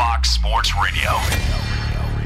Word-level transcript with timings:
Fox 0.00 0.30
Sports 0.30 0.72
Radio. 0.82 1.10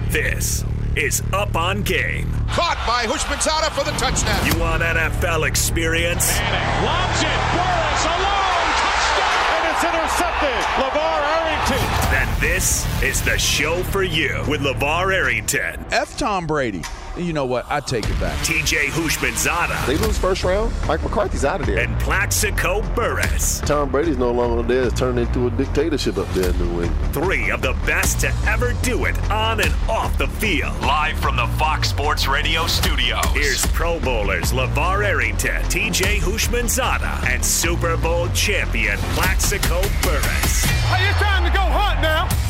This 0.09 0.65
is 0.95 1.25
Up 1.33 1.57
on 1.57 1.83
Game. 1.83 2.31
Caught 2.51 2.79
by 2.87 3.05
Houshmandzadeh 3.05 3.73
for 3.73 3.83
the 3.83 3.91
touchdown. 3.99 4.47
You 4.47 4.57
want 4.61 4.81
NFL 4.85 5.45
experience? 5.45 6.39
Manning 6.39 6.87
lobs 6.87 7.19
it. 7.19 7.41
Burress 7.51 8.05
alone. 8.15 8.71
Touchdown. 8.79 9.51
And 9.59 9.65
it's 9.75 9.83
intercepted. 9.91 10.63
LaVar 10.79 11.19
Arrington. 11.35 11.85
Then 12.13 12.29
this 12.41 12.87
is 13.03 13.21
the 13.23 13.37
show 13.39 13.83
for 13.83 14.05
you 14.05 14.45
with 14.47 14.61
LaVar 14.61 15.13
Arrington. 15.13 15.85
F. 15.91 16.17
Tom 16.17 16.47
Brady. 16.47 16.83
You 17.17 17.33
know 17.33 17.47
what? 17.47 17.67
I 17.71 17.79
take 17.79 18.09
it 18.11 18.19
back. 18.19 18.37
TJ 18.45 18.87
Houshmandzadeh. 18.87 19.87
They 19.87 19.97
lose 19.99 20.19
first 20.19 20.43
round. 20.43 20.73
Mike 20.89 21.03
McCarthy's 21.03 21.45
out 21.45 21.61
of 21.61 21.67
there. 21.67 21.79
And 21.79 21.97
Plaxico 22.01 22.83
Burress. 22.95 23.61
Tom 23.61 23.91
Brady's 23.91 24.19
no 24.19 24.33
longer 24.33 24.63
there. 24.63 24.89
It's 24.89 24.99
turned 24.99 25.21
into 25.21 25.47
a 25.47 25.51
dictatorship 25.53 26.19
up 26.19 26.29
there 26.35 26.51
in 26.51 26.59
New 26.59 26.83
England. 26.83 27.15
Three 27.15 27.51
of 27.51 27.63
the 27.63 27.73
best 27.87 28.21
to 28.21 28.35
ever 28.49 28.73
do 28.83 29.05
it 29.05 29.17
on 29.31 29.61
and 29.61 29.73
off 29.89 30.19
the 30.19 30.27
field. 30.27 30.77
Live 30.81 31.17
from 31.19 31.37
the 31.37 31.47
Fox 31.57 31.89
Sports 31.91 32.27
Radio 32.27 32.67
studios. 32.67 33.25
Here's 33.33 33.65
Pro 33.67 34.01
Bowlers 34.01 34.53
LaVar 34.53 35.05
Arrington, 35.05 35.63
TJ 35.65 36.19
Houshmandzadeh, 36.19 37.27
and 37.29 37.45
Super 37.45 37.97
Bowl 37.97 38.29
champion 38.31 38.99
Plaxico 39.15 39.81
Burress. 40.03 40.65
Hey, 40.65 41.09
it's 41.09 41.19
time 41.21 41.45
to 41.45 41.51
go 41.51 41.61
hunt 41.61 42.03
now. 42.03 42.44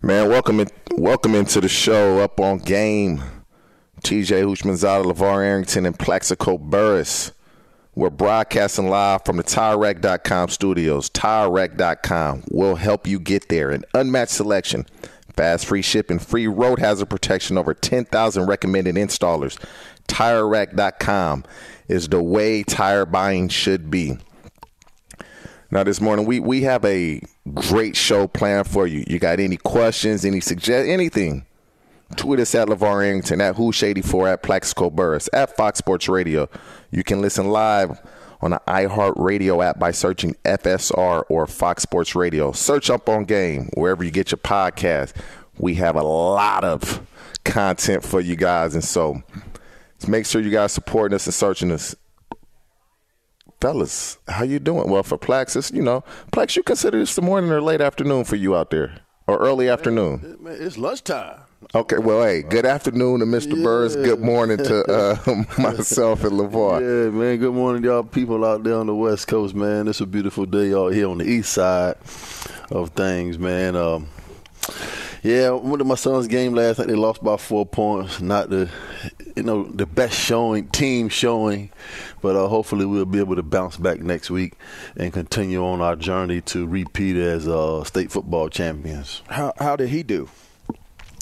Man, 0.00 0.28
welcome 0.28 0.60
in, 0.60 0.68
welcome 0.92 1.34
into 1.34 1.60
the 1.60 1.68
show. 1.68 2.20
Up 2.20 2.38
on 2.38 2.58
game, 2.58 3.20
TJ 4.04 4.44
Houshmandzadeh, 4.44 5.12
LaVar 5.12 5.44
Arrington, 5.44 5.84
and 5.86 5.98
Plaxico 5.98 6.56
Burress. 6.56 7.32
We're 7.96 8.10
broadcasting 8.10 8.88
live 8.88 9.24
from 9.24 9.38
the 9.38 9.42
TireRack.com 9.42 10.50
studios. 10.50 11.10
TireRack.com 11.10 12.44
will 12.52 12.76
help 12.76 13.08
you 13.08 13.18
get 13.18 13.48
there. 13.48 13.70
An 13.70 13.82
unmatched 13.92 14.30
selection, 14.30 14.86
fast 15.34 15.66
free 15.66 15.82
shipping, 15.82 16.20
free 16.20 16.46
road 16.46 16.78
hazard 16.78 17.10
protection, 17.10 17.58
over 17.58 17.74
10,000 17.74 18.46
recommended 18.46 18.94
installers. 18.94 19.58
TireRack.com 20.06 21.44
is 21.88 22.08
the 22.08 22.22
way 22.22 22.62
tire 22.62 23.04
buying 23.04 23.48
should 23.48 23.90
be. 23.90 24.16
Now, 25.70 25.84
this 25.84 26.00
morning 26.00 26.24
we 26.24 26.40
we 26.40 26.62
have 26.62 26.82
a 26.86 27.20
great 27.52 27.94
show 27.94 28.26
planned 28.26 28.66
for 28.68 28.86
you. 28.86 29.04
You 29.06 29.18
got 29.18 29.38
any 29.38 29.58
questions, 29.58 30.24
any 30.24 30.40
suggest 30.40 30.88
anything? 30.88 31.44
Tweet 32.16 32.40
us 32.40 32.54
at 32.54 32.68
LaVar 32.68 33.04
Arrington, 33.04 33.42
at 33.42 33.56
Housh84, 33.56 34.32
at 34.32 34.42
Plaxico 34.42 34.88
Burress, 34.88 35.28
at 35.34 35.54
Fox 35.56 35.78
Sports 35.78 36.08
Radio. 36.08 36.48
You 36.90 37.04
can 37.04 37.20
listen 37.20 37.50
live 37.50 38.00
on 38.40 38.52
the 38.52 38.62
iHeartRadio 38.66 39.62
app 39.62 39.78
by 39.78 39.90
searching 39.90 40.34
FSR 40.46 41.24
or 41.28 41.46
Fox 41.46 41.82
Sports 41.82 42.14
Radio. 42.14 42.50
Search 42.52 42.88
up 42.88 43.06
on 43.10 43.24
game 43.24 43.68
wherever 43.74 44.02
you 44.02 44.10
get 44.10 44.30
your 44.30 44.38
podcast. 44.38 45.12
We 45.58 45.74
have 45.74 45.96
a 45.96 46.02
lot 46.02 46.64
of 46.64 47.06
content 47.44 48.02
for 48.02 48.22
you 48.22 48.36
guys, 48.36 48.74
and 48.74 48.84
so 48.84 49.22
make 50.06 50.24
sure 50.24 50.40
you 50.40 50.50
guys 50.50 50.72
supporting 50.72 51.14
us 51.14 51.26
and 51.26 51.34
searching 51.34 51.70
us 51.72 51.94
fellas, 53.60 54.18
how 54.28 54.44
you 54.44 54.58
doing? 54.58 54.88
Well, 54.90 55.02
for 55.02 55.18
Plaxis, 55.18 55.72
you 55.72 55.82
know, 55.82 56.04
Plex, 56.32 56.56
you 56.56 56.62
consider 56.62 56.98
this 56.98 57.14
the 57.14 57.22
morning 57.22 57.50
or 57.50 57.60
late 57.60 57.80
afternoon 57.80 58.24
for 58.24 58.36
you 58.36 58.56
out 58.56 58.70
there, 58.70 59.00
or 59.26 59.38
early 59.38 59.68
afternoon? 59.68 60.36
Man, 60.40 60.56
It's 60.58 60.78
lunchtime. 60.78 61.40
Okay, 61.74 61.98
well, 61.98 62.22
hey, 62.22 62.42
good 62.42 62.64
afternoon 62.64 63.18
to 63.18 63.26
Mr. 63.26 63.56
Yeah. 63.56 63.64
Burress. 63.64 63.96
Good 63.96 64.20
morning 64.20 64.58
to 64.58 64.84
uh, 65.28 65.44
myself 65.60 66.22
and 66.22 66.32
LaVar. 66.38 66.80
Yeah, 66.80 67.10
man. 67.10 67.38
Good 67.38 67.52
morning, 67.52 67.82
y'all 67.82 68.04
people 68.04 68.44
out 68.44 68.62
there 68.62 68.76
on 68.76 68.86
the 68.86 68.94
West 68.94 69.26
Coast, 69.26 69.54
man. 69.56 69.88
It's 69.88 70.00
a 70.00 70.06
beautiful 70.06 70.46
day 70.46 70.72
out 70.72 70.92
here 70.92 71.08
on 71.08 71.18
the 71.18 71.24
east 71.28 71.52
side 71.52 71.96
of 72.70 72.90
things, 72.90 73.38
man. 73.38 73.74
Um, 73.74 74.06
yeah, 75.22 75.48
I 75.48 75.50
went 75.50 75.78
to 75.78 75.84
my 75.84 75.94
son's 75.94 76.26
game 76.26 76.54
last 76.54 76.78
night. 76.78 76.88
They 76.88 76.94
lost 76.94 77.22
by 77.22 77.36
four 77.36 77.66
points. 77.66 78.20
Not 78.20 78.50
the, 78.50 78.68
you 79.36 79.42
know, 79.42 79.64
the 79.64 79.86
best 79.86 80.18
showing, 80.18 80.68
team 80.68 81.08
showing, 81.08 81.70
but 82.22 82.36
uh, 82.36 82.48
hopefully 82.48 82.86
we'll 82.86 83.04
be 83.04 83.18
able 83.18 83.36
to 83.36 83.42
bounce 83.42 83.76
back 83.76 84.00
next 84.00 84.30
week 84.30 84.54
and 84.96 85.12
continue 85.12 85.64
on 85.64 85.80
our 85.80 85.96
journey 85.96 86.40
to 86.42 86.66
repeat 86.66 87.16
as 87.16 87.48
uh, 87.48 87.84
state 87.84 88.10
football 88.10 88.48
champions. 88.48 89.22
How 89.28 89.52
how 89.58 89.76
did 89.76 89.88
he 89.88 90.02
do? 90.02 90.28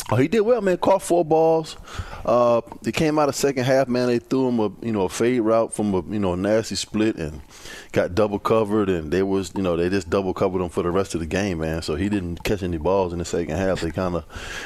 Oh, 0.08 0.14
he 0.16 0.28
did 0.28 0.42
well, 0.42 0.60
man. 0.60 0.76
Caught 0.76 1.02
four 1.02 1.24
balls. 1.24 1.76
Uh, 2.24 2.60
they 2.82 2.92
came 2.92 3.18
out 3.18 3.28
of 3.28 3.34
second 3.34 3.64
half, 3.64 3.88
man. 3.88 4.06
They 4.06 4.20
threw 4.20 4.48
him 4.48 4.60
a 4.60 4.70
you 4.84 4.92
know 4.92 5.02
a 5.02 5.08
fade 5.08 5.40
route 5.40 5.72
from 5.72 5.92
a 5.94 6.02
you 6.02 6.20
know 6.20 6.34
a 6.34 6.36
nasty 6.36 6.76
split 6.76 7.16
and 7.16 7.40
got 7.90 8.14
double 8.14 8.38
covered, 8.38 8.88
and 8.88 9.12
they 9.12 9.24
was 9.24 9.52
you 9.56 9.62
know 9.62 9.76
they 9.76 9.88
just 9.88 10.08
double 10.08 10.32
covered 10.32 10.62
him 10.62 10.68
for 10.68 10.84
the 10.84 10.92
rest 10.92 11.14
of 11.14 11.20
the 11.20 11.26
game, 11.26 11.58
man. 11.58 11.82
So 11.82 11.96
he 11.96 12.08
didn't 12.08 12.44
catch 12.44 12.62
any 12.62 12.76
balls 12.76 13.12
in 13.12 13.18
the 13.18 13.24
second 13.24 13.56
half. 13.56 13.80
They 13.80 13.90
kind 13.90 14.14
of 14.14 14.24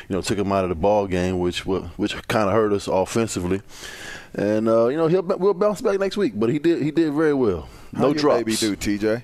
you 0.08 0.14
know 0.16 0.20
took 0.20 0.38
him 0.38 0.52
out 0.52 0.64
of 0.64 0.68
the 0.68 0.74
ball 0.76 1.06
game, 1.06 1.38
which 1.38 1.64
which 1.64 2.14
kind 2.28 2.48
of 2.48 2.54
hurt 2.54 2.74
us 2.74 2.86
offensively. 2.86 3.62
And 4.34 4.68
uh, 4.68 4.88
you 4.88 4.98
know 4.98 5.06
he'll 5.06 5.22
we'll 5.22 5.54
bounce 5.54 5.80
back 5.80 5.98
next 5.98 6.18
week, 6.18 6.34
but 6.36 6.50
he 6.50 6.58
did 6.58 6.82
he 6.82 6.90
did 6.90 7.14
very 7.14 7.34
well. 7.34 7.66
No 7.92 8.08
How 8.08 8.12
drops. 8.12 8.44
Baby 8.44 8.56
do 8.56 8.76
TJ 8.76 9.22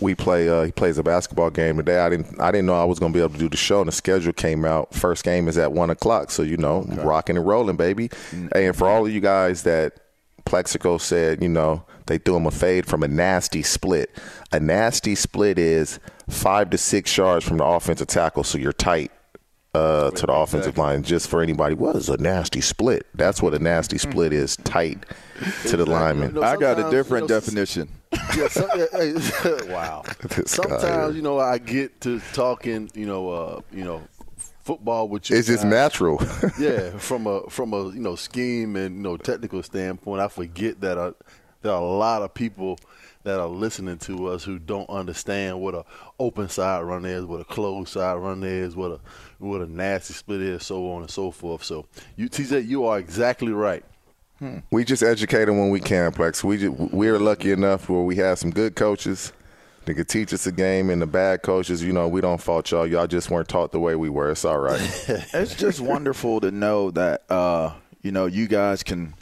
we 0.00 0.14
play. 0.14 0.48
Uh, 0.48 0.64
he 0.64 0.72
plays 0.72 0.98
a 0.98 1.02
basketball 1.02 1.50
game 1.50 1.76
today. 1.76 1.98
I 1.98 2.08
didn't. 2.08 2.40
I 2.40 2.50
didn't 2.50 2.66
know 2.66 2.74
I 2.74 2.84
was 2.84 2.98
going 2.98 3.12
to 3.12 3.16
be 3.16 3.22
able 3.22 3.34
to 3.34 3.38
do 3.38 3.48
the 3.48 3.56
show. 3.56 3.80
And 3.80 3.88
the 3.88 3.92
schedule 3.92 4.32
came 4.32 4.64
out. 4.64 4.94
First 4.94 5.24
game 5.24 5.48
is 5.48 5.58
at 5.58 5.72
one 5.72 5.90
o'clock. 5.90 6.30
So 6.30 6.42
you 6.42 6.56
know, 6.56 6.86
okay. 6.90 7.02
rocking 7.02 7.36
and 7.36 7.46
rolling, 7.46 7.76
baby. 7.76 8.08
Mm-hmm. 8.08 8.48
And 8.54 8.76
for 8.76 8.88
all 8.88 9.06
of 9.06 9.12
you 9.12 9.20
guys 9.20 9.62
that 9.64 10.00
Plaxico 10.44 10.98
said, 10.98 11.42
you 11.42 11.48
know, 11.48 11.84
they 12.06 12.18
threw 12.18 12.36
him 12.36 12.46
a 12.46 12.50
fade 12.50 12.86
from 12.86 13.02
a 13.02 13.08
nasty 13.08 13.62
split. 13.62 14.10
A 14.52 14.60
nasty 14.60 15.14
split 15.14 15.58
is 15.58 15.98
five 16.28 16.70
to 16.70 16.78
six 16.78 17.16
yards 17.16 17.46
from 17.46 17.58
the 17.58 17.64
offensive 17.64 18.08
tackle, 18.08 18.44
so 18.44 18.58
you're 18.58 18.72
tight 18.72 19.10
uh, 19.74 20.10
to 20.12 20.26
the 20.26 20.32
offensive 20.32 20.78
line. 20.78 21.02
Just 21.02 21.28
for 21.28 21.42
anybody, 21.42 21.74
what 21.74 21.96
is 21.96 22.08
a 22.08 22.16
nasty 22.16 22.60
split? 22.60 23.06
That's 23.14 23.42
what 23.42 23.54
a 23.54 23.58
nasty 23.58 23.96
hmm. 23.98 24.10
split 24.10 24.32
is. 24.32 24.56
Tight 24.58 25.04
to 25.66 25.76
the 25.76 25.84
lineman. 25.84 26.34
You 26.34 26.40
know, 26.40 26.46
I 26.46 26.56
got 26.56 26.78
a 26.78 26.90
different 26.90 27.28
you 27.28 27.34
know, 27.34 27.40
definition. 27.40 27.88
Yeah, 28.36 28.48
some, 28.48 28.70
hey, 28.70 29.14
wow. 29.72 30.02
Sometimes 30.46 31.16
you 31.16 31.22
know 31.22 31.38
I 31.38 31.58
get 31.58 32.00
to 32.02 32.20
talking, 32.32 32.90
you 32.94 33.06
know, 33.06 33.30
uh, 33.30 33.60
you 33.72 33.84
know, 33.84 34.02
football 34.66 35.08
with 35.08 35.30
you. 35.30 35.36
It's 35.36 35.46
just 35.46 35.64
natural. 35.64 36.20
yeah, 36.58 36.90
from 36.98 37.26
a 37.26 37.48
from 37.48 37.72
a 37.72 37.84
you 37.90 38.00
know 38.00 38.16
scheme 38.16 38.76
and 38.76 38.96
you 38.96 39.02
know 39.02 39.16
technical 39.16 39.62
standpoint, 39.62 40.20
I 40.20 40.28
forget 40.28 40.80
that 40.80 40.98
uh, 40.98 41.12
there 41.62 41.72
are 41.72 41.80
a 41.80 41.86
lot 41.86 42.22
of 42.22 42.34
people 42.34 42.78
that 43.22 43.40
are 43.40 43.48
listening 43.48 43.98
to 43.98 44.28
us 44.28 44.44
who 44.44 44.58
don't 44.58 44.88
understand 44.88 45.60
what 45.60 45.74
a 45.74 45.84
open 46.20 46.48
side 46.48 46.82
run 46.82 47.04
is, 47.04 47.24
what 47.24 47.40
a 47.40 47.44
closed 47.44 47.88
side 47.88 48.14
run 48.14 48.42
is, 48.42 48.76
what 48.76 48.92
a 48.92 49.00
what 49.38 49.60
a 49.60 49.66
nasty 49.66 50.14
split 50.14 50.42
is, 50.42 50.66
so 50.66 50.90
on 50.90 51.02
and 51.02 51.10
so 51.10 51.30
forth. 51.30 51.62
So 51.64 51.86
you 52.16 52.28
TJ, 52.28 52.66
you 52.66 52.86
are 52.86 52.98
exactly 52.98 53.52
right. 53.52 53.84
Hmm. 54.38 54.58
We 54.70 54.84
just 54.84 55.02
educate 55.02 55.46
them 55.46 55.58
when 55.58 55.70
we 55.70 55.80
can, 55.80 56.12
Plex. 56.12 56.44
We 56.44 56.58
just, 56.58 56.76
we're 56.92 57.18
lucky 57.18 57.52
enough 57.52 57.88
where 57.88 58.02
we 58.02 58.16
have 58.16 58.38
some 58.38 58.50
good 58.50 58.76
coaches 58.76 59.32
that 59.86 59.94
could 59.94 60.08
teach 60.08 60.32
us 60.32 60.46
a 60.46 60.52
game, 60.52 60.90
and 60.90 61.00
the 61.00 61.06
bad 61.06 61.42
coaches, 61.42 61.82
you 61.82 61.92
know, 61.92 62.08
we 62.08 62.20
don't 62.20 62.40
fault 62.40 62.70
y'all. 62.70 62.86
Y'all 62.86 63.06
just 63.06 63.30
weren't 63.30 63.48
taught 63.48 63.72
the 63.72 63.80
way 63.80 63.96
we 63.96 64.10
were. 64.10 64.30
It's 64.30 64.44
all 64.44 64.58
right. 64.58 64.80
it's 65.08 65.54
just 65.54 65.80
wonderful 65.80 66.40
to 66.40 66.50
know 66.50 66.90
that 66.90 67.22
uh, 67.30 67.72
you 68.02 68.12
know 68.12 68.26
you 68.26 68.46
guys 68.48 68.82
can 68.82 69.14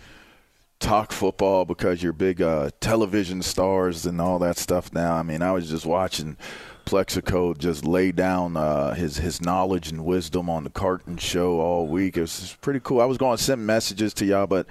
talk 0.80 1.12
football 1.12 1.64
because 1.64 2.02
you're 2.02 2.12
big 2.12 2.42
uh, 2.42 2.70
television 2.80 3.42
stars 3.42 4.06
and 4.06 4.20
all 4.20 4.38
that 4.38 4.56
stuff 4.56 4.92
now. 4.92 5.14
I 5.14 5.22
mean, 5.22 5.42
I 5.42 5.52
was 5.52 5.68
just 5.68 5.86
watching 5.86 6.36
Plaxico 6.84 7.54
just 7.54 7.84
lay 7.84 8.12
down 8.12 8.56
uh, 8.56 8.94
his 8.94 9.18
his 9.18 9.40
knowledge 9.40 9.90
and 9.90 10.04
wisdom 10.04 10.48
on 10.50 10.64
the 10.64 10.70
Carton 10.70 11.16
show 11.16 11.60
all 11.60 11.86
week. 11.86 12.16
It 12.16 12.22
was 12.22 12.56
pretty 12.60 12.80
cool. 12.80 13.00
I 13.00 13.06
was 13.06 13.18
going 13.18 13.36
to 13.36 13.42
send 13.42 13.66
messages 13.66 14.14
to 14.14 14.24
y'all, 14.24 14.46
but 14.46 14.66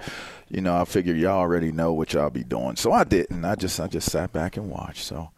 you 0.48 0.60
know, 0.60 0.76
I 0.80 0.84
figured 0.84 1.16
y'all 1.16 1.38
already 1.38 1.72
know 1.72 1.92
what 1.92 2.12
y'all 2.12 2.30
be 2.30 2.44
doing, 2.44 2.76
so 2.76 2.92
I 2.92 3.04
didn't. 3.04 3.44
I 3.44 3.54
just 3.54 3.80
I 3.80 3.86
just 3.86 4.10
sat 4.10 4.32
back 4.32 4.56
and 4.56 4.70
watched. 4.70 5.04
So, 5.04 5.30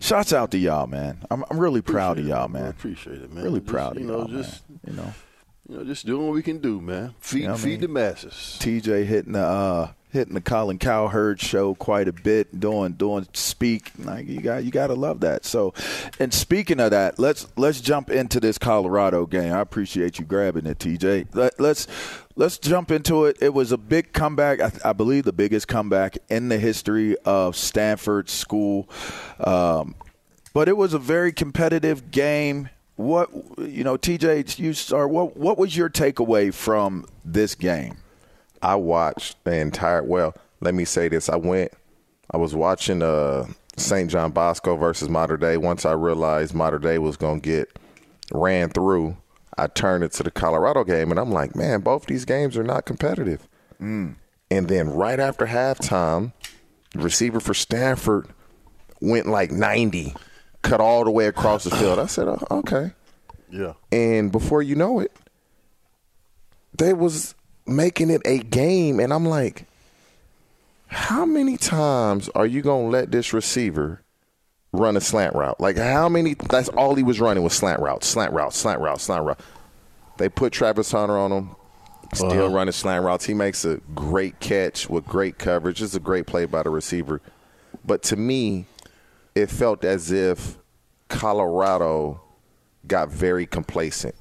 shouts 0.00 0.32
out 0.32 0.50
to 0.52 0.58
y'all, 0.58 0.86
man. 0.86 1.18
I'm 1.30 1.44
I'm 1.50 1.58
really 1.58 1.82
proud 1.82 2.18
appreciate 2.18 2.32
of 2.32 2.38
y'all, 2.38 2.44
it, 2.46 2.50
man. 2.50 2.70
Appreciate 2.70 3.22
it, 3.22 3.32
man. 3.32 3.44
Really 3.44 3.60
Just, 3.60 3.70
proud 3.70 3.96
of 3.96 4.02
you 4.02 4.08
know, 4.08 4.18
y'all, 4.18 4.28
just, 4.28 4.68
man. 4.68 4.80
You 4.86 4.92
know. 4.94 5.14
You 5.68 5.78
know, 5.78 5.84
just 5.84 6.04
doing 6.04 6.26
what 6.26 6.34
we 6.34 6.42
can 6.42 6.58
do, 6.58 6.80
man. 6.80 7.14
Feed 7.20 7.40
You 7.40 7.46
know 7.46 7.52
what 7.52 7.60
I 7.60 7.62
feed 7.62 7.70
mean? 7.70 7.80
the 7.80 7.88
masses. 7.88 8.58
TJ 8.60 9.06
hitting 9.06 9.32
the 9.32 9.40
uh, 9.40 9.92
hitting 10.10 10.34
the 10.34 10.40
Colin 10.42 10.78
Cowherd 10.78 11.40
show 11.40 11.74
quite 11.74 12.06
a 12.06 12.12
bit, 12.12 12.60
doing 12.60 12.92
doing 12.92 13.26
speak 13.32 13.90
like 13.98 14.28
you 14.28 14.40
got 14.40 14.62
you 14.62 14.70
got 14.70 14.88
to 14.88 14.94
love 14.94 15.20
that. 15.20 15.46
So, 15.46 15.72
and 16.20 16.34
speaking 16.34 16.80
of 16.80 16.90
that, 16.90 17.18
let's 17.18 17.46
let's 17.56 17.80
jump 17.80 18.10
into 18.10 18.40
this 18.40 18.58
Colorado 18.58 19.24
game. 19.24 19.54
I 19.54 19.60
appreciate 19.60 20.18
you 20.18 20.26
grabbing 20.26 20.66
it, 20.66 20.78
TJ. 20.78 21.34
Let, 21.34 21.58
let's 21.58 21.86
let's 22.36 22.58
jump 22.58 22.90
into 22.90 23.24
it. 23.24 23.38
It 23.40 23.54
was 23.54 23.72
a 23.72 23.78
big 23.78 24.12
comeback. 24.12 24.60
I, 24.60 24.90
I 24.90 24.92
believe 24.92 25.24
the 25.24 25.32
biggest 25.32 25.66
comeback 25.66 26.18
in 26.28 26.50
the 26.50 26.58
history 26.58 27.16
of 27.24 27.56
Stanford 27.56 28.28
school. 28.28 28.86
Um, 29.40 29.94
but 30.52 30.68
it 30.68 30.76
was 30.76 30.94
a 30.94 30.98
very 30.98 31.32
competitive 31.32 32.10
game. 32.10 32.68
What 32.96 33.30
you 33.58 33.82
know, 33.82 33.96
TJ, 33.96 34.58
you 34.58 34.72
start. 34.72 35.10
What 35.10 35.36
what 35.36 35.58
was 35.58 35.76
your 35.76 35.90
takeaway 35.90 36.54
from 36.54 37.06
this 37.24 37.54
game? 37.54 37.96
I 38.62 38.76
watched 38.76 39.42
the 39.44 39.56
entire. 39.56 40.02
Well, 40.02 40.34
let 40.60 40.74
me 40.74 40.84
say 40.84 41.08
this: 41.08 41.28
I 41.28 41.36
went. 41.36 41.72
I 42.30 42.36
was 42.36 42.54
watching 42.54 43.02
uh, 43.02 43.46
St. 43.76 44.10
John 44.10 44.30
Bosco 44.30 44.76
versus 44.76 45.08
Mater 45.08 45.36
Dei. 45.36 45.56
Once 45.56 45.84
I 45.84 45.92
realized 45.92 46.54
Mater 46.54 46.78
Dei 46.78 46.98
was 46.98 47.16
going 47.16 47.40
to 47.40 47.48
get 47.48 47.78
ran 48.32 48.70
through, 48.70 49.16
I 49.58 49.66
turned 49.66 50.04
it 50.04 50.12
to 50.12 50.22
the 50.22 50.30
Colorado 50.30 50.84
game, 50.84 51.10
and 51.10 51.18
I'm 51.18 51.30
like, 51.30 51.54
man, 51.54 51.80
both 51.80 52.06
these 52.06 52.24
games 52.24 52.56
are 52.56 52.64
not 52.64 52.86
competitive. 52.86 53.46
Mm. 53.80 54.14
And 54.50 54.68
then 54.68 54.90
right 54.90 55.20
after 55.20 55.46
halftime, 55.46 56.32
the 56.92 57.00
receiver 57.00 57.40
for 57.40 57.54
Stanford 57.54 58.28
went 59.00 59.26
like 59.26 59.50
90, 59.50 60.14
cut 60.64 60.80
all 60.80 61.04
the 61.04 61.10
way 61.12 61.26
across 61.26 61.62
the 61.64 61.70
field. 61.70 61.98
I 62.00 62.06
said, 62.06 62.26
oh, 62.26 62.38
okay. 62.50 62.90
Yeah. 63.50 63.74
And 63.92 64.32
before 64.32 64.62
you 64.62 64.74
know 64.74 64.98
it, 64.98 65.12
they 66.76 66.92
was 66.92 67.34
making 67.66 68.10
it 68.10 68.22
a 68.24 68.38
game, 68.38 68.98
and 68.98 69.12
I'm 69.12 69.24
like, 69.26 69.66
how 70.88 71.24
many 71.24 71.56
times 71.56 72.28
are 72.34 72.46
you 72.46 72.62
gonna 72.62 72.88
let 72.88 73.10
this 73.12 73.32
receiver 73.32 74.02
run 74.72 74.96
a 74.96 75.00
slant 75.00 75.34
route? 75.36 75.60
Like 75.60 75.76
how 75.76 76.08
many? 76.08 76.34
That's 76.34 76.68
all 76.70 76.94
he 76.96 77.02
was 77.04 77.20
running 77.20 77.42
was 77.44 77.52
slant 77.52 77.80
route, 77.80 78.02
slant 78.04 78.32
route, 78.32 78.52
slant 78.52 78.80
route, 78.80 79.00
slant 79.00 79.24
route. 79.24 79.40
They 80.18 80.28
put 80.28 80.52
Travis 80.52 80.90
Hunter 80.90 81.16
on 81.16 81.30
him. 81.32 81.56
Still 82.12 82.30
Uh-huh. 82.30 82.48
running 82.50 82.72
slant 82.72 83.04
routes. 83.04 83.24
He 83.24 83.34
makes 83.34 83.64
a 83.64 83.78
great 83.94 84.38
catch 84.38 84.88
with 84.88 85.04
great 85.04 85.38
coverage. 85.38 85.82
It's 85.82 85.94
a 85.96 86.00
great 86.00 86.26
play 86.26 86.44
by 86.44 86.62
the 86.62 86.70
receiver. 86.70 87.20
But 87.84 88.02
to 88.04 88.16
me, 88.16 88.66
it 89.34 89.50
felt 89.50 89.84
as 89.84 90.12
if 90.12 90.58
Colorado 91.08 92.20
got 92.86 93.08
very 93.08 93.46
complacent. 93.46 94.14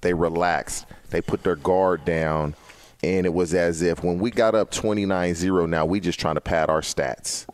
They 0.00 0.14
relaxed. 0.14 0.86
They 1.10 1.20
put 1.20 1.42
their 1.42 1.56
guard 1.56 2.04
down. 2.04 2.54
And 3.02 3.26
it 3.26 3.34
was 3.34 3.52
as 3.54 3.82
if 3.82 4.04
when 4.04 4.18
we 4.18 4.30
got 4.30 4.54
up 4.54 4.70
29-0 4.70 5.68
now, 5.68 5.84
we 5.84 5.98
just 5.98 6.20
trying 6.20 6.36
to 6.36 6.40
pad 6.40 6.70
our 6.70 6.82
stats. 6.82 7.46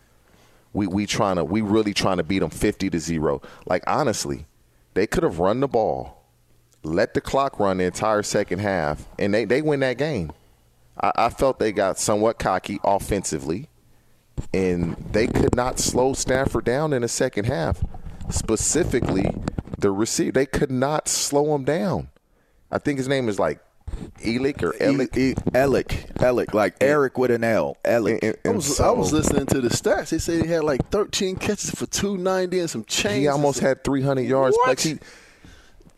We 0.74 0.86
we 0.86 1.06
trying 1.06 1.36
to 1.36 1.44
we 1.44 1.62
really 1.62 1.94
trying 1.94 2.18
to 2.18 2.22
beat 2.22 2.40
them 2.40 2.50
50 2.50 2.90
to 2.90 2.98
0. 3.00 3.40
Like 3.66 3.82
honestly, 3.86 4.46
they 4.92 5.06
could 5.06 5.22
have 5.22 5.38
run 5.38 5.60
the 5.60 5.68
ball, 5.68 6.24
let 6.82 7.14
the 7.14 7.20
clock 7.20 7.58
run 7.58 7.78
the 7.78 7.84
entire 7.84 8.22
second 8.22 8.58
half, 8.58 9.06
and 9.18 9.32
they, 9.32 9.44
they 9.44 9.62
win 9.62 9.80
that 9.80 9.96
game. 9.96 10.32
I, 11.00 11.12
I 11.16 11.28
felt 11.30 11.58
they 11.58 11.72
got 11.72 11.98
somewhat 11.98 12.38
cocky 12.38 12.78
offensively, 12.84 13.68
and 14.52 14.96
they 15.12 15.26
could 15.26 15.54
not 15.54 15.78
slow 15.78 16.12
Stanford 16.12 16.64
down 16.64 16.92
in 16.92 17.02
the 17.02 17.08
second 17.08 17.46
half. 17.46 17.82
Specifically, 18.30 19.34
the 19.78 19.90
receiver, 19.90 20.32
they 20.32 20.46
could 20.46 20.70
not 20.70 21.08
slow 21.08 21.54
him 21.54 21.64
down. 21.64 22.08
I 22.70 22.78
think 22.78 22.98
his 22.98 23.08
name 23.08 23.28
is 23.28 23.38
like 23.38 23.60
Elick 24.20 24.62
or 24.62 24.72
Elick. 24.72 25.16
E- 25.16 25.34
Elick, 25.54 26.12
Elick, 26.20 26.52
like 26.52 26.76
Eric 26.80 27.16
with 27.16 27.30
an 27.30 27.42
L. 27.44 27.76
Elick. 27.84 28.18
And- 28.22 28.36
I 28.44 28.48
and 28.48 28.56
was, 28.56 28.76
so- 28.76 28.84
I 28.84 28.90
was 28.90 29.12
listening 29.12 29.46
to 29.46 29.60
the 29.60 29.68
stats. 29.70 30.10
They 30.10 30.18
said 30.18 30.44
he 30.44 30.50
had 30.50 30.64
like 30.64 30.88
13 30.90 31.36
catches 31.36 31.70
for 31.70 31.86
290 31.86 32.60
and 32.60 32.70
some 32.70 32.84
change. 32.84 33.20
He 33.20 33.28
almost 33.28 33.60
had 33.60 33.82
300 33.84 34.22
yards. 34.22 34.56
What? 34.56 34.76
Plex, 34.76 34.82
he, 34.82 34.98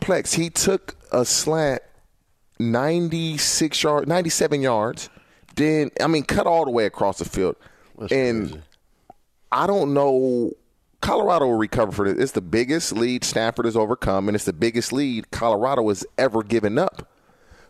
Plex, 0.04 0.34
he 0.34 0.50
took 0.50 0.96
a 1.10 1.24
slant 1.24 1.82
96 2.60 3.82
yards, 3.82 4.06
97 4.06 4.62
yards. 4.62 5.10
Then, 5.56 5.90
I 6.00 6.06
mean, 6.06 6.22
cut 6.22 6.46
all 6.46 6.64
the 6.64 6.70
way 6.70 6.86
across 6.86 7.18
the 7.18 7.24
field. 7.24 7.56
That's 8.00 8.12
and 8.12 8.50
crazy. 8.50 8.62
I 9.52 9.66
don't 9.66 9.94
know. 9.94 10.52
Colorado 11.00 11.46
will 11.46 11.56
recover 11.56 11.92
for 11.92 12.12
this. 12.12 12.22
It's 12.22 12.32
the 12.32 12.40
biggest 12.40 12.92
lead 12.92 13.24
Stanford 13.24 13.64
has 13.64 13.76
overcome, 13.76 14.28
and 14.28 14.34
it's 14.34 14.44
the 14.44 14.52
biggest 14.52 14.92
lead 14.92 15.30
Colorado 15.30 15.88
has 15.88 16.04
ever 16.18 16.42
given 16.42 16.78
up. 16.78 17.08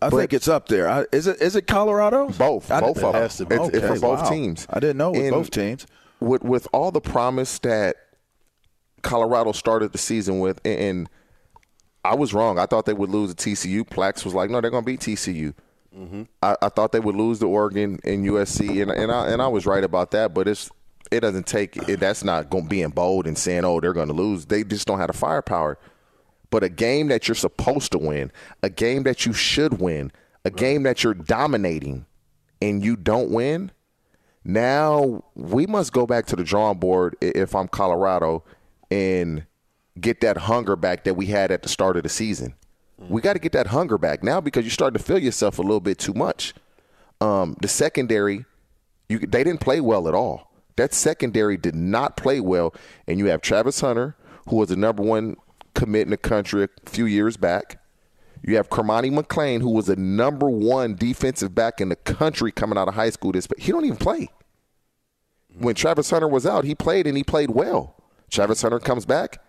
I 0.03 0.09
but- 0.09 0.17
think 0.17 0.33
it's 0.33 0.49
up 0.49 0.69
there. 0.69 0.89
I, 0.89 1.05
is 1.13 1.27
it? 1.27 1.41
Is 1.41 1.57
it 1.57 1.67
Colorado? 1.67 2.29
Both, 2.31 2.71
I 2.71 2.81
both 2.81 2.97
of 2.99 3.13
them. 3.13 3.23
has 3.23 3.37
to 3.37 3.45
be. 3.45 3.57
It's, 3.57 3.69
it's 3.77 3.87
for 3.87 4.01
both 4.01 4.23
wow. 4.23 4.31
teams. 4.31 4.67
I 4.71 4.81
didn't 4.81 4.97
know 4.97 5.11
with 5.11 5.21
And 5.21 5.31
both 5.31 5.51
teams. 5.51 5.87
With 6.21 6.43
with 6.43 6.67
all 6.73 6.91
the 6.91 7.01
promise 7.01 7.59
that 7.61 7.97
Colorado 9.03 9.53
started 9.53 9.93
the 9.93 9.99
season 9.99 10.41
with, 10.41 10.61
and, 10.65 10.81
and 10.81 11.09
I 12.05 12.15
was 12.15 12.33
wrong. 12.33 12.59
I 12.59 12.67
thought 12.67 12.87
they 12.87 12.95
would 12.95 13.11
lose 13.11 13.35
to 13.35 13.51
TCU. 13.51 13.83
Plax 13.87 14.25
was 14.25 14.35
like, 14.35 14.51
no, 14.51 14.61
they're 14.61 14.71
going 14.71 14.85
to 14.85 14.87
beat 14.87 15.01
TCU. 15.01 15.55
Mm-hmm. 15.97 16.23
I, 16.43 16.57
I 16.63 16.69
thought 16.69 16.93
they 16.93 17.01
would 17.01 17.17
lose 17.17 17.41
to 17.41 17.47
Oregon 17.47 17.99
and 18.05 18.25
USC, 18.25 18.83
and 18.83 18.91
and 18.91 19.11
I 19.11 19.29
and 19.29 19.43
I 19.43 19.49
was 19.49 19.67
right 19.67 19.83
about 19.83 20.13
that. 20.13 20.33
But 20.35 20.47
it's 20.47 20.71
it 21.11 21.21
doesn't 21.21 21.47
take 21.47 21.77
it, 21.89 22.01
that's 22.01 22.23
not 22.23 22.51
going 22.51 22.69
being 22.69 22.91
bold 22.91 23.27
and 23.27 23.37
saying, 23.37 23.65
oh, 23.65 23.81
they're 23.81 23.93
going 23.93 24.09
to 24.09 24.15
lose. 24.15 24.47
They 24.47 24.63
just 24.63 24.87
don't 24.87 24.99
have 24.99 25.09
the 25.09 25.17
firepower. 25.17 25.79
But 26.51 26.65
a 26.65 26.69
game 26.69 27.09
that 27.09 27.29
you're 27.29 27.35
supposed 27.35 27.93
to 27.93 27.99
win, 27.99 28.33
a 28.63 28.71
game 28.71 29.05
that 29.05 29.27
you 29.27 29.33
should 29.33 29.81
win, 29.81 30.13
a 30.45 30.51
game 30.51 30.83
that 30.85 31.03
you're 31.03 31.15
dominating, 31.15 32.07
and 32.61 32.85
you 32.85 32.97
don't 32.97 33.31
win, 33.31 33.71
now 34.45 35.25
we 35.35 35.67
must 35.67 35.93
go 35.93 36.07
back 36.07 36.27
to 36.27 36.37
the 36.37 36.45
drawing 36.45 36.79
board 36.79 37.17
if 37.21 37.55
I'm 37.55 37.69
Colorado 37.69 38.45
and 38.91 39.45
get 40.01 40.21
that 40.23 40.37
hunger 40.37 40.77
back 40.77 41.05
that 41.05 41.15
we 41.15 41.27
had 41.27 41.51
at 41.51 41.63
the 41.63 41.69
start 41.69 41.97
of 41.97 42.03
the 42.03 42.09
season. 42.09 42.55
We 43.09 43.23
got 43.23 43.33
to 43.33 43.39
get 43.39 43.53
that 43.53 43.69
hunger 43.69 43.99
back 43.99 44.23
now 44.23 44.41
because 44.41 44.65
you're 44.65 44.71
starting 44.71 44.99
to 44.99 45.05
feel 45.05 45.19
yourself 45.19 45.59
a 45.59 45.63
little 45.63 45.81
bit 45.81 45.99
too 45.99 46.13
much. 46.13 46.55
Um, 47.21 47.57
the 47.61 47.69
secondary, 47.69 48.45
you 49.09 49.19
they 49.19 49.45
didn't 49.45 49.61
play 49.61 49.81
well 49.81 50.07
at 50.07 50.15
all. 50.15 50.53
That 50.77 50.95
secondary 50.95 51.57
did 51.57 51.75
not 51.75 52.17
play 52.17 52.41
well, 52.41 52.75
and 53.07 53.19
you 53.19 53.27
have 53.27 53.41
Travis 53.41 53.81
Hunter, 53.81 54.17
who 54.49 54.57
was 54.57 54.69
the 54.69 54.77
number 54.77 55.03
one 55.03 55.37
commit 55.75 56.03
in 56.03 56.11
the 56.11 56.17
country 56.17 56.65
a 56.65 56.69
few 56.89 57.07
years 57.07 57.37
back. 57.37 57.81
You 58.43 58.57
have 58.57 58.71
Cormani 58.71 59.13
McClain, 59.13 59.61
who 59.61 59.71
was 59.71 59.87
the 59.87 59.97
number 59.97 60.49
one 60.49 60.95
defensive 60.95 61.55
back 61.55 61.81
in 61.81 61.91
the 61.91 61.97
country 61.97 62.51
coming 62.51 62.79
out 62.79 62.89
of 62.89 62.95
high 62.95 63.11
school. 63.11 63.33
This, 63.33 63.47
he 63.59 63.73
don't 63.73 63.85
even 63.85 63.99
play. 63.99 64.31
When 65.59 65.75
Travis 65.75 66.11
Hunter 66.11 66.29
was 66.29 66.47
out, 66.47 66.65
he 66.65 66.75
played 66.75 67.07
and 67.07 67.17
he 67.17 67.25
played 67.25 67.51
well. 67.51 67.97
Travis 68.31 68.63
Hunter 68.63 68.79
comes 68.79 69.05
back, 69.05 69.43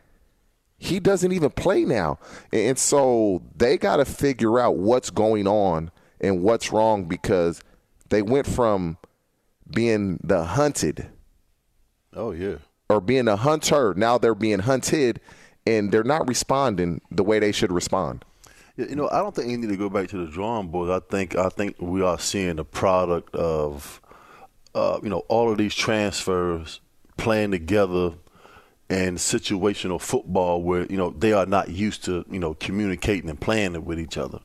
he 0.82 1.00
doesn't 1.00 1.32
even 1.32 1.52
play 1.52 1.86
now. 1.86 2.18
And 2.52 2.76
so 2.78 3.44
they 3.56 3.78
got 3.78 3.98
to 3.98 4.06
figure 4.06 4.60
out 4.60 4.78
what's 4.78 5.12
going 5.12 5.48
on 5.48 5.92
and 6.20 6.42
what's 6.42 6.72
wrong 6.72 7.04
because 7.06 7.62
they 8.10 8.24
went 8.24 8.48
from 8.48 8.98
being 9.72 10.20
the 10.24 10.44
hunted 10.44 11.08
Oh, 12.16 12.32
yeah. 12.32 12.56
or 12.90 13.00
being 13.00 13.28
a 13.28 13.36
hunter, 13.36 13.94
now 13.96 14.18
they're 14.18 14.34
being 14.34 14.58
hunted 14.60 15.22
and 15.68 15.92
they're 15.92 16.04
not 16.04 16.28
responding 16.28 17.00
the 17.12 17.24
way 17.24 17.38
they 17.38 17.52
should 17.52 17.72
respond. 17.72 18.26
You 18.76 18.96
know, 18.96 19.08
I 19.12 19.20
don't 19.20 19.36
think 19.36 19.50
you 19.52 19.58
need 19.60 19.70
to 19.70 19.78
go 19.78 19.88
back 19.88 20.08
to 20.10 20.26
the 20.26 20.32
drawing 20.32 20.70
board. 20.70 20.90
I 20.90 21.00
think 21.12 21.36
I 21.36 21.50
think 21.50 21.76
we 21.80 22.02
are 22.02 22.18
seeing 22.18 22.56
the 22.56 22.66
product 22.66 23.36
of, 23.36 24.02
uh, 24.74 25.00
you 25.04 25.10
know, 25.10 25.20
all 25.28 25.52
of 25.52 25.60
these 25.60 25.76
transfers 25.76 26.82
playing 27.18 27.52
together 27.52 28.14
and 28.92 29.18
situational 29.18 30.02
football 30.02 30.62
where 30.62 30.86
you 30.88 30.98
know 30.98 31.12
they 31.12 31.32
are 31.32 31.46
not 31.46 31.70
used 31.70 32.04
to 32.04 32.26
you 32.30 32.40
know 32.40 32.54
communicating 32.56 33.30
and 33.30 33.40
playing 33.40 33.86
with 33.86 33.98
each 33.98 34.18
other. 34.18 34.40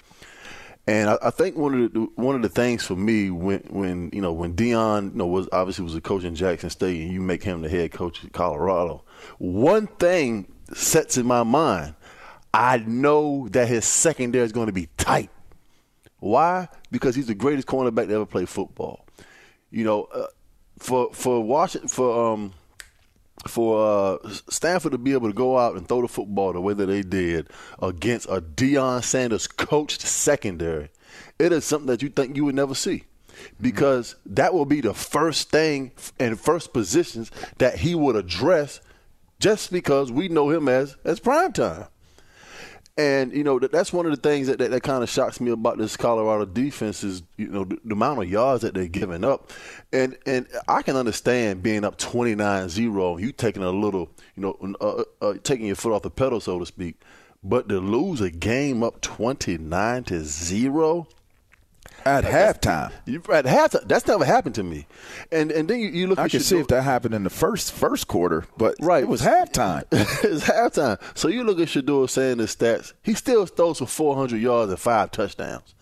And 0.86 1.10
I, 1.10 1.18
I 1.20 1.30
think 1.30 1.56
one 1.56 1.82
of 1.82 1.92
the 1.92 2.08
one 2.14 2.36
of 2.36 2.42
the 2.42 2.48
things 2.48 2.84
for 2.84 2.94
me 2.94 3.28
when 3.28 3.58
when 3.68 4.10
you 4.12 4.22
know 4.22 4.32
when 4.32 4.54
Deion 4.54 5.10
you 5.10 5.18
know 5.18 5.26
was 5.26 5.48
obviously 5.50 5.82
was 5.82 5.96
a 5.96 6.00
coach 6.00 6.22
in 6.22 6.36
Jackson 6.36 6.70
State 6.70 7.02
and 7.02 7.12
you 7.12 7.20
make 7.20 7.42
him 7.42 7.60
the 7.60 7.68
head 7.68 7.90
coach 7.90 8.24
at 8.24 8.32
Colorado, 8.32 9.02
one 9.38 9.88
thing 9.88 10.46
sets 10.72 11.18
in 11.18 11.26
my 11.26 11.42
mind. 11.42 11.96
I 12.54 12.78
know 12.78 13.48
that 13.48 13.66
his 13.66 13.84
secondary 13.84 14.44
is 14.44 14.52
going 14.52 14.68
to 14.68 14.72
be 14.72 14.88
tight. 14.96 15.28
Why? 16.20 16.68
Because 16.92 17.16
he's 17.16 17.26
the 17.26 17.34
greatest 17.34 17.66
cornerback 17.66 18.06
to 18.06 18.14
ever 18.14 18.26
play 18.26 18.46
football. 18.46 19.06
You 19.70 19.82
know, 19.82 20.04
uh, 20.04 20.28
for 20.78 21.12
for 21.12 21.42
Washington 21.42 21.88
for 21.88 22.32
um 22.32 22.52
for 23.46 24.20
uh, 24.24 24.30
Stanford 24.48 24.92
to 24.92 24.98
be 24.98 25.12
able 25.12 25.28
to 25.28 25.34
go 25.34 25.58
out 25.58 25.76
and 25.76 25.86
throw 25.86 26.02
the 26.02 26.08
football 26.08 26.52
the 26.52 26.60
way 26.60 26.74
that 26.74 26.86
they 26.86 27.02
did 27.02 27.48
against 27.80 28.28
a 28.28 28.40
Deion 28.40 29.02
Sanders 29.04 29.46
coached 29.46 30.00
secondary, 30.00 30.90
it 31.38 31.52
is 31.52 31.64
something 31.64 31.86
that 31.86 32.02
you 32.02 32.08
think 32.08 32.36
you 32.36 32.44
would 32.44 32.54
never 32.54 32.74
see. 32.74 33.04
Because 33.60 34.14
mm-hmm. 34.14 34.34
that 34.34 34.54
will 34.54 34.64
be 34.64 34.80
the 34.80 34.94
first 34.94 35.50
thing 35.50 35.92
and 36.18 36.40
first 36.40 36.72
positions 36.72 37.30
that 37.58 37.78
he 37.78 37.94
would 37.94 38.16
address 38.16 38.80
just 39.38 39.70
because 39.70 40.10
we 40.10 40.28
know 40.28 40.50
him 40.50 40.68
as 40.68 40.96
as 41.04 41.20
prime 41.20 41.52
time. 41.52 41.86
And 42.98 43.32
you 43.34 43.44
know 43.44 43.58
that, 43.58 43.72
that's 43.72 43.92
one 43.92 44.06
of 44.06 44.10
the 44.10 44.28
things 44.28 44.46
that, 44.46 44.58
that, 44.58 44.70
that 44.70 44.82
kind 44.82 45.02
of 45.02 45.10
shocks 45.10 45.38
me 45.38 45.50
about 45.50 45.76
this 45.76 45.98
Colorado 45.98 46.46
defense 46.46 47.04
is 47.04 47.22
you 47.36 47.48
know 47.48 47.64
the, 47.64 47.78
the, 47.84 47.92
amount 47.92 48.22
of 48.22 48.30
yards 48.30 48.62
that 48.62 48.72
they're 48.72 48.86
giving 48.86 49.22
up, 49.22 49.52
and 49.92 50.16
and 50.24 50.46
I 50.66 50.80
can 50.80 50.96
understand 50.96 51.62
being 51.62 51.84
up 51.84 51.98
29-0, 51.98 53.20
you 53.20 53.32
taking 53.32 53.62
a 53.62 53.70
little 53.70 54.08
you 54.34 54.42
know 54.42 54.76
uh, 54.80 55.04
uh, 55.20 55.34
taking 55.42 55.66
your 55.66 55.76
foot 55.76 55.92
off 55.92 56.02
the 56.02 56.10
pedal 56.10 56.40
so 56.40 56.58
to 56.58 56.64
speak, 56.64 57.02
but 57.44 57.68
to 57.68 57.80
lose 57.80 58.22
a 58.22 58.30
game 58.30 58.82
up 58.82 59.02
29 59.02 60.04
to 60.04 60.24
zero, 60.24 61.06
at 62.04 62.24
halftime. 62.24 62.92
At 63.30 63.44
halftime, 63.44 63.88
that's 63.88 64.06
never 64.06 64.24
happened 64.24 64.54
to 64.56 64.62
me. 64.62 64.86
And 65.32 65.50
and 65.50 65.68
then 65.68 65.80
you, 65.80 65.88
you 65.88 66.06
look. 66.06 66.18
I 66.18 66.28
can 66.28 66.40
see 66.40 66.58
if 66.58 66.68
that 66.68 66.82
happened 66.82 67.14
in 67.14 67.24
the 67.24 67.30
first 67.30 67.72
first 67.72 68.08
quarter, 68.08 68.46
but 68.56 68.74
right, 68.80 69.02
it 69.02 69.08
was 69.08 69.22
halftime. 69.22 69.84
it's 69.90 70.44
halftime. 70.44 71.00
So 71.16 71.28
you 71.28 71.44
look 71.44 71.60
at 71.60 71.68
Shedeur 71.68 72.08
saying 72.08 72.38
the 72.38 72.44
stats. 72.44 72.92
He 73.02 73.14
still 73.14 73.46
throws 73.46 73.78
for 73.78 73.86
400 73.86 74.40
yards 74.40 74.70
and 74.70 74.80
five 74.80 75.10
touchdowns. 75.10 75.74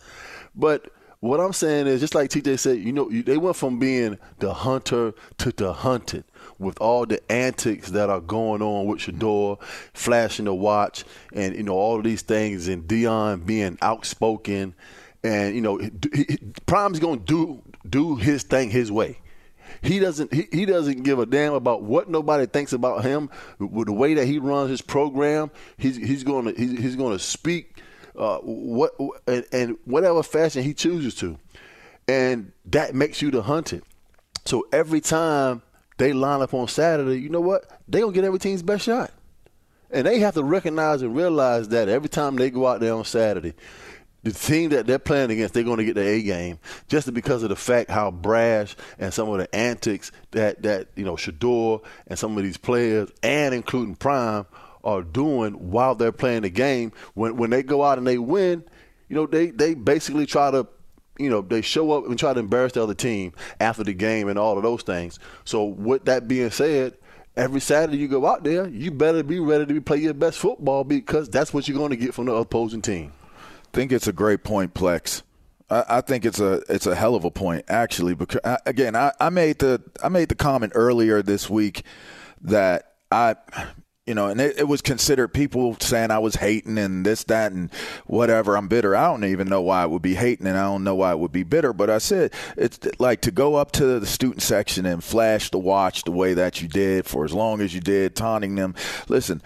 But 0.55 0.91
what 1.25 1.41
I'm 1.41 1.55
saying 1.55 1.87
is, 1.87 2.01
just 2.01 2.15
like 2.15 2.29
TJ 2.29 2.59
said, 2.59 2.79
you 2.79 2.93
know, 2.93 3.09
they 3.11 3.39
went 3.39 3.57
from 3.57 3.79
being 3.79 4.19
the 4.41 4.53
hunter 4.53 5.15
to 5.39 5.53
the 5.53 5.73
hunted 5.73 6.25
with 6.59 6.79
all 6.81 7.07
the 7.07 7.33
antics 7.33 7.91
that 7.91 8.11
are 8.11 8.21
going 8.21 8.61
on 8.61 8.87
with 8.87 9.01
Shedeur, 9.01 9.59
flashing 9.95 10.45
the 10.45 10.55
watch, 10.55 11.05
and 11.33 11.57
you 11.57 11.63
know 11.63 11.75
all 11.75 11.97
of 11.97 12.05
these 12.05 12.21
things, 12.23 12.69
and 12.69 12.85
Deion 12.87 13.47
being 13.47 13.79
outspoken 13.81 14.75
and 15.25 15.55
you 15.55 15.61
know, 15.61 15.81
Prime's 16.67 17.01
to 17.01 17.17
do 17.17 17.63
do 17.89 18.17
his 18.17 18.45
thing 18.45 18.71
his 18.71 18.93
way. 18.93 19.19
He 19.83 19.99
doesn't 19.99 20.33
he, 20.33 20.47
he 20.53 20.67
doesn't 20.67 21.03
give 21.03 21.19
a 21.19 21.27
damn 21.27 21.55
about 21.55 21.83
what 21.83 22.09
nobody 22.09 22.47
thinks 22.47 22.73
about 22.73 23.05
him. 23.05 23.31
With 23.59 23.87
the 23.87 23.93
way 23.93 24.15
that 24.15 24.27
he 24.27 24.39
runs 24.39 24.71
his 24.71 24.83
program, 24.83 25.51
he's 25.79 25.97
he's 25.97 26.23
going 26.23 26.45
to 26.45 26.61
he's, 26.61 26.79
he's 26.79 26.97
going 26.97 27.13
to 27.13 27.19
speak 27.19 27.83
uh, 28.17 28.39
what 28.39 28.95
and, 29.27 29.45
and 29.53 29.77
whatever 29.85 30.23
fashion 30.23 30.63
he 30.63 30.75
chooses 30.75 31.15
to, 31.17 31.39
and 32.07 32.53
that 32.67 32.95
makes 32.95 33.21
you 33.23 33.31
the 33.31 33.43
hunted. 33.43 33.83
So 34.45 34.69
every 34.73 35.01
time 35.01 35.63
they 35.97 36.13
line 36.13 36.43
up 36.43 36.53
on 36.53 36.69
Saturday, 36.69 37.21
you 37.21 37.31
know 37.31 37.41
what? 37.41 37.65
They 37.89 38.01
gonna 38.01 38.13
get 38.13 38.25
every 38.25 38.39
team's 38.39 38.63
best 38.63 38.85
shot. 38.85 39.11
And 39.91 40.07
they 40.07 40.19
have 40.19 40.35
to 40.35 40.43
recognize 40.43 41.03
and 41.03 41.15
realize 41.15 41.69
that 41.69 41.89
every 41.89 42.09
time 42.09 42.37
they 42.37 42.51
go 42.51 42.67
out 42.67 42.81
there 42.81 42.95
on 42.95 43.05
Saturday, 43.05 43.55
the 44.25 44.33
team 44.33 44.71
that 44.71 44.87
they're 44.87 44.99
playing 44.99 45.31
against, 45.31 45.53
they're 45.53 45.63
going 45.63 45.77
to 45.77 45.85
get 45.85 45.95
the 45.95 46.03
A 46.03 46.23
game 46.23 46.59
just 46.89 47.13
because 47.13 47.43
of 47.43 47.51
the 47.51 47.57
fact 47.57 47.91
how 47.91 48.11
brash 48.11 48.75
and 48.99 49.13
some 49.13 49.29
of 49.29 49.39
the 49.39 49.55
antics 49.55 50.11
that 50.31 50.63
that 50.63 50.89
you 50.97 51.05
know 51.05 51.15
Shedeur 51.15 51.83
and 52.07 52.19
some 52.19 52.37
of 52.37 52.43
these 52.43 52.57
players, 52.57 53.11
and 53.23 53.55
including 53.55 53.95
Prime, 53.95 54.47
are 54.83 55.03
doing 55.03 55.53
while 55.71 55.95
they're 55.95 56.11
playing 56.11 56.43
the 56.43 56.51
game. 56.51 56.93
When 57.13 57.37
when 57.37 57.51
they 57.51 57.63
go 57.63 57.85
out 57.85 57.99
and 57.99 58.07
they 58.07 58.17
win, 58.17 58.65
you 59.09 59.17
know 59.17 59.27
they 59.27 59.51
they 59.51 59.75
basically 59.75 60.27
try 60.27 60.51
to. 60.51 60.67
You 61.17 61.31
know, 61.31 61.43
they 61.43 61.63
show 61.63 61.93
up 61.93 62.07
and 62.09 62.19
try 62.19 62.35
to 62.35 62.41
embarrass 62.41 62.73
the 62.73 62.83
other 62.83 62.93
team 62.93 63.35
after 63.61 63.85
the 63.85 63.95
game 63.95 64.29
and 64.29 64.37
all 64.37 64.57
of 64.57 64.65
those 64.65 64.83
things. 64.83 65.21
So, 65.45 65.63
with 65.65 66.07
that 66.07 66.27
being 66.27 66.51
said, 66.51 66.95
every 67.37 67.61
Saturday 67.61 67.99
you 67.99 68.09
go 68.09 68.27
out 68.27 68.43
there, 68.43 68.67
you 68.67 68.91
better 68.91 69.23
be 69.23 69.39
ready 69.39 69.65
to 69.65 69.81
play 69.81 69.99
your 69.99 70.13
best 70.13 70.39
football 70.39 70.83
because 70.83 71.29
that's 71.29 71.55
what 71.55 71.69
you're 71.69 71.79
going 71.79 71.91
to 71.91 71.97
get 71.97 72.15
from 72.15 72.25
the 72.25 72.35
opposing 72.35 72.83
team 72.83 73.13
think 73.75 73.93
it's 73.93 74.07
a 74.07 74.13
great 74.13 74.45
point, 74.45 74.73
Plex. 74.73 75.23
I, 75.69 75.85
I 75.89 76.01
think 76.01 76.25
it's 76.25 76.41
a 76.41 76.63
it's 76.69 76.87
a 76.87 76.95
hell 76.95 77.15
of 77.15 77.25
a 77.25 77.31
point 77.31 77.65
actually. 77.69 78.15
Because 78.15 78.41
I, 78.45 78.59
again, 78.67 78.97
I, 78.97 79.13
I 79.21 79.31
made 79.31 79.59
the 79.59 79.83
I 80.03 80.09
made 80.09 80.29
the 80.29 80.35
comment 80.35 80.73
earlier 80.75 81.23
this 81.23 81.51
week 81.51 81.83
that 82.43 82.95
I 83.11 83.37
you 84.07 84.15
know, 84.15 84.29
and 84.29 84.39
it, 84.39 84.59
it, 84.59 84.69
was 84.69 84.83
considered 84.83 85.29
people 85.29 85.79
saying 85.81 86.11
I 86.11 86.19
was 86.19 86.35
hating 86.35 86.77
and 86.77 87.07
this, 87.07 87.25
that, 87.25 87.53
and 87.53 87.73
whatever. 88.05 88.55
I'm 88.55 88.69
bitter. 88.69 88.95
I 88.95 89.07
don't 89.07 89.25
even 89.25 89.49
know 89.49 89.63
why 89.63 89.83
it 89.83 89.91
would 89.91 90.03
be 90.03 90.15
hating, 90.15 90.47
and 90.47 90.59
I 90.59 90.65
don't 90.65 90.85
know 90.85 90.95
why 90.95 91.13
it 91.13 91.19
would 91.19 91.33
be 91.33 91.43
bitter. 91.43 91.73
But 91.73 91.89
I 91.89 91.97
said 91.99 92.33
it's 92.57 92.79
like 92.99 93.23
to 93.23 93.31
go 93.31 93.55
up 93.55 93.73
to 93.73 94.01
the 94.01 94.07
student 94.07 94.43
section 94.43 94.85
and 94.85 95.03
flash 95.03 95.51
the 95.51 95.59
watch 95.59 96.05
the 96.05 96.13
way 96.13 96.35
that 96.35 96.61
you 96.61 96.69
did 96.69 97.07
for 97.07 97.25
as 97.25 97.33
long 97.33 97.63
as 97.63 97.75
you 97.75 97.81
did, 97.81 98.15
taunting 98.15 98.57
them. 98.57 98.75
Listen, 99.09 99.41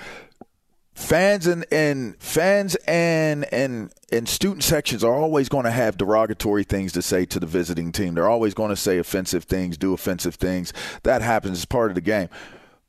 fans 0.98 1.46
and, 1.46 1.64
and 1.70 2.16
fans 2.20 2.74
and 2.86 3.44
and 3.52 3.92
and 4.10 4.28
student 4.28 4.64
sections 4.64 5.04
are 5.04 5.14
always 5.14 5.48
going 5.48 5.64
to 5.64 5.70
have 5.70 5.96
derogatory 5.96 6.64
things 6.64 6.92
to 6.92 7.02
say 7.02 7.24
to 7.26 7.38
the 7.38 7.46
visiting 7.46 7.92
team. 7.92 8.14
They're 8.14 8.28
always 8.28 8.54
going 8.54 8.70
to 8.70 8.76
say 8.76 8.98
offensive 8.98 9.44
things, 9.44 9.78
do 9.78 9.94
offensive 9.94 10.34
things. 10.34 10.72
That 11.04 11.22
happens 11.22 11.58
as 11.58 11.64
part 11.64 11.90
of 11.90 11.94
the 11.94 12.00
game. 12.00 12.28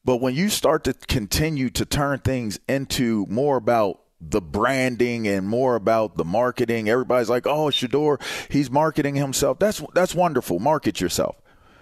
But 0.04 0.18
when 0.18 0.34
you 0.34 0.50
start 0.50 0.84
to 0.86 0.94
continue 0.94 1.70
to 1.72 1.86
turn 1.86 2.20
things 2.20 2.60
into 2.68 3.26
more 3.30 3.58
about 3.58 4.02
the 4.20 4.42
branding 4.42 5.28
and 5.28 5.48
more 5.48 5.76
about 5.76 6.18
the 6.18 6.26
marketing, 6.26 6.90
everybody's 6.90 7.30
like, 7.30 7.46
"Oh, 7.46 7.68
Shedeur, 7.68 8.22
he's 8.50 8.72
marketing 8.72 9.16
himself." 9.16 9.60
That's 9.60 9.84
that's 9.94 10.16
wonderful. 10.16 10.60
Market 10.60 11.00
yourself 11.00 11.36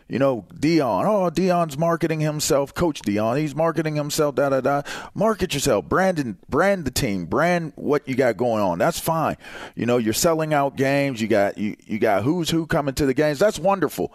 you 0.09 0.19
know, 0.19 0.45
Deion. 0.53 1.05
Oh, 1.05 1.29
Deion's 1.29 1.77
marketing 1.77 2.21
himself. 2.21 2.73
Coach 2.73 3.01
Deion, 3.01 3.39
he's 3.39 3.53
marketing 3.53 3.95
himself. 3.95 4.35
Da 4.35 4.49
da 4.49 4.61
da. 4.61 4.81
Market 5.13 5.53
yourself. 5.53 5.85
Brand 5.85 6.37
brand 6.49 6.85
the 6.85 6.91
team. 6.91 7.25
Brand 7.25 7.73
what 7.75 8.07
you 8.07 8.15
got 8.15 8.37
going 8.37 8.63
on. 8.63 8.79
That's 8.79 8.99
fine. 8.99 9.35
You 9.75 9.85
know, 9.85 9.97
you're 9.97 10.13
selling 10.13 10.53
out 10.53 10.77
games. 10.77 11.21
You 11.21 11.27
got 11.27 11.57
you 11.57 11.75
you 11.85 11.99
got 11.99 12.23
who's 12.23 12.49
who 12.49 12.65
coming 12.65 12.93
to 12.95 13.05
the 13.05 13.13
games. 13.13 13.39
That's 13.39 13.59
wonderful. 13.59 14.13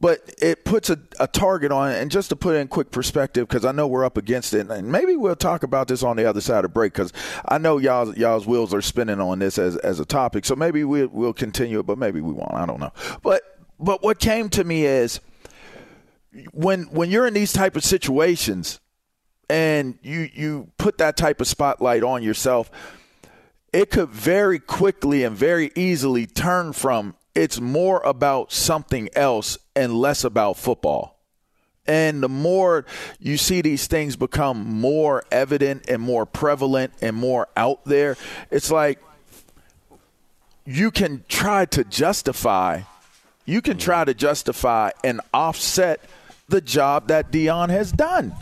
But 0.00 0.34
it 0.38 0.64
puts 0.64 0.90
a, 0.90 0.98
a 1.20 1.26
target 1.26 1.72
on 1.72 1.90
it. 1.90 2.00
And 2.00 2.10
just 2.10 2.30
to 2.30 2.36
put 2.36 2.54
it 2.54 2.58
in 2.58 2.68
quick 2.68 2.90
perspective, 2.90 3.48
because 3.48 3.64
I 3.64 3.72
know 3.72 3.86
we're 3.86 4.04
up 4.04 4.16
against 4.16 4.54
it, 4.54 4.70
and 4.70 4.90
maybe 4.90 5.16
we'll 5.16 5.36
talk 5.36 5.62
about 5.62 5.88
this 5.88 6.02
on 6.02 6.16
the 6.16 6.24
other 6.26 6.40
side 6.40 6.64
of 6.64 6.72
break, 6.72 6.92
because 6.92 7.12
I 7.46 7.58
know 7.58 7.78
y'all 7.78 8.16
y'all's 8.16 8.46
wheels 8.46 8.72
are 8.72 8.82
spinning 8.82 9.20
on 9.20 9.38
this 9.38 9.58
as 9.58 9.76
as 9.76 10.00
a 10.00 10.06
topic. 10.06 10.46
So 10.46 10.56
maybe 10.56 10.82
we, 10.84 11.04
we'll 11.06 11.32
continue 11.34 11.80
it, 11.80 11.86
but 11.86 11.98
maybe 11.98 12.22
we 12.22 12.32
won't. 12.32 12.54
I 12.54 12.64
don't 12.64 12.80
know. 12.80 12.92
But 13.22 13.42
but 13.78 14.02
what 14.02 14.18
came 14.18 14.48
to 14.50 14.64
me 14.64 14.86
is 14.86 15.20
when 16.52 16.84
when 16.84 17.10
you're 17.10 17.26
in 17.26 17.34
these 17.34 17.52
type 17.52 17.76
of 17.76 17.84
situations 17.84 18.80
and 19.48 19.98
you 20.02 20.28
you 20.32 20.70
put 20.78 20.98
that 20.98 21.16
type 21.16 21.40
of 21.40 21.46
spotlight 21.46 22.02
on 22.02 22.22
yourself, 22.22 22.70
it 23.72 23.90
could 23.90 24.10
very 24.10 24.58
quickly 24.58 25.24
and 25.24 25.36
very 25.36 25.70
easily 25.74 26.26
turn 26.26 26.72
from 26.72 27.14
it's 27.34 27.60
more 27.60 28.00
about 28.00 28.50
something 28.50 29.08
else 29.14 29.58
and 29.74 29.94
less 29.94 30.24
about 30.24 30.56
football. 30.56 31.20
And 31.86 32.22
the 32.22 32.28
more 32.28 32.84
you 33.20 33.36
see 33.36 33.60
these 33.60 33.86
things 33.86 34.16
become 34.16 34.64
more 34.64 35.22
evident 35.30 35.88
and 35.88 36.02
more 36.02 36.26
prevalent 36.26 36.92
and 37.00 37.14
more 37.14 37.46
out 37.56 37.84
there, 37.84 38.16
it's 38.50 38.70
like 38.72 39.00
you 40.64 40.90
can 40.90 41.24
try 41.28 41.66
to 41.66 41.84
justify 41.84 42.82
you 43.46 43.62
can 43.62 43.78
try 43.78 44.04
to 44.04 44.12
justify 44.12 44.90
and 45.04 45.20
offset 45.32 46.00
the 46.48 46.60
job 46.60 47.08
that 47.08 47.30
Deion 47.30 47.70
has 47.70 47.92
done. 47.92 48.34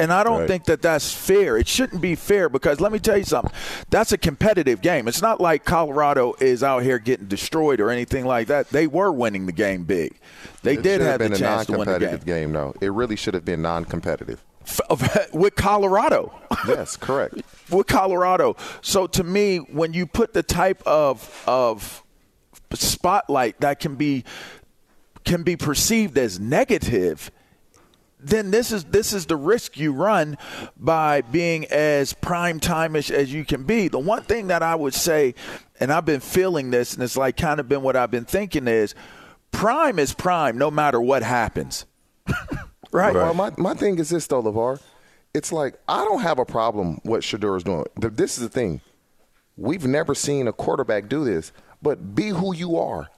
And 0.00 0.12
I 0.12 0.22
don't 0.22 0.40
right. 0.40 0.48
think 0.48 0.64
that 0.66 0.80
that's 0.80 1.12
fair. 1.12 1.56
It 1.56 1.66
shouldn't 1.66 2.00
be 2.00 2.14
fair 2.14 2.48
because 2.48 2.80
let 2.80 2.92
me 2.92 3.00
tell 3.00 3.18
you 3.18 3.24
something. 3.24 3.52
That's 3.90 4.12
a 4.12 4.18
competitive 4.18 4.80
game. 4.80 5.08
It's 5.08 5.20
not 5.20 5.40
like 5.40 5.64
Colorado 5.64 6.34
is 6.40 6.62
out 6.62 6.84
here 6.84 7.00
getting 7.00 7.26
destroyed 7.26 7.80
or 7.80 7.90
anything 7.90 8.24
like 8.24 8.46
that. 8.46 8.68
They 8.68 8.86
were 8.86 9.10
winning 9.10 9.46
the 9.46 9.52
game 9.52 9.84
big. 9.84 10.16
They 10.62 10.74
it 10.74 10.82
did 10.82 11.00
have, 11.00 11.20
have 11.20 11.30
the 11.30 11.36
chance 11.36 11.66
to 11.66 11.72
win 11.72 11.88
the 11.88 11.98
game. 11.98 12.18
game. 12.18 12.52
No, 12.52 12.74
it 12.80 12.92
really 12.92 13.16
should 13.16 13.34
have 13.34 13.44
been 13.44 13.62
non-competitive. 13.62 14.44
With 15.32 15.56
Colorado. 15.56 16.34
Yes, 16.66 16.96
correct. 16.96 17.34
With 17.70 17.86
Colorado. 17.86 18.56
So 18.82 19.06
to 19.06 19.22
me, 19.22 19.58
when 19.58 19.92
you 19.92 20.06
put 20.06 20.32
the 20.32 20.42
type 20.42 20.82
of 20.86 21.44
of 21.46 22.02
spotlight 22.74 23.60
that 23.60 23.80
can 23.80 23.94
be 23.94 24.24
can 25.28 25.42
be 25.42 25.56
perceived 25.56 26.16
as 26.16 26.40
negative, 26.40 27.30
then 28.18 28.50
this 28.50 28.72
is 28.72 28.84
this 28.84 29.12
is 29.12 29.26
the 29.26 29.36
risk 29.36 29.76
you 29.76 29.92
run 29.92 30.38
by 30.76 31.20
being 31.20 31.66
as 31.66 32.14
prime 32.14 32.58
time-ish 32.58 33.10
as 33.10 33.32
you 33.32 33.44
can 33.44 33.64
be. 33.64 33.88
The 33.88 33.98
one 33.98 34.22
thing 34.22 34.46
that 34.46 34.62
I 34.62 34.74
would 34.74 34.94
say, 34.94 35.34
and 35.78 35.92
I've 35.92 36.06
been 36.06 36.20
feeling 36.20 36.70
this, 36.70 36.94
and 36.94 37.02
it's 37.02 37.16
like 37.16 37.36
kind 37.36 37.60
of 37.60 37.68
been 37.68 37.82
what 37.82 37.94
I've 37.94 38.10
been 38.10 38.24
thinking 38.24 38.66
is, 38.66 38.94
prime 39.52 39.98
is 39.98 40.14
prime 40.14 40.56
no 40.56 40.70
matter 40.70 41.00
what 41.00 41.22
happens. 41.22 41.84
right. 42.90 43.14
Well, 43.14 43.34
my 43.34 43.52
my 43.58 43.74
thing 43.74 43.98
is 43.98 44.08
this 44.08 44.26
though, 44.26 44.42
LaVar. 44.42 44.80
It's 45.34 45.52
like 45.52 45.78
I 45.86 46.06
don't 46.06 46.22
have 46.22 46.38
a 46.38 46.46
problem 46.46 47.00
what 47.02 47.20
Shedeur 47.20 47.58
is 47.58 47.64
doing. 47.64 47.84
This 47.96 48.38
is 48.38 48.44
the 48.44 48.48
thing. 48.48 48.80
We've 49.58 49.86
never 49.86 50.14
seen 50.14 50.48
a 50.48 50.54
quarterback 50.54 51.08
do 51.10 51.22
this, 51.22 51.52
but 51.82 52.14
be 52.14 52.28
who 52.28 52.54
you 52.54 52.78
are. 52.78 53.08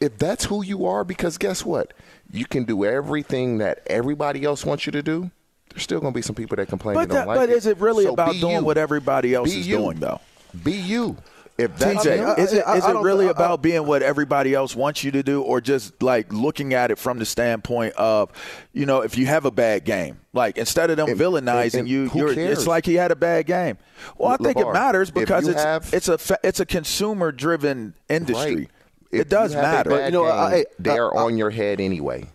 If 0.00 0.18
that's 0.18 0.44
who 0.44 0.62
you 0.62 0.84
are, 0.86 1.04
because 1.04 1.38
guess 1.38 1.64
what? 1.64 1.94
You 2.30 2.44
can 2.44 2.64
do 2.64 2.84
everything 2.84 3.58
that 3.58 3.80
everybody 3.86 4.44
else 4.44 4.64
wants 4.64 4.84
you 4.86 4.92
to 4.92 5.02
do. 5.02 5.30
There's 5.70 5.82
still 5.82 6.00
going 6.00 6.12
to 6.12 6.16
be 6.16 6.22
some 6.22 6.34
people 6.34 6.56
that 6.56 6.68
complain 6.68 6.94
But 6.94 7.08
they 7.08 7.14
don't 7.14 7.26
that, 7.26 7.28
like 7.28 7.38
but 7.38 7.50
it. 7.50 7.56
is 7.56 7.66
it 7.66 7.78
really 7.78 8.04
So 8.04 8.12
about 8.12 8.34
doing 8.34 8.56
you. 8.58 8.64
what 8.64 8.76
everybody 8.78 9.34
else 9.34 9.50
Be 9.52 9.60
is 9.60 9.66
you. 9.68 9.78
doing 9.78 9.98
though? 10.00 10.20
Be 10.62 10.72
you. 10.72 11.16
If 11.58 11.74
that's 11.78 12.04
TJ, 12.04 12.18
you- 12.18 12.44
is 12.44 12.52
it, 12.52 12.62
I- 12.66 12.76
is 12.76 12.84
it 12.84 12.96
really 12.96 13.28
I- 13.28 13.30
about 13.30 13.62
being 13.62 13.86
what 13.86 14.02
everybody 14.02 14.52
else 14.54 14.76
wants 14.76 15.02
you 15.02 15.10
to 15.12 15.22
do, 15.22 15.40
or 15.40 15.62
just 15.62 16.02
like 16.02 16.30
looking 16.30 16.74
at 16.74 16.90
it 16.90 16.98
from 16.98 17.18
the 17.18 17.24
standpoint 17.24 17.94
of, 17.94 18.30
you 18.74 18.84
know, 18.84 19.00
if 19.00 19.16
you 19.16 19.24
have 19.26 19.46
a 19.46 19.50
bad 19.50 19.84
game, 19.86 20.18
like 20.34 20.58
instead 20.58 20.90
of 20.90 20.98
them 20.98 21.08
And- 21.08 21.18
villainizing 21.18 21.64
and- 21.64 21.74
and 21.74 21.88
you, 21.88 22.10
you're, 22.14 22.30
it's 22.38 22.66
like 22.66 22.84
he 22.84 22.94
had 22.94 23.10
a 23.10 23.16
bad 23.16 23.46
game. 23.46 23.78
Well, 24.18 24.32
I 24.32 24.36
think 24.36 24.58
it 24.58 24.70
matters 24.70 25.10
because 25.10 25.48
it's 25.48 25.62
have- 25.62 25.88
it's 25.94 26.08
a 26.08 26.18
it's 26.44 26.60
a 26.60 26.66
consumer 26.66 27.32
driven 27.32 27.94
industry. 28.10 28.54
Right. 28.56 28.70
It 29.20 29.28
does 29.28 29.54
you 29.54 29.60
matter. 29.60 29.90
bad 29.90 30.06
you 30.06 30.18
know, 30.18 30.24
game, 30.24 30.32
I- 30.32 30.54
I- 30.56 30.64
they're 30.78 31.16
I- 31.16 31.22
on 31.24 31.36
your 31.38 31.50
head 31.50 31.80
anyway. 31.80 32.26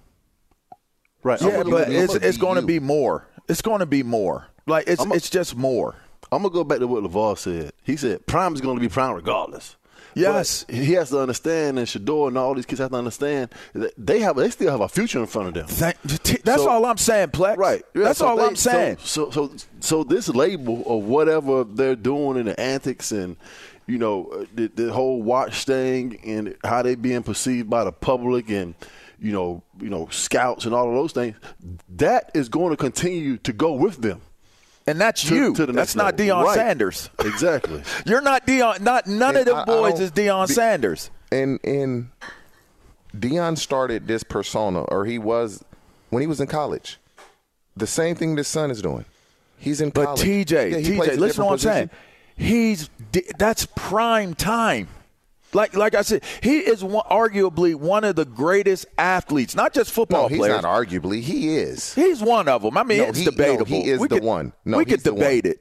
Right. 1.24 1.40
yeah, 1.42 1.64
but 1.64 1.88
I'm 1.88 1.94
it's 1.94 2.14
gonna 2.14 2.28
it's 2.28 2.38
be 2.38 2.42
going 2.42 2.56
to 2.56 2.62
be 2.64 2.80
more. 2.80 3.28
It's 3.48 3.62
going 3.62 3.80
to 3.80 3.86
be 3.86 4.02
more. 4.04 4.48
Like 4.66 4.86
it's 4.88 5.04
a- 5.06 5.10
it's 5.14 5.30
just 5.30 5.56
more. 5.56 5.96
I'm 6.32 6.42
gonna 6.44 6.54
go 6.54 6.64
back 6.64 6.80
to 6.80 6.88
what 6.88 7.04
LaVar 7.04 7.38
said. 7.38 7.74
He 7.84 7.96
said 7.98 8.26
prime 8.26 8.54
is 8.56 8.62
going 8.62 8.78
to 8.78 8.82
be 8.82 8.90
prime 8.90 9.14
regardless. 9.14 9.76
Yes. 10.14 10.66
But 10.66 10.76
he 10.76 10.92
has 10.94 11.10
to 11.12 11.20
understand, 11.22 11.78
and 11.80 11.88
Shedeur 11.88 12.28
and 12.28 12.38
all 12.38 12.54
these 12.54 12.66
kids 12.66 12.80
have 12.80 12.92
to 12.92 12.98
understand 12.98 13.50
that 13.74 13.94
they 13.98 14.20
have 14.20 14.36
they 14.36 14.50
still 14.50 14.72
have 14.72 14.82
a 14.82 14.90
future 14.90 15.20
in 15.20 15.26
front 15.26 15.50
of 15.50 15.54
them. 15.54 15.68
Thank, 15.68 16.02
that's 16.44 16.64
So- 16.64 16.70
all 16.70 16.86
I'm 16.86 16.98
saying, 16.98 17.30
Plex. 17.30 17.56
Right. 17.58 17.82
Yeah, 17.94 18.04
That's 18.06 18.20
so 18.20 18.28
all 18.28 18.36
they- 18.38 18.46
I'm 18.46 18.56
saying. 18.58 18.98
So, 19.04 19.30
so, 19.32 19.48
so, 19.48 19.56
so 19.80 20.04
this 20.04 20.28
label 20.30 20.84
of 20.86 21.06
whatever 21.06 21.64
they're 21.64 21.96
doing 21.96 22.38
in 22.38 22.48
the 22.48 22.60
antics 22.60 23.12
and, 23.14 23.38
you 23.92 23.98
know, 23.98 24.26
uh, 24.28 24.46
the, 24.56 24.68
the 24.68 24.94
whole 24.94 25.22
watch 25.22 25.66
thing 25.66 26.20
and 26.26 26.56
how 26.64 26.82
they 26.82 26.96
being 26.96 27.24
perceived 27.24 27.70
by 27.70 27.84
the 27.84 27.92
public 27.92 28.50
and, 28.50 28.74
you 29.20 29.32
know, 29.34 29.62
you 29.80 29.90
know, 29.90 30.08
scouts 30.12 30.66
and 30.66 30.74
all 30.74 30.88
of 30.88 30.94
those 30.96 31.12
things, 31.12 31.36
that 31.98 32.32
is 32.34 32.48
going 32.50 32.72
to 32.72 32.78
continue 32.78 33.38
to 33.38 33.52
go 33.54 33.74
with 33.74 34.02
them. 34.02 34.22
and 34.88 35.00
that's 35.00 35.24
To, 35.28 35.36
you. 35.36 35.54
to 35.56 35.66
the 35.66 35.74
that's 35.74 35.96
not 35.96 36.18
level. 36.18 36.38
Deion 36.38 36.44
Right. 36.46 36.56
Sanders. 36.56 37.10
Exactly. 37.20 37.84
You're 38.06 38.22
not 38.22 38.48
Deion. 38.48 38.80
Not 38.82 39.08
none 39.08 39.36
of 39.36 39.42
And 39.42 39.48
them 39.48 39.56
I- 39.58 39.62
I 39.62 39.66
boys 39.66 39.94
don't- 39.94 40.02
is 40.04 40.12
Deion 40.12 40.48
be- 40.48 40.54
Sanders. 40.54 41.10
And 41.32 41.60
and 41.64 42.10
Deion 43.16 43.58
started 43.58 44.08
this 44.08 44.24
persona, 44.24 44.82
or 44.84 45.06
he 45.06 45.18
was 45.18 45.64
when 46.10 46.22
he 46.22 46.28
was 46.28 46.40
in 46.40 46.48
college. 46.48 46.98
The 47.76 47.88
same 47.88 48.16
thing 48.16 48.36
this 48.36 48.48
son 48.48 48.72
is 48.72 48.82
doing. 48.82 49.06
He's 49.58 49.80
in 49.82 49.90
But 49.92 50.06
college. 50.06 50.22
TJ, 50.22 50.72
Yeah, 50.72 50.78
TJ, 50.78 51.18
listen 51.18 51.42
to 51.44 51.46
what 51.46 51.52
I'm 51.54 51.58
saying. 51.60 51.90
He's 52.42 52.90
that's 53.38 53.66
prime 53.76 54.34
time. 54.36 54.88
Like 55.54 55.76
like 55.76 55.96
I 55.96 56.02
said, 56.02 56.24
he 56.42 56.60
is 56.60 56.84
one, 56.84 57.04
arguably 57.12 57.76
one 57.76 58.04
of 58.06 58.16
the 58.16 58.24
greatest 58.26 58.86
athletes, 58.98 59.54
not 59.54 59.74
just 59.74 59.92
football 59.92 60.24
No, 60.24 60.28
he's 60.30 60.38
players. 60.38 60.62
not 60.62 60.88
arguably. 60.88 61.22
He 61.22 61.58
is. 61.58 61.94
He's 61.94 62.22
one 62.22 62.48
of 62.48 62.62
them. 62.62 62.78
I 62.78 62.84
mean, 62.84 63.00
No, 63.00 63.04
it's 63.10 63.20
he- 63.20 63.26
no, 63.26 63.64
he 63.66 63.90
is 63.90 64.00
we 64.00 64.08
the 64.08 64.16
could, 64.16 64.24
one. 64.24 64.54
No, 64.64 64.78
we 64.78 64.86
could 64.86 64.96
he's 65.02 65.04
debate 65.04 65.46
it. 65.46 65.60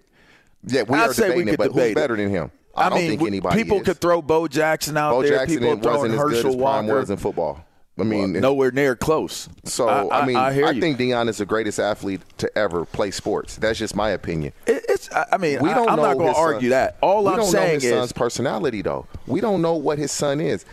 Yeah, 0.64 0.82
we 0.82 0.96
I'd 0.96 1.10
are 1.10 1.12
say 1.14 1.28
we 1.34 1.44
debating 1.44 1.46
could 1.46 1.54
it, 1.54 1.58
but 1.58 1.72
who's 1.72 1.90
it. 1.90 1.94
better 1.96 2.16
than 2.16 2.30
him? 2.30 2.50
I, 2.76 2.88
don't 2.88 2.98
mean, 2.98 3.08
think 3.18 3.22
anybody 3.28 3.62
people 3.62 3.78
is. 3.78 3.84
could 3.84 4.00
throw 4.00 4.22
Bo 4.22 4.46
Jackson 4.46 4.96
out 4.96 5.10
Bo 5.10 5.22
there. 5.22 5.38
Jackson 5.38 5.58
people 5.58 5.76
throwing 5.80 6.12
wasn't 6.12 6.14
as 6.14 6.20
good 6.20 6.34
Herschel 6.44 6.56
Walker. 6.56 6.94
was 6.94 7.10
in 7.10 7.16
football. 7.16 7.64
I 8.00 8.04
mean, 8.04 8.32
Well, 8.32 8.42
nowhere 8.42 8.70
near 8.70 8.96
close. 8.96 9.48
So 9.64 9.88
I, 9.88 10.20
I, 10.22 10.26
mean, 10.26 10.36
I, 10.36 10.50
you. 10.52 10.80
think 10.80 10.98
Deion 10.98 11.28
is 11.28 11.38
the 11.38 11.46
greatest 11.46 11.78
athlete 11.78 12.20
to 12.38 12.50
ever 12.58 12.84
play 12.84 13.10
sports. 13.10 13.56
That's 13.56 13.78
just 13.78 13.94
my 13.94 14.10
opinion. 14.10 14.52
It- 14.66 14.84
it's. 14.88 15.10
I 15.12 15.26
I 15.32 15.36
mean, 15.36 15.60
We 15.62 15.70
don't 15.70 15.88
I'm 15.88 15.96
know 15.96 16.02
not 16.02 16.18
going 16.18 16.32
to 16.34 16.38
argue 16.38 16.70
son- 16.70 16.78
that. 16.78 16.96
All 17.00 17.24
we 17.24 17.30
I'm 17.30 17.36
don't 17.38 17.46
saying 17.50 17.66
know 17.68 17.74
his 17.74 17.84
is, 17.84 17.90
son's 17.92 18.12
personality, 18.12 18.82
though. 18.82 19.06
We 19.26 19.40
don't 19.40 19.62
know 19.62 19.74
what 19.74 19.98
his 19.98 20.10
son 20.12 20.40
is. 20.40 20.64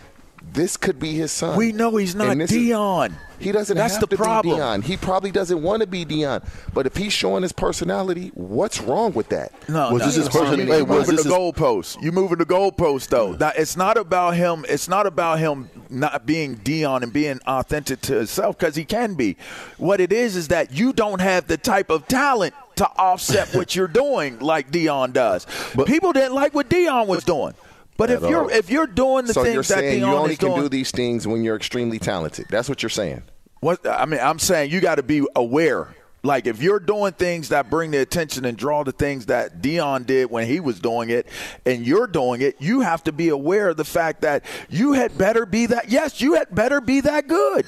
This 0.53 0.77
could 0.77 0.99
be 0.99 1.13
his 1.13 1.31
son. 1.31 1.57
we 1.57 1.71
know 1.71 1.95
he's 1.97 2.15
not 2.15 2.29
And 2.29 2.41
this 2.41 2.51
is- 2.51 2.57
Deion. 2.57 3.13
He 3.39 3.51
doesn't 3.51 3.77
That's 3.77 3.93
have 3.97 4.01
the 4.01 4.07
to 4.07 4.17
problem. 4.17 4.55
be 4.55 4.59
Deion. 4.61 4.83
He 4.83 4.97
probably 4.97 5.29
doesn't 5.29 5.61
want 5.61 5.81
to 5.81 5.87
be 5.87 6.03
Deion. 6.05 6.43
But 6.73 6.87
if 6.87 6.95
he's 6.97 7.13
showing 7.13 7.43
his 7.43 7.51
personality, 7.51 8.31
what's 8.33 8.81
wrong 8.81 9.13
with 9.13 9.29
that? 9.29 9.51
No, 9.69 9.91
Was 9.91 9.99
no, 9.99 10.05
this 10.07 10.15
his 10.15 10.25
no. 10.25 10.31
person- 10.31 10.53
I 10.55 10.57
mean, 10.57 10.67
hey, 10.67 10.81
was 10.81 11.01
moving 11.07 11.15
this 11.17 11.25
the 11.25 11.29
his- 11.29 11.37
goalpost. 11.39 12.01
You 12.01 12.11
moving 12.11 12.39
the 12.39 12.47
goalpost 12.47 13.09
though. 13.09 13.33
Now, 13.33 13.51
it's 13.55 13.77
not 13.77 13.95
about 13.97 14.31
him. 14.35 14.65
It's 14.67 14.87
not 14.87 15.05
about 15.05 15.37
him 15.37 15.69
not 15.91 16.25
being 16.25 16.55
Deion 16.55 17.03
and 17.03 17.13
being 17.13 17.39
authentic 17.45 18.01
to 18.01 18.15
himself 18.15 18.57
because 18.57 18.75
he 18.75 18.85
can 18.85 19.13
be. 19.13 19.37
What 19.77 20.01
it 20.01 20.11
is 20.11 20.35
is 20.35 20.47
that 20.47 20.71
you 20.71 20.91
don't 20.91 21.21
have 21.21 21.45
the 21.45 21.57
type 21.57 21.91
of 21.91 22.07
talent 22.07 22.55
to 22.77 22.87
offset 22.97 23.53
what 23.53 23.75
you're 23.75 23.87
doing 23.87 24.39
like 24.39 24.71
Deion 24.71 25.13
does. 25.13 25.45
But 25.75 25.85
people 25.85 26.11
didn't 26.11 26.33
like 26.33 26.55
what 26.55 26.69
Deion 26.69 27.05
was 27.05 27.23
doing. 27.23 27.53
But 27.97 28.11
if 28.11 28.21
you're 28.21 28.43
all. 28.43 28.49
if 28.49 28.69
you're 28.69 28.87
doing 28.87 29.25
the 29.25 29.33
so 29.33 29.43
things 29.43 29.53
you're 29.53 29.63
that 29.63 29.79
saying 29.79 29.99
you 29.99 30.05
only 30.05 30.35
can 30.35 30.49
doing, 30.49 30.61
do 30.61 30.69
these 30.69 30.91
things 30.91 31.27
when 31.27 31.43
you're 31.43 31.55
extremely 31.55 31.99
talented. 31.99 32.45
That's 32.49 32.69
what 32.69 32.83
you're 32.83 32.89
saying. 32.91 33.23
What 33.59 33.85
I 33.87 34.05
mean, 34.05 34.19
I'm 34.19 34.39
saying 34.39 34.71
you 34.71 34.79
got 34.79 34.95
to 34.95 35.03
be 35.03 35.25
aware. 35.35 35.95
Like 36.23 36.45
if 36.45 36.61
you're 36.61 36.79
doing 36.79 37.13
things 37.13 37.49
that 37.49 37.69
bring 37.69 37.91
the 37.91 37.99
attention 37.99 38.45
and 38.45 38.57
draw 38.57 38.83
the 38.83 38.91
things 38.91 39.27
that 39.27 39.61
Deion 39.61 40.05
did 40.05 40.29
when 40.29 40.47
he 40.47 40.59
was 40.59 40.79
doing 40.79 41.09
it, 41.09 41.27
and 41.65 41.85
you're 41.85 42.07
doing 42.07 42.41
it, 42.41 42.57
you 42.59 42.81
have 42.81 43.03
to 43.05 43.11
be 43.11 43.29
aware 43.29 43.69
of 43.69 43.77
the 43.77 43.85
fact 43.85 44.21
that 44.21 44.43
you 44.69 44.93
had 44.93 45.17
better 45.17 45.45
be 45.45 45.65
that. 45.67 45.89
Yes, 45.89 46.21
you 46.21 46.33
had 46.35 46.53
better 46.53 46.81
be 46.81 47.01
that 47.01 47.27
good. 47.27 47.65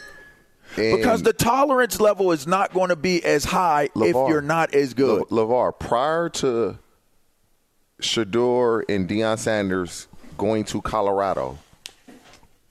because 0.76 1.24
the 1.24 1.34
tolerance 1.34 2.00
level 2.00 2.32
is 2.32 2.46
not 2.46 2.74
going 2.74 2.89
to 2.89 2.96
be 2.96 3.24
as 3.24 3.46
high 3.46 3.89
if 3.96 4.13
you're 4.13 4.42
not 4.42 4.74
as 4.76 4.94
good. 4.94 5.26
Le- 5.32 5.48
LaVar, 5.48 5.80
prior 5.80 6.30
to 6.30 6.78
Shedeur 8.02 8.84
and 8.88 9.10
Deion 9.10 9.38
Sanders 9.39 10.08
going 10.39 10.63
to 10.65 10.82
Colorado, 10.82 11.60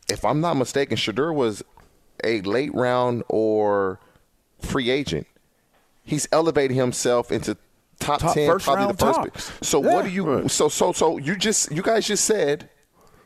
if 0.09 0.24
I'm 0.24 0.40
not 0.40 0.57
mistaken, 0.57 0.96
Shedeur 0.96 1.33
was 1.33 1.62
a 2.24 2.40
late 2.40 2.74
round 2.74 3.22
or 3.28 4.00
free 4.61 4.90
agent. 4.90 5.26
He's 6.02 6.26
elevated 6.33 6.76
himself 6.76 7.31
into 7.31 7.57
top, 8.00 8.20
Top- 8.20 8.35
ten, 8.35 8.48
first 8.48 8.64
probably 8.64 8.85
round 8.87 8.98
the 8.98 9.04
first. 9.07 9.16
tops. 9.20 9.50
pick. 9.50 9.64
So 9.64 9.85
Yeah. 9.85 9.94
what 9.94 10.04
do 10.04 10.11
you? 10.11 10.48
So 10.48 10.68
so 10.68 10.92
so 10.92 11.18
you 11.18 11.37
just 11.37 11.70
you 11.70 11.83
guys 11.83 12.07
just 12.07 12.24
said 12.24 12.68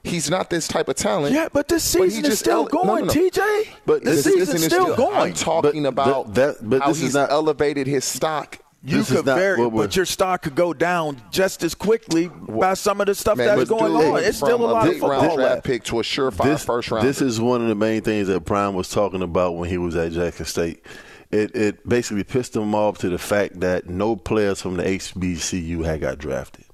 he's 0.03 0.29
not 0.29 0.51
this 0.51 0.67
type 0.67 0.89
of 0.89 0.97
talent. 0.97 1.33
yeah, 1.35 1.49
but 1.53 1.69
this 1.69 1.95
But 1.95 2.03
season 2.11 2.25
is 2.27 2.39
still 2.41 2.63
ele- 2.63 2.65
going, 2.67 3.07
no, 3.07 3.13
no. 3.13 3.13
TJ. 3.13 3.69
But 3.87 4.03
the 4.03 4.11
this 4.11 4.25
Season 4.25 4.57
is 4.57 4.65
still, 4.65 4.97
going. 4.97 5.15
I'm 5.17 5.33
talking 5.35 5.85
But 5.85 5.89
about 5.91 6.35
that- 6.35 6.59
that- 6.59 6.69
but 6.71 6.81
how 6.83 6.89
this 6.89 6.97
is 6.99 7.03
he's 7.05 7.15
not- 7.15 7.31
elevated 7.31 7.87
his 7.87 8.05
stock. 8.05 8.59
You 8.85 8.99
This 8.99 9.13
could 9.13 9.27
not 9.27 9.39
very, 9.39 9.59
we're- 9.59 9.71
but 9.71 9.95
your 9.95 10.05
stock 10.05 10.43
could 10.43 10.57
go 10.57 10.75
down 10.75 11.23
just 11.31 11.63
as 11.63 11.73
quickly 11.73 12.29
by 12.29 12.75
some 12.75 13.01
of 13.01 13.07
the 13.07 13.15
stuff 13.15 13.39
Man, 13.39 13.47
that's 13.57 13.71
going 13.71 13.93
dude, 13.93 14.05
on. 14.15 14.25
It's 14.25 14.39
still 14.39 14.65
a 14.65 14.67
lot 14.67 14.89
of 14.89 14.95
football 14.99 15.37
draft 15.37 15.37
left. 15.37 15.65
pick 15.65 15.85
to 15.85 16.01
a 16.01 16.03
surefire 16.03 16.45
this, 16.45 16.65
first 16.65 16.91
round. 16.91 17.07
This 17.07 17.23
is 17.23 17.41
one 17.41 17.63
of 17.63 17.69
the 17.69 17.77
main 17.77 18.03
things 18.03 18.27
that 18.27 18.45
Prime 18.45 18.75
was 18.75 18.89
talking 18.89 19.23
about 19.23 19.57
when 19.57 19.69
he 19.69 19.79
was 19.79 19.95
at 19.95 20.11
Jackson 20.13 20.47
State. 20.47 20.85
It 21.31 21.55
it 21.55 21.89
basically 21.89 22.25
pissed 22.25 22.57
him 22.57 22.75
off 22.75 22.99
to 22.99 23.09
the 23.09 23.19
fact 23.19 23.61
that 23.61 23.89
no 23.89 24.17
players 24.17 24.61
from 24.61 24.77
the 24.77 24.83
HBCU 24.83 25.85
had 25.85 26.01
got 26.01 26.19
drafted. 26.19 26.65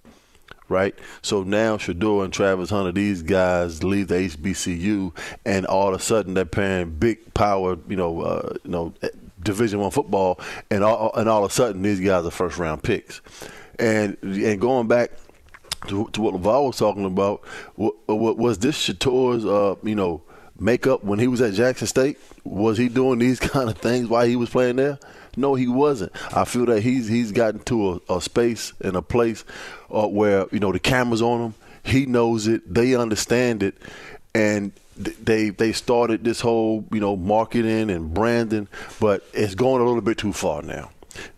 Right? 0.71 0.94
So 1.23 1.42
now 1.44 1.77
Shedeur 1.77 2.25
and 2.25 2.33
Travis 2.33 2.71
Hunter, 2.71 2.92
these 2.92 3.23
guys 3.23 3.85
leave 3.85 4.09
the 4.09 4.16
HBCU 4.16 5.12
and 5.47 5.64
all 5.66 5.94
of 5.94 6.01
a 6.01 6.03
sudden 6.03 6.35
they're 6.35 6.44
playing 6.44 6.90
big 6.99 7.33
power, 7.35 7.77
you 7.88 7.97
know, 7.97 8.21
uh, 8.23 8.55
you 8.64 8.71
know, 8.71 8.94
division 9.42 9.81
one 9.81 9.90
football 9.90 10.40
and 10.70 10.83
all 10.83 11.12
and 11.14 11.29
all 11.29 11.44
of 11.44 11.51
a 11.51 11.55
sudden 11.55 11.83
these 11.83 12.01
guys 12.01 12.24
are 12.24 12.31
first 12.31 12.59
round 12.59 12.83
picks. 12.83 13.20
And 13.79 14.16
and 14.22 14.61
going 14.61 14.88
back 14.88 15.12
to, 15.87 16.09
to 16.12 16.20
what 16.20 16.35
LaVar 16.35 16.66
was 16.66 16.77
talking 16.77 17.05
about, 17.05 17.44
what, 17.77 17.94
what, 18.07 18.37
was 18.37 18.59
this 18.59 18.77
Shedeur's, 18.77 19.44
uh, 19.44 19.77
you 19.83 19.94
know, 19.94 20.22
makeup 20.59 21.05
when 21.05 21.18
he 21.18 21.29
was 21.29 21.40
at 21.40 21.55
Jackson 21.55 21.87
State? 21.87 22.18
Was 22.44 22.79
he 22.79 22.88
doing 22.88 23.18
these 23.18 23.38
kind 23.40 23.68
of 23.68 23.79
things 23.79 24.09
while 24.09 24.27
he 24.27 24.37
was 24.37 24.51
playing 24.51 24.77
there? 24.77 24.98
No, 25.37 25.55
he 25.55 25.68
wasn't. 25.68 26.12
I 26.37 26.44
feel 26.44 26.66
that 26.66 26.81
he's 26.81 27.07
he's 27.07 27.31
gotten 27.31 27.61
to 27.64 28.03
a, 28.09 28.16
a 28.16 28.20
space 28.20 28.72
and 28.81 28.96
a 28.96 29.03
place 29.03 29.44
uh, 29.90 30.09
where 30.09 30.46
you 30.51 30.59
know 30.59 30.72
the 30.72 30.81
cameras 30.81 31.22
on 31.22 31.40
him. 31.40 31.55
He 31.85 32.07
knows 32.07 32.48
it. 32.48 32.62
They 32.72 32.96
understand 32.96 33.62
it, 33.62 33.77
and 34.35 34.72
they 34.98 35.50
they 35.50 35.72
started 35.72 36.24
this 36.24 36.40
whole 36.40 36.84
you 36.92 37.00
know 37.00 37.16
marketing 37.16 37.90
and 37.90 38.12
branding, 38.12 38.68
but 39.00 39.24
it's 39.32 39.54
going 39.54 39.82
a 39.82 39.84
little 39.84 40.00
bit 40.00 40.18
too 40.18 40.32
far 40.32 40.62
now. 40.62 40.90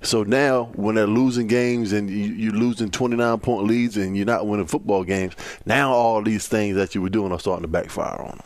So 0.02 0.22
now, 0.22 0.64
when 0.74 0.94
they're 0.94 1.06
losing 1.06 1.46
games 1.46 1.92
and 1.92 2.10
you, 2.10 2.26
you're 2.26 2.52
losing 2.52 2.90
29 2.90 3.38
point 3.38 3.66
leads 3.66 3.96
and 3.96 4.16
you're 4.16 4.26
not 4.26 4.46
winning 4.46 4.66
football 4.66 5.04
games, 5.04 5.34
now 5.64 5.92
all 5.92 6.22
these 6.22 6.48
things 6.48 6.76
that 6.76 6.94
you 6.94 7.02
were 7.02 7.08
doing 7.08 7.32
are 7.32 7.40
starting 7.40 7.62
to 7.62 7.68
backfire 7.68 8.20
on 8.20 8.36
them. 8.38 8.40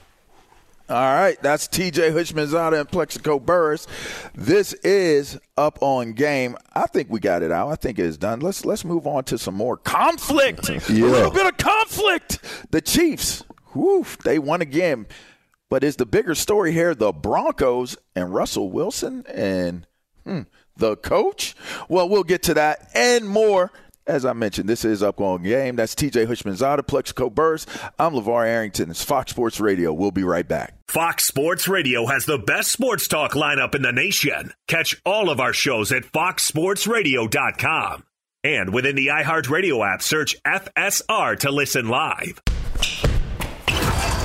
All 0.86 1.14
right, 1.14 1.40
that's 1.40 1.66
TJ 1.66 2.12
Houshmandzadeh 2.12 2.80
and 2.80 2.88
Plaxico 2.90 3.38
Burress. 3.38 3.86
This 4.34 4.74
is 4.74 5.38
up 5.56 5.78
on 5.80 6.12
game. 6.12 6.58
I 6.74 6.86
think 6.86 7.08
we 7.08 7.20
got 7.20 7.42
it 7.42 7.50
out. 7.50 7.70
I 7.70 7.76
think 7.76 7.98
it's 7.98 8.18
done. 8.18 8.40
Let's 8.40 8.66
let's 8.66 8.84
move 8.84 9.06
on 9.06 9.24
to 9.24 9.38
some 9.38 9.54
more 9.54 9.78
conflict. 9.78 10.68
Yeah. 10.90 11.06
A 11.06 11.08
little 11.08 11.30
bit 11.30 11.46
of 11.46 11.56
conflict. 11.56 12.40
The 12.70 12.82
Chiefs, 12.82 13.44
whew, 13.74 14.06
they 14.24 14.38
won 14.38 14.62
again. 14.62 15.06
But 15.70 15.84
is 15.84 15.96
the 15.96 16.06
bigger 16.06 16.34
story 16.34 16.72
here 16.72 16.94
the 16.94 17.12
Broncos 17.12 17.96
and 18.14 18.32
Russell 18.32 18.70
Wilson 18.70 19.24
and 19.28 19.86
hmm, 20.24 20.42
the 20.76 20.96
coach? 20.96 21.54
Well, 21.88 22.08
we'll 22.08 22.24
get 22.24 22.42
to 22.44 22.54
that 22.54 22.90
and 22.94 23.28
more 23.28 23.72
as 24.06 24.24
I 24.24 24.32
mentioned, 24.32 24.68
this 24.68 24.84
is 24.84 25.02
Up 25.02 25.16
Game. 25.16 25.76
That's 25.76 25.94
TJ 25.94 26.26
Houshmandzadeh, 26.26 26.86
Plaxico 26.86 27.30
Burress. 27.30 27.66
I'm 27.98 28.12
LaVar 28.12 28.46
Arrington. 28.46 28.90
It's 28.90 29.02
Fox 29.02 29.30
Sports 29.30 29.60
Radio. 29.60 29.92
We'll 29.92 30.10
be 30.10 30.24
right 30.24 30.46
back. 30.46 30.74
Fox 30.88 31.24
Sports 31.24 31.68
Radio 31.68 32.06
has 32.06 32.26
the 32.26 32.38
best 32.38 32.70
sports 32.70 33.08
talk 33.08 33.32
lineup 33.32 33.74
in 33.74 33.82
the 33.82 33.92
nation. 33.92 34.52
Catch 34.68 35.00
all 35.06 35.30
of 35.30 35.40
our 35.40 35.54
shows 35.54 35.90
at 35.92 36.04
foxsportsradio.com. 36.04 38.04
And 38.44 38.74
within 38.74 38.94
the 38.94 39.06
iHeartRadio 39.06 39.94
app, 39.94 40.02
search 40.02 40.36
FSR 40.44 41.38
to 41.40 41.50
listen 41.50 41.88
live. 41.88 42.42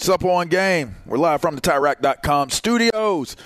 It's 0.00 0.08
up 0.08 0.24
on 0.24 0.48
game. 0.48 0.96
We're 1.04 1.18
live 1.18 1.42
from 1.42 1.56
the 1.56 1.60
TireRack.com 1.60 2.48
studios. 2.48 3.36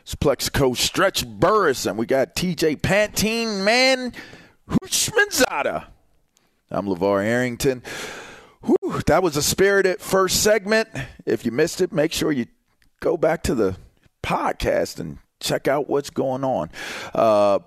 It's 0.00 0.16
Plaxico 0.16 0.74
Stretch 0.74 1.24
Burress, 1.24 1.86
and 1.86 1.96
we 1.96 2.06
got 2.06 2.34
TJ 2.34 2.80
Pantene 2.80 3.62
Man 3.62 4.12
Houshmandzadeh. 4.68 5.84
I'm 6.72 6.86
LaVar 6.86 7.24
Arrington. 7.24 7.84
Whew, 8.64 9.00
that 9.06 9.22
was 9.22 9.36
a 9.36 9.42
spirited 9.42 10.00
first 10.00 10.42
segment. 10.42 10.88
If 11.24 11.46
you 11.46 11.52
missed 11.52 11.80
it, 11.80 11.92
make 11.92 12.12
sure 12.12 12.32
you 12.32 12.46
go 12.98 13.16
back 13.16 13.44
to 13.44 13.54
the 13.54 13.76
podcast 14.24 14.98
and 14.98 15.18
check 15.38 15.68
out 15.68 15.88
what's 15.88 16.10
going 16.10 16.42
on. 16.42 16.70
Uh, 17.14 17.60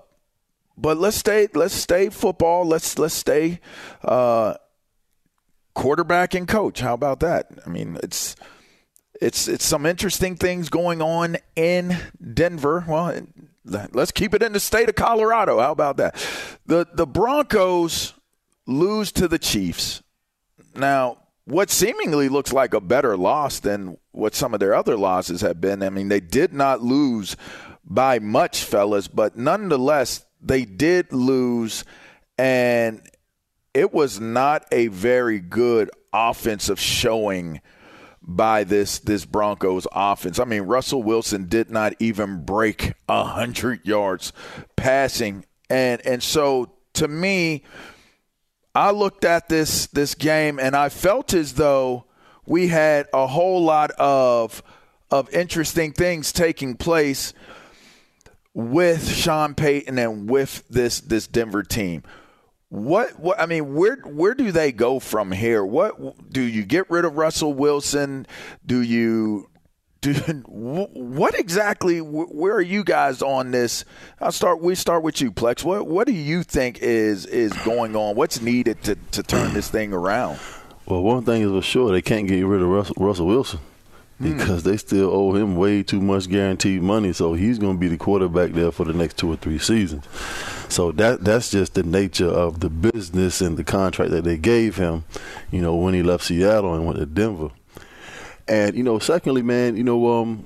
but 0.78 0.98
let's 0.98 1.16
stay. 1.16 1.48
Let's 1.54 1.74
stay 1.74 2.10
football. 2.10 2.66
Let's 2.66 3.00
let's 3.00 3.14
stay 3.14 3.62
uh, 4.04 4.56
quarterback 5.76 6.34
and 6.34 6.48
coach. 6.48 6.80
How 6.80 6.96
about 6.96 7.20
that? 7.20 7.52
I 7.66 7.70
mean, 7.70 8.00
it's 8.02 8.36
it's 9.22 9.48
it's 9.48 9.66
some 9.66 9.86
interesting 9.86 10.36
things 10.36 10.70
going 10.70 11.02
on 11.02 11.38
in 11.56 11.96
Denver. 12.34 12.84
Well, 12.88 13.22
let's 13.94 14.12
keep 14.12 14.34
it 14.34 14.42
in 14.42 14.54
the 14.54 14.60
state 14.60 14.90
of 14.90 14.96
Colorado. 14.96 15.60
How 15.60 15.72
about 15.72 15.98
that? 15.98 16.16
The 16.66 16.88
the 16.92 17.06
Broncos 17.06 18.14
lose 18.66 19.12
to 19.12 19.28
the 19.28 19.38
Chiefs. 19.38 20.02
Now, 20.76 21.20
what 21.46 21.70
seemingly 21.70 22.28
looks 22.28 22.52
like 22.52 22.74
a 22.74 22.82
better 22.82 23.16
loss 23.16 23.60
than 23.60 23.98
what 24.12 24.34
some 24.34 24.54
of 24.54 24.60
their 24.60 24.74
other 24.74 24.98
losses 24.98 25.42
have 25.42 25.62
been. 25.62 25.84
I 25.84 25.90
mean, 25.90 26.08
they 26.08 26.20
did 26.20 26.54
not 26.54 26.82
lose 26.82 27.36
by 27.84 28.20
much, 28.20 28.64
fellas, 28.64 29.08
but 29.08 29.38
nonetheless, 29.38 30.26
they 30.42 30.66
did 30.66 31.14
lose 31.14 31.84
and 32.38 33.02
it 33.76 33.94
was 33.94 34.20
not 34.22 34.66
a 34.72 34.88
very 34.88 35.40
good 35.40 35.92
offensive 36.14 36.80
showing 36.80 37.62
by 38.22 38.64
this 38.64 39.00
this 39.00 39.26
Broncos 39.26 39.86
offense. 39.92 40.40
I 40.40 40.46
mean, 40.46 40.64
Russell 40.64 41.04
Wilson 41.04 41.48
did 41.48 41.70
not 41.70 41.94
even 42.00 42.44
break 42.46 42.94
hundred 43.08 43.86
yards 43.86 44.34
passing, 44.78 45.46
and 45.70 46.04
and 46.06 46.24
so 46.24 46.72
to 46.94 47.08
me, 47.08 47.64
I 48.74 48.92
looked 48.92 49.26
at 49.26 49.50
this 49.50 49.88
this 49.88 50.16
game 50.16 50.58
and 50.58 50.76
I 50.76 50.90
felt 50.90 51.34
as 51.34 51.54
though 51.54 52.06
we 52.48 52.70
had 52.70 53.08
a 53.14 53.28
whole 53.28 53.62
lot 53.62 53.92
of 53.92 54.64
of 55.12 55.30
interesting 55.34 55.92
things 55.92 56.32
taking 56.32 56.78
place 56.78 57.34
with 58.54 59.08
Sean 59.08 59.54
Payton 59.54 60.00
and 60.00 60.30
with 60.30 60.64
this 60.70 61.02
this 61.02 61.28
Denver 61.28 61.62
team 61.62 62.04
What, 62.70 63.20
what 63.20 63.40
I 63.40 63.46
mean, 63.46 63.76
where 63.76 63.98
where 63.98 64.34
do 64.34 64.52
they 64.52 64.72
go 64.72 65.00
from 65.00 65.32
here? 65.32 65.64
What 65.64 66.32
do 66.32 66.42
you 66.42 66.64
get 66.64 66.90
rid 66.90 67.06
of 67.06 67.16
Russell 67.16 67.54
Wilson? 67.54 68.28
Do 68.66 68.82
you 68.82 69.50
do 70.02 70.14
what 70.46 71.38
exactly? 71.40 72.00
Where 72.00 72.54
are 72.54 72.62
you 72.62 72.84
guys 72.84 73.22
on 73.22 73.52
this? 73.52 73.86
I'll 74.20 74.32
start. 74.32 74.62
We 74.62 74.76
start 74.76 75.04
with 75.04 75.22
you, 75.22 75.32
Plex. 75.32 75.64
What 75.64 75.88
what 75.88 76.08
do 76.08 76.14
you 76.14 76.44
think 76.44 76.80
is 76.80 77.26
is 77.26 77.54
going 77.64 77.96
on? 77.96 78.16
What's 78.16 78.42
needed 78.42 78.82
to 78.84 78.96
to 79.12 79.24
turn 79.24 79.54
this 79.54 79.70
thing 79.70 79.94
around? 79.94 80.40
Well, 80.86 81.02
one 81.02 81.24
thing 81.24 81.42
is 81.42 81.50
for 81.50 81.62
sure, 81.62 81.92
they 81.92 82.02
can't 82.02 82.28
get 82.28 82.46
rid 82.46 82.62
of 82.62 82.68
Russell, 82.68 82.96
Russell 83.00 83.28
Wilson. 83.28 83.60
Hmm. 84.18 84.38
because 84.38 84.64
they 84.64 84.78
still 84.78 85.10
owe 85.14 85.36
him 85.36 85.58
way 85.58 85.84
too 85.84 86.00
much 86.00 86.30
guaranteed 86.30 86.82
money. 86.82 87.12
So 87.12 87.34
he's 87.34 87.60
going 87.60 87.74
to 87.74 87.80
be 87.80 87.90
the 87.90 87.98
quarterback 87.98 88.52
there 88.52 88.72
for 88.72 88.86
the 88.86 88.94
next 88.94 89.18
two 89.18 89.32
or 89.32 89.36
three 89.36 89.60
seasons. 89.60 90.06
So 90.70 90.92
that 90.94 91.24
that's 91.24 91.52
just 91.52 91.74
the 91.74 91.84
nature 91.84 92.30
of 92.30 92.62
the 92.62 92.70
business 92.70 93.42
and 93.42 93.58
the 93.58 93.64
contract 93.64 94.12
that 94.12 94.24
they 94.24 94.38
gave 94.38 94.78
him, 94.78 95.04
you 95.52 95.62
know, 95.62 95.76
when 95.76 95.94
he 95.94 96.02
left 96.02 96.24
Seattle 96.24 96.74
and 96.74 96.86
went 96.86 96.98
to 97.00 97.06
Denver. 97.06 97.50
And 98.48 98.76
you 98.76 98.84
know, 98.84 99.00
secondly, 99.00 99.42
man, 99.42 99.76
you 99.76 99.84
know, 99.84 100.08
um, 100.22 100.46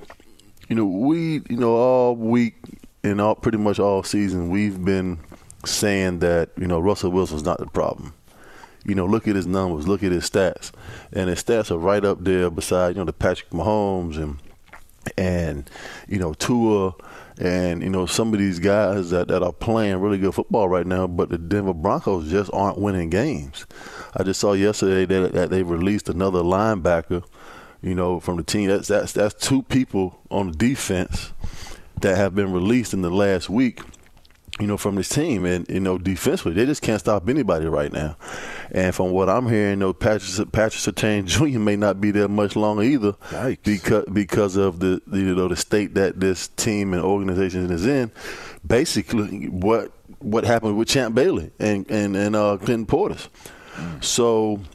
you 0.68 0.74
know, 0.74 0.86
we, 0.86 1.42
you 1.48 1.56
know, 1.56 1.76
all 1.76 2.16
week 2.16 2.56
and 3.04 3.20
all 3.20 3.34
pretty 3.34 3.58
much 3.58 3.78
all 3.78 4.02
season, 4.02 4.50
we've 4.50 4.84
been 4.84 5.18
saying 5.64 6.20
that 6.20 6.50
you 6.56 6.66
know 6.66 6.80
Russell 6.80 7.10
Wilson's 7.10 7.44
not 7.44 7.58
the 7.58 7.66
problem 7.66 8.14
you 8.84 8.94
know, 8.94 9.06
look 9.06 9.28
at 9.28 9.36
his 9.36 9.46
numbers, 9.46 9.86
look 9.86 10.02
at 10.02 10.12
his 10.12 10.28
stats, 10.28 10.72
and 11.12 11.28
his 11.28 11.42
stats 11.42 11.70
are 11.70 11.78
right 11.78 12.04
up 12.04 12.24
there 12.24 12.50
beside 12.50 12.90
you 12.90 12.94
know 12.96 13.04
the 13.04 13.12
Patrick 13.12 13.50
Mahomes 13.50 14.16
and 14.16 14.38
and 15.16 15.70
you 16.08 16.18
know 16.18 16.34
Tua 16.34 16.94
and 17.38 17.82
you 17.82 17.88
know 17.88 18.06
some 18.06 18.32
of 18.32 18.38
these 18.38 18.58
guys 18.58 19.10
that, 19.10 19.28
that 19.28 19.42
are 19.42 19.52
playing 19.52 19.96
really 19.98 20.18
good 20.18 20.34
football 20.34 20.68
right 20.68 20.86
now, 20.86 21.06
but 21.06 21.30
the 21.30 21.38
Denver 21.38 21.74
Broncos 21.74 22.30
just 22.30 22.50
aren't 22.52 22.78
winning 22.78 23.10
games. 23.10 23.66
I 24.14 24.22
just 24.22 24.40
saw 24.40 24.52
yesterday 24.52 25.06
that, 25.06 25.32
that 25.32 25.50
they 25.50 25.62
released 25.62 26.08
another 26.08 26.42
linebacker, 26.42 27.24
you 27.82 27.94
know, 27.94 28.20
from 28.20 28.36
the 28.36 28.42
team. 28.42 28.68
That's 28.68 28.88
that's 28.88 29.12
that's 29.12 29.34
two 29.34 29.62
people 29.62 30.20
on 30.30 30.52
the 30.52 30.56
defense 30.56 31.32
that 32.00 32.16
have 32.16 32.34
been 32.34 32.52
released 32.52 32.94
in 32.94 33.02
the 33.02 33.10
last 33.10 33.50
week 33.50 33.82
you 34.60 34.66
know, 34.66 34.76
from 34.76 34.96
this 34.96 35.08
team. 35.08 35.44
And, 35.44 35.68
you 35.68 35.80
know, 35.80 35.98
defensively, 35.98 36.52
they 36.52 36.66
just 36.66 36.82
can't 36.82 37.00
stop 37.00 37.28
anybody 37.28 37.66
right 37.66 37.92
now. 37.92 38.16
And 38.70 38.94
from 38.94 39.10
what 39.10 39.28
I'm 39.28 39.48
hearing, 39.48 39.70
you 39.70 39.76
know, 39.76 39.92
Patrick, 39.92 40.52
Patrick 40.52 40.94
Surtain 40.94 41.24
Jr. 41.26 41.58
may 41.58 41.76
not 41.76 42.00
be 42.00 42.10
there 42.10 42.28
much 42.28 42.56
longer 42.56 42.82
either 42.82 43.12
Yikes. 43.12 43.62
because 43.64 44.04
because 44.12 44.56
of 44.56 44.80
the, 44.80 45.00
you 45.12 45.34
know, 45.34 45.48
the 45.48 45.56
state 45.56 45.94
that 45.94 46.20
this 46.20 46.48
team 46.48 46.92
and 46.92 47.02
organization 47.02 47.70
is 47.70 47.86
in. 47.86 48.10
Basically, 48.66 49.48
what 49.48 49.92
what 50.18 50.44
happened 50.44 50.76
with 50.76 50.88
Champ 50.88 51.14
Bailey 51.14 51.50
and, 51.58 51.90
and, 51.90 52.14
and 52.14 52.36
uh, 52.36 52.58
Clinton 52.58 52.86
Portis. 52.86 53.28
Mm. 53.76 54.04
So– 54.04 54.60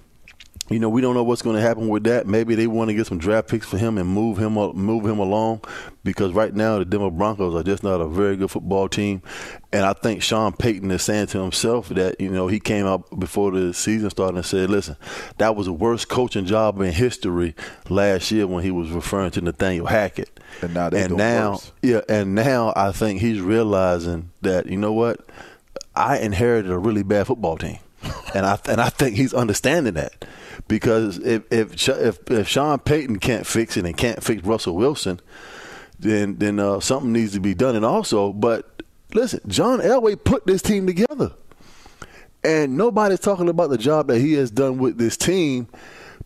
you 0.70 0.80
know, 0.80 0.90
we 0.90 1.00
don't 1.00 1.14
know 1.14 1.24
what's 1.24 1.44
going 1.44 1.56
to 1.56 1.62
happen 1.62 1.90
with 1.90 2.06
that. 2.06 2.26
Maybe 2.26 2.56
they 2.56 2.66
want 2.66 2.90
to 2.90 2.96
get 2.96 3.06
some 3.06 3.20
draft 3.20 3.48
picks 3.48 3.68
for 3.68 3.78
him 3.78 4.00
and 4.00 4.10
move 4.10 4.40
him 4.40 4.58
up, 4.58 4.74
move 4.74 5.06
him 5.06 5.20
along, 5.20 5.62
because 6.04 6.34
right 6.34 6.54
now 6.56 6.80
the 6.80 6.86
Denver 6.86 7.12
Broncos 7.12 7.54
are 7.54 7.62
just 7.62 7.84
not 7.84 8.02
a 8.02 8.08
very 8.08 8.36
good 8.36 8.50
football 8.50 8.90
team, 8.90 9.22
and 9.72 9.86
I 9.86 9.94
think 9.94 10.24
Sean 10.24 10.54
Payton 10.54 10.90
is 10.90 11.04
saying 11.04 11.28
to 11.28 11.40
himself 11.40 11.90
that 11.90 12.20
you 12.20 12.30
know 12.30 12.48
he 12.48 12.60
came 12.60 12.88
out 12.88 13.20
before 13.20 13.52
the 13.52 13.76
season 13.76 14.10
started 14.10 14.38
and 14.38 14.46
said, 14.46 14.72
"Listen, 14.72 14.96
that 15.38 15.56
was 15.56 15.68
the 15.68 15.74
worst 15.74 16.10
coaching 16.10 16.46
job 16.46 16.82
in 16.82 16.92
history 16.92 17.54
last 17.88 18.32
year 18.32 18.48
when 18.48 18.64
he 18.64 18.72
was 18.72 18.90
referring 18.90 19.32
to 19.32 19.42
Nathaniel 19.42 19.86
Hackett." 19.86 20.40
And 20.64 20.74
now, 20.74 20.88
and 20.88 21.16
now, 21.16 21.52
worse. 21.52 21.72
yeah, 21.84 22.02
and 22.10 22.34
now 22.34 22.74
I 22.76 22.92
think 22.92 23.22
he's 23.22 23.40
realizing 23.40 24.32
that 24.42 24.66
you 24.66 24.78
know 24.78 24.94
what, 24.94 25.30
I 25.96 26.18
inherited 26.18 26.72
a 26.72 26.78
really 26.80 27.04
bad 27.04 27.28
football 27.28 27.60
team, 27.60 27.78
and 28.34 28.48
I 28.48 28.58
and 28.68 28.82
I 28.82 28.90
think 28.90 29.16
he's 29.16 29.34
understanding 29.34 29.94
that 29.94 30.26
because 30.68 31.18
if 31.20 31.44
if 31.52 31.90
if, 31.90 32.32
if 32.32 32.48
Sean 32.48 32.80
Payton 32.80 33.20
can't 33.20 33.46
fix 33.46 33.78
it 33.78 33.86
and 33.86 33.96
can't 33.96 34.24
fix 34.24 34.44
Russell 34.44 34.76
Wilson, 34.76 35.20
then 36.00 36.38
then 36.38 36.60
uh, 36.60 36.80
something 36.80 37.12
needs 37.12 37.34
to 37.34 37.40
be 37.40 37.54
done. 37.54 37.76
And 37.76 37.86
also, 37.86 38.34
but 38.34 38.82
listen, 39.14 39.42
John 39.48 39.80
Elway 39.80 40.22
put 40.22 40.46
this 40.46 40.62
team 40.62 40.88
together, 40.88 41.34
and 42.44 42.78
nobody's 42.78 43.20
talking 43.20 43.50
about 43.50 43.70
the 43.70 43.78
job 43.78 44.08
that 44.08 44.20
he 44.20 44.34
has 44.34 44.52
done 44.52 44.78
with 44.78 44.98
this 44.98 45.18
team, 45.18 45.68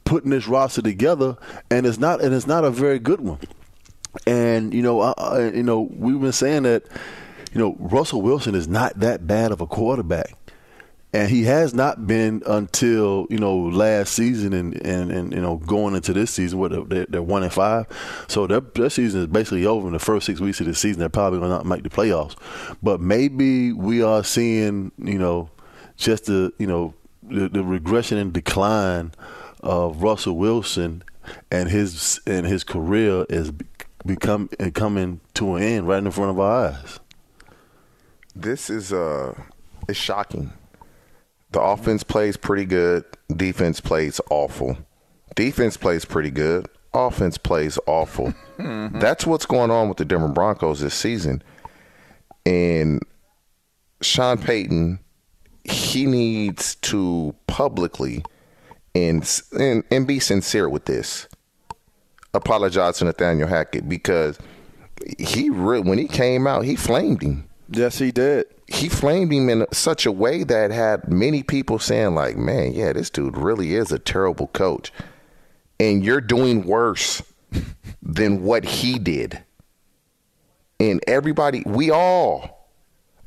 putting 0.05 0.31
this 0.31 0.47
roster 0.47 0.81
together, 0.81 1.37
and 1.69 1.85
it's 1.85 1.99
not 1.99 2.21
and 2.21 2.33
it's 2.33 2.47
not 2.47 2.63
a 2.63 2.71
very 2.71 2.99
good 2.99 3.21
one. 3.21 3.39
And 4.25 4.73
you 4.73 4.81
know, 4.81 5.01
I, 5.01 5.49
you 5.49 5.63
know, 5.63 5.81
we've 5.81 6.19
been 6.19 6.31
saying 6.31 6.63
that, 6.63 6.85
you 7.53 7.59
know, 7.59 7.75
Russell 7.79 8.21
Wilson 8.21 8.55
is 8.55 8.67
not 8.67 8.99
that 8.99 9.27
bad 9.27 9.51
of 9.51 9.61
a 9.61 9.67
quarterback 9.67 10.33
and 11.11 11.29
he 11.29 11.43
has 11.43 11.73
not 11.73 12.05
been 12.05 12.43
until 12.45 13.25
you 13.29 13.39
know 13.39 13.57
last 13.57 14.13
season 14.13 14.53
and 14.53 14.75
and, 14.85 15.11
and 15.11 15.33
you 15.33 15.41
know 15.41 15.57
going 15.57 15.95
into 15.95 16.13
this 16.13 16.31
season 16.31 16.59
where 16.59 16.69
they're, 16.69 17.05
they're 17.07 17.23
one 17.23 17.43
and 17.43 17.51
five. 17.51 17.87
So 18.27 18.45
their, 18.45 18.61
their 18.61 18.89
season 18.89 19.21
is 19.21 19.27
basically 19.27 19.65
over 19.65 19.87
in 19.87 19.93
the 19.93 19.99
first 19.99 20.25
six 20.25 20.39
weeks 20.39 20.59
of 20.59 20.67
the 20.67 20.75
season. 20.75 20.99
They're 20.99 21.09
probably 21.09 21.39
going 21.39 21.51
to 21.51 21.57
not 21.57 21.65
make 21.65 21.83
the 21.83 21.89
playoffs. 21.89 22.35
But 22.83 23.01
maybe 23.01 23.73
we 23.73 24.03
are 24.03 24.23
seeing 24.23 24.91
you 24.99 25.17
know 25.17 25.49
just 25.97 26.25
the 26.25 26.53
you 26.59 26.67
know 26.67 26.93
the, 27.23 27.49
the 27.49 27.63
regression 27.63 28.17
and 28.17 28.31
decline 28.31 29.11
of 29.61 30.03
Russell 30.03 30.37
Wilson 30.37 31.03
and 31.51 31.69
his 31.69 32.19
and 32.27 32.45
his 32.45 32.63
career 32.63 33.25
is 33.29 33.51
become 34.05 34.49
and 34.59 34.73
coming 34.75 35.21
to 35.33 35.55
an 35.55 35.63
end 35.63 35.87
right 35.87 36.03
in 36.03 36.11
front 36.11 36.29
of 36.29 36.39
our 36.39 36.67
eyes. 36.67 36.99
This 38.35 38.69
is 38.69 38.93
uh 38.93 39.33
it's 39.87 39.97
shocking 39.97 40.53
the 41.51 41.61
offense 41.61 42.03
plays 42.03 42.37
pretty 42.37 42.65
good. 42.65 43.03
Defense 43.35 43.79
plays 43.79 44.21
awful. 44.29 44.77
Defense 45.35 45.77
plays 45.77 46.05
pretty 46.05 46.31
good. 46.31 46.67
Offense 46.93 47.37
plays 47.37 47.79
awful. 47.85 48.33
mm-hmm. 48.57 48.99
That's 48.99 49.25
what's 49.25 49.45
going 49.45 49.71
on 49.71 49.87
with 49.87 49.97
the 49.97 50.05
Denver 50.05 50.27
Broncos 50.27 50.81
this 50.81 50.93
season. 50.93 51.43
And 52.45 53.01
Sean 54.01 54.37
Payton, 54.37 54.99
he 55.63 56.05
needs 56.05 56.75
to 56.75 57.35
publicly 57.47 58.23
and 58.95 59.41
and, 59.59 59.83
and 59.91 60.07
be 60.07 60.19
sincere 60.19 60.69
with 60.69 60.85
this. 60.85 61.27
Apologize 62.33 62.99
to 62.99 63.05
Nathaniel 63.05 63.47
Hackett 63.47 63.89
because 63.89 64.37
he 65.17 65.49
re- 65.49 65.79
when 65.79 65.97
he 65.97 66.07
came 66.07 66.47
out, 66.47 66.65
he 66.65 66.75
flamed 66.75 67.21
him. 67.21 67.47
Yes, 67.69 67.97
he 67.97 68.11
did 68.11 68.45
he 68.71 68.89
flamed 68.89 69.31
him 69.31 69.49
in 69.49 69.65
such 69.71 70.05
a 70.05 70.11
way 70.11 70.43
that 70.43 70.71
had 70.71 71.11
many 71.11 71.43
people 71.43 71.79
saying 71.79 72.15
like 72.15 72.37
man 72.37 72.73
yeah 72.73 72.93
this 72.93 73.09
dude 73.09 73.37
really 73.37 73.75
is 73.75 73.91
a 73.91 73.99
terrible 73.99 74.47
coach. 74.47 74.91
And 75.81 76.03
you're 76.03 76.21
doing 76.21 76.65
worse 76.65 77.21
than 78.01 78.43
what 78.43 78.65
he 78.65 78.99
did. 78.99 79.41
And 80.79 81.01
everybody 81.07 81.63
we 81.65 81.89
all 81.91 82.69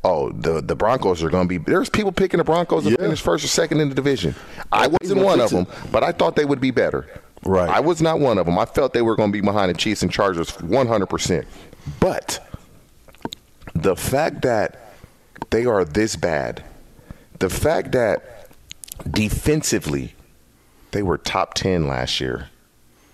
oh 0.04 0.30
the 0.32 0.60
the 0.60 0.76
broncos 0.76 1.22
are 1.22 1.30
going 1.30 1.48
to 1.48 1.58
be 1.58 1.64
there's 1.70 1.88
people 1.88 2.12
picking 2.12 2.38
the 2.38 2.44
broncos 2.44 2.84
to 2.84 2.90
yeah. 2.90 2.96
finish 2.96 3.20
first 3.20 3.44
or 3.44 3.48
second 3.48 3.80
in 3.80 3.88
the 3.88 3.94
division. 3.94 4.34
I 4.70 4.88
wasn't 4.88 5.22
one 5.22 5.40
of 5.40 5.50
them 5.50 5.66
but 5.90 6.02
i 6.02 6.12
thought 6.12 6.36
they 6.36 6.44
would 6.44 6.60
be 6.60 6.70
better. 6.70 7.08
Right. 7.44 7.68
I 7.68 7.80
was 7.80 8.00
not 8.00 8.20
one 8.20 8.38
of 8.38 8.46
them. 8.46 8.56
I 8.56 8.66
felt 8.66 8.92
they 8.92 9.02
were 9.02 9.16
going 9.16 9.30
to 9.30 9.32
be 9.32 9.40
behind 9.40 9.70
the 9.70 9.76
chiefs 9.76 10.02
and 10.02 10.12
chargers 10.12 10.52
100% 10.52 11.44
but 11.98 12.48
the 13.74 13.96
fact 13.96 14.42
that 14.42 14.81
they 15.52 15.66
are 15.66 15.84
this 15.84 16.16
bad. 16.16 16.64
The 17.38 17.50
fact 17.50 17.92
that 17.92 18.48
defensively 19.08 20.14
they 20.90 21.02
were 21.02 21.18
top 21.18 21.54
10 21.54 21.86
last 21.86 22.20
year, 22.20 22.48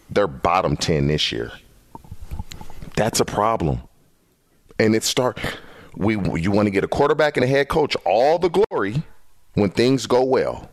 they're 0.09 0.27
bottom 0.27 0.77
10 0.77 1.09
this 1.09 1.33
year. 1.33 1.53
That's 2.97 3.21
a 3.21 3.25
problem. 3.25 3.83
And 4.79 4.95
it 4.95 5.03
start 5.05 5.39
we 5.97 6.15
you 6.41 6.53
want 6.53 6.67
to 6.67 6.71
get 6.71 6.85
a 6.85 6.89
quarterback 6.89 7.37
and 7.37 7.43
a 7.43 7.47
head 7.49 7.69
coach 7.69 7.97
all 8.05 8.39
the 8.39 8.49
glory 8.49 9.03
when 9.55 9.71
things 9.71 10.07
go 10.07 10.23
well. 10.23 10.71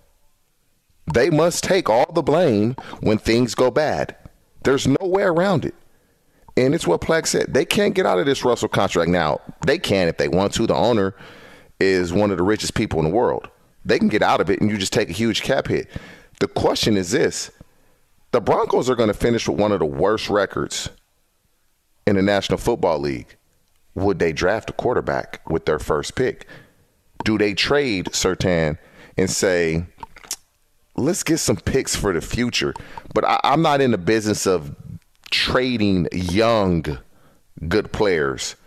They 1.11 1.29
must 1.29 1.63
take 1.63 1.89
all 1.89 2.11
the 2.11 2.21
blame 2.21 2.75
when 2.99 3.17
things 3.17 3.55
go 3.55 3.71
bad. 3.71 4.15
There's 4.63 4.87
no 4.87 5.07
way 5.07 5.23
around 5.23 5.65
it. 5.65 5.73
And 6.57 6.73
it's 6.73 6.87
what 6.87 7.01
Plex 7.01 7.27
said. 7.27 7.53
They 7.53 7.65
can't 7.65 7.95
get 7.95 8.05
out 8.05 8.19
of 8.19 8.25
this 8.25 8.45
Russell 8.45 8.69
contract. 8.69 9.09
Now, 9.09 9.41
they 9.65 9.77
can 9.77 10.07
if 10.07 10.17
they 10.17 10.27
want 10.27 10.53
to. 10.53 10.65
The 10.65 10.75
owner 10.75 11.15
is 11.79 12.13
one 12.13 12.31
of 12.31 12.37
the 12.37 12.43
richest 12.43 12.73
people 12.73 12.99
in 12.99 13.05
the 13.05 13.15
world. 13.15 13.49
They 13.83 13.99
can 13.99 14.07
get 14.07 14.23
out 14.23 14.41
of 14.41 14.49
it 14.49 14.61
and 14.61 14.69
you 14.69 14.77
just 14.77 14.93
take 14.93 15.09
a 15.09 15.13
huge 15.13 15.41
cap 15.41 15.67
hit. 15.67 15.89
The 16.39 16.47
question 16.47 16.97
is 16.97 17.11
this 17.11 17.51
the 18.31 18.41
Broncos 18.41 18.89
are 18.89 18.95
going 18.95 19.07
to 19.07 19.13
finish 19.13 19.47
with 19.47 19.59
one 19.59 19.71
of 19.71 19.79
the 19.79 19.85
worst 19.85 20.29
records 20.29 20.89
in 22.05 22.15
the 22.15 22.21
National 22.21 22.57
Football 22.57 22.99
League. 22.99 23.37
Would 23.93 24.19
they 24.19 24.33
draft 24.33 24.69
a 24.69 24.73
quarterback 24.73 25.49
with 25.49 25.65
their 25.65 25.79
first 25.79 26.15
pick? 26.15 26.47
Do 27.23 27.37
they 27.37 27.53
trade 27.53 28.07
Surtain 28.07 28.77
and 29.17 29.29
say, 29.29 29.85
let's 30.97 31.23
get 31.23 31.37
some 31.37 31.55
picks 31.55 31.95
for 31.95 32.11
the 32.11 32.19
future? 32.19 32.73
But 33.13 33.23
I, 33.23 33.39
I'm 33.43 33.61
not 33.61 33.79
in 33.79 33.91
the 33.91 33.97
business 33.97 34.45
of 34.45 34.75
trading 35.31 36.09
young, 36.11 36.97
good 37.69 37.93
players 37.93 38.57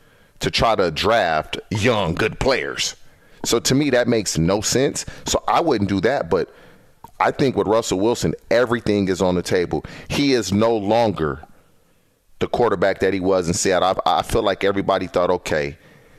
to 0.40 0.50
try 0.50 0.74
to 0.74 0.90
draft 0.90 1.58
young, 1.70 2.14
good 2.14 2.38
players. 2.38 2.96
So 3.44 3.58
to 3.60 3.74
me, 3.74 3.90
that 3.90 4.08
makes 4.08 4.38
no 4.38 4.60
sense. 4.60 5.04
So 5.24 5.42
I 5.48 5.60
wouldn't 5.60 5.88
do 5.88 6.00
that. 6.00 6.28
But 6.28 6.52
I 7.20 7.30
think 7.30 7.56
with 7.56 7.66
Russell 7.66 7.98
Wilson, 7.98 8.34
everything 8.50 9.08
is 9.08 9.22
on 9.22 9.34
the 9.34 9.42
table. 9.42 9.84
He 10.08 10.32
is 10.32 10.52
no 10.52 10.76
longer 10.76 11.40
the 12.38 12.48
quarterback 12.48 13.00
that 13.00 13.12
he 13.12 13.20
was 13.20 13.48
in 13.48 13.54
Seattle. 13.54 14.00
I, 14.06 14.18
I 14.18 14.22
feel 14.22 14.42
like 14.42 14.64
everybody 14.64 15.06
thought, 15.06 15.30
okay, 15.30 15.76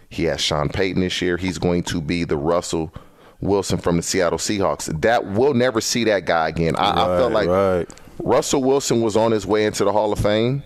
he 0.09 0.23
has 0.25 0.41
Sean 0.41 0.69
Payton 0.69 1.01
this 1.01 1.21
year. 1.21 1.37
He's 1.37 1.57
going 1.57 1.83
to 1.83 2.01
be 2.01 2.23
the 2.23 2.37
Russell 2.37 2.93
Wilson 3.41 3.77
from 3.77 3.97
the 3.97 4.03
Seattle 4.03 4.39
Seahawks. 4.39 5.01
That 5.01 5.25
we'll 5.25 5.53
never 5.53 5.79
see 5.81 6.03
that 6.05 6.25
guy 6.25 6.49
again. 6.49 6.75
I, 6.77 6.91
I 6.91 7.17
felt 7.17 7.31
like 7.31 7.47
right. 7.47 7.89
Russell 8.19 8.63
Wilson 8.63 9.01
was 9.01 9.15
on 9.15 9.31
his 9.31 9.45
way 9.45 9.65
into 9.65 9.85
the 9.85 9.93
Hall 9.93 10.11
of 10.11 10.19
Fame. 10.19 10.63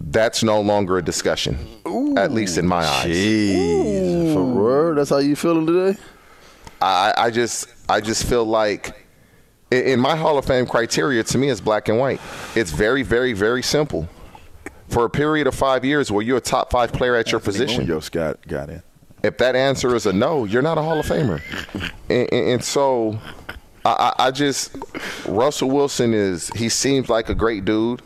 That's 0.00 0.42
no 0.42 0.60
longer 0.60 0.98
a 0.98 1.02
discussion, 1.02 1.58
at 2.16 2.32
least 2.32 2.58
in 2.58 2.66
my 2.66 2.84
eyes. 2.84 3.06
Jeez. 3.06 4.32
For 4.32 4.42
real? 4.42 4.94
That's 4.94 5.10
how 5.10 5.18
you 5.18 5.36
feeling 5.36 5.66
today? 5.66 5.98
I, 6.80 7.12
I 7.16 7.30
just, 7.30 7.68
I 7.88 8.00
just 8.00 8.24
feel 8.24 8.44
like 8.44 9.06
in, 9.70 9.84
in 9.84 10.00
my 10.00 10.16
Hall 10.16 10.38
of 10.38 10.46
Fame 10.46 10.66
criteria, 10.66 11.22
to 11.24 11.38
me, 11.38 11.50
it's 11.50 11.60
black 11.60 11.88
and 11.88 11.98
white. 11.98 12.20
It's 12.56 12.70
very, 12.70 13.02
very, 13.02 13.34
very 13.34 13.62
simple. 13.62 14.08
For 14.88 15.04
a 15.04 15.10
period 15.10 15.46
of 15.46 15.54
five 15.54 15.84
years, 15.84 16.10
where 16.10 16.22
you're 16.24 16.38
a 16.38 16.40
top 16.40 16.72
five 16.72 16.92
player 16.92 17.14
at 17.14 17.30
your 17.30 17.40
position, 17.40 17.86
Munoz 17.86 18.08
got 18.08 18.44
got 18.48 18.70
in. 18.70 18.82
if 19.22 19.36
that 19.38 19.54
answer 19.54 19.94
is 19.94 20.06
a 20.06 20.12
no, 20.12 20.46
you're 20.46 20.62
not 20.62 20.78
a 20.78 20.82
Hall 20.82 20.98
of 20.98 21.06
Famer. 21.06 21.40
And, 22.08 22.32
and, 22.32 22.48
and 22.48 22.64
so 22.64 23.20
I, 23.84 24.12
I 24.18 24.26
I 24.26 24.30
just, 24.32 24.76
Russell 25.28 25.70
Wilson 25.70 26.14
is, 26.14 26.48
he 26.56 26.68
seems 26.68 27.08
like 27.08 27.28
a 27.28 27.34
great 27.34 27.64
dude. 27.64 28.02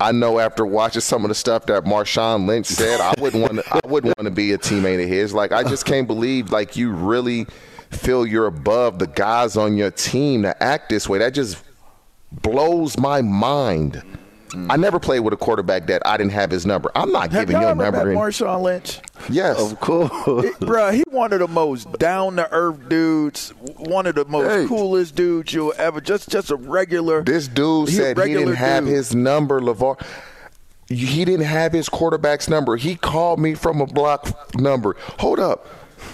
I 0.00 0.12
know 0.12 0.38
after 0.38 0.64
watching 0.64 1.00
some 1.00 1.24
of 1.24 1.28
the 1.28 1.34
stuff 1.34 1.66
that 1.66 1.84
Marshawn 1.84 2.46
Lynch 2.46 2.66
said, 2.66 3.00
I 3.00 3.14
wouldn't 3.18 3.42
want 3.42 3.56
to, 3.56 3.74
I 3.74 3.80
wouldn't 3.84 4.16
want 4.18 4.26
to 4.26 4.34
be 4.34 4.52
a 4.52 4.58
teammate 4.58 5.02
of 5.02 5.08
his. 5.08 5.34
Like, 5.34 5.50
I 5.50 5.64
just 5.64 5.84
can't 5.86 6.06
believe, 6.06 6.52
like, 6.52 6.76
you 6.76 6.92
really 6.92 7.46
feel 7.90 8.24
you're 8.26 8.46
above 8.46 8.98
the 9.00 9.08
guys 9.08 9.56
on 9.56 9.76
your 9.76 9.90
team 9.90 10.42
to 10.42 10.62
act 10.62 10.90
this 10.90 11.08
way. 11.08 11.18
That 11.18 11.34
just 11.34 11.64
blows 12.30 12.96
my 12.96 13.22
mind. 13.22 14.02
I 14.54 14.76
never 14.76 14.98
played 14.98 15.20
with 15.20 15.34
a 15.34 15.36
quarterback 15.36 15.86
that 15.88 16.00
I 16.06 16.16
didn't 16.16 16.32
have 16.32 16.50
his 16.50 16.64
number. 16.64 16.90
I'm 16.94 17.12
not 17.12 17.30
Have 17.32 17.48
giving 17.48 17.60
y'all 17.60 17.72
a 17.72 17.74
number. 17.74 17.92
met 17.98 18.06
and- 18.08 18.16
Marshawn 18.16 18.62
Lynch? 18.62 19.00
yes. 19.28 19.58
Of 19.60 19.78
course. 19.80 20.10
Bruh, 20.10 20.94
he 20.94 21.04
one 21.10 21.32
of 21.32 21.40
the 21.40 21.48
most 21.48 21.92
down 21.98 22.36
to 22.36 22.50
earth 22.52 22.88
dudes, 22.88 23.50
one 23.76 24.06
of 24.06 24.14
the 24.14 24.24
most 24.24 24.50
Hey. 24.50 24.66
coolest 24.66 25.14
dudes 25.14 25.52
you'll 25.52 25.74
ever. 25.76 26.00
Just 26.00 26.28
just 26.30 26.50
a 26.50 26.56
regular. 26.56 27.22
This 27.22 27.46
dude 27.48 27.88
he 27.90 27.96
said 27.96 28.18
he 28.18 28.34
didn't 28.34 28.54
have 28.54 28.84
dude. 28.84 28.94
his 28.94 29.14
number, 29.14 29.60
LaVar. 29.60 30.00
He 30.88 31.24
didn't 31.26 31.44
have 31.44 31.72
his 31.74 31.90
quarterback's 31.90 32.48
number. 32.48 32.76
He 32.76 32.96
called 32.96 33.38
me 33.38 33.54
from 33.54 33.82
a 33.82 33.86
block 33.86 34.54
number. 34.58 34.96
Hold 35.18 35.38
up. 35.38 35.66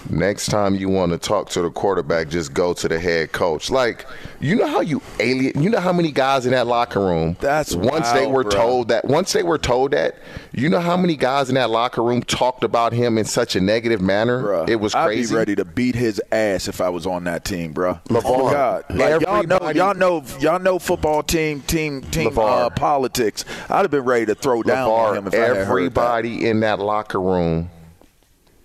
Next 0.09 0.47
time 0.47 0.75
you 0.75 0.89
want 0.89 1.11
to 1.11 1.17
talk 1.17 1.49
to 1.49 1.61
the 1.61 1.69
quarterback, 1.71 2.29
just 2.29 2.53
go 2.53 2.73
to 2.73 2.87
the 2.87 2.99
head 2.99 3.31
coach. 3.31 3.69
Like, 3.71 4.05
you 4.39 4.55
know 4.55 4.67
how 4.67 4.81
you 4.81 5.01
alien 5.19 5.61
you 5.61 5.69
know 5.69 5.79
how 5.79 5.91
many 5.93 6.11
guys 6.11 6.45
in 6.45 6.51
that 6.51 6.67
locker 6.67 6.99
room 6.99 7.35
That's 7.39 7.73
once 7.75 8.11
they 8.11 8.27
were 8.27 8.43
bro. 8.43 8.51
told 8.51 8.87
that 8.89 9.05
once 9.05 9.33
they 9.33 9.43
were 9.43 9.57
told 9.57 9.91
that, 9.91 10.15
you 10.51 10.69
know 10.69 10.79
how 10.79 10.95
many 10.95 11.15
guys 11.15 11.49
in 11.49 11.55
that 11.55 11.69
locker 11.69 12.03
room 12.03 12.21
talked 12.21 12.63
about 12.63 12.93
him 12.93 13.17
in 13.17 13.25
such 13.25 13.55
a 13.55 13.61
negative 13.61 14.01
manner? 14.01 14.65
It 14.69 14.79
was 14.79 14.93
crazy. 14.93 15.29
I'd 15.29 15.29
be 15.29 15.35
ready 15.35 15.55
to 15.55 15.65
beat 15.65 15.95
his 15.95 16.21
ass 16.31 16.67
if 16.67 16.81
I 16.81 16.89
was 16.89 17.07
on 17.07 17.23
that 17.23 17.43
team, 17.45 17.73
bro. 17.73 17.99
LaVar, 18.09 18.21
oh 18.25 18.51
God, 18.51 18.85
like, 18.89 19.21
y'all 19.21 19.43
know, 19.43 19.69
y'all 19.71 19.93
know, 19.95 20.23
y'all 20.39 20.59
know 20.59 20.79
football 20.79 21.23
team, 21.23 21.61
team, 21.61 22.01
team 22.01 22.31
LaVar. 22.31 22.65
uh, 22.65 22.69
politics. 22.69 23.45
I'd 23.69 23.81
have 23.81 23.91
been 23.91 24.03
ready 24.05 24.27
to 24.27 24.35
throw 24.35 24.61
down 24.63 24.89
on 24.89 25.17
him 25.17 25.25
LaVar, 25.25 25.27
if 25.27 25.33
I 25.33 25.37
had 25.37 25.47
heard 25.47 25.57
that. 25.57 25.69
everybody 25.69 26.47
in 26.47 26.59
that 26.61 26.79
locker 26.79 27.19
room 27.21 27.69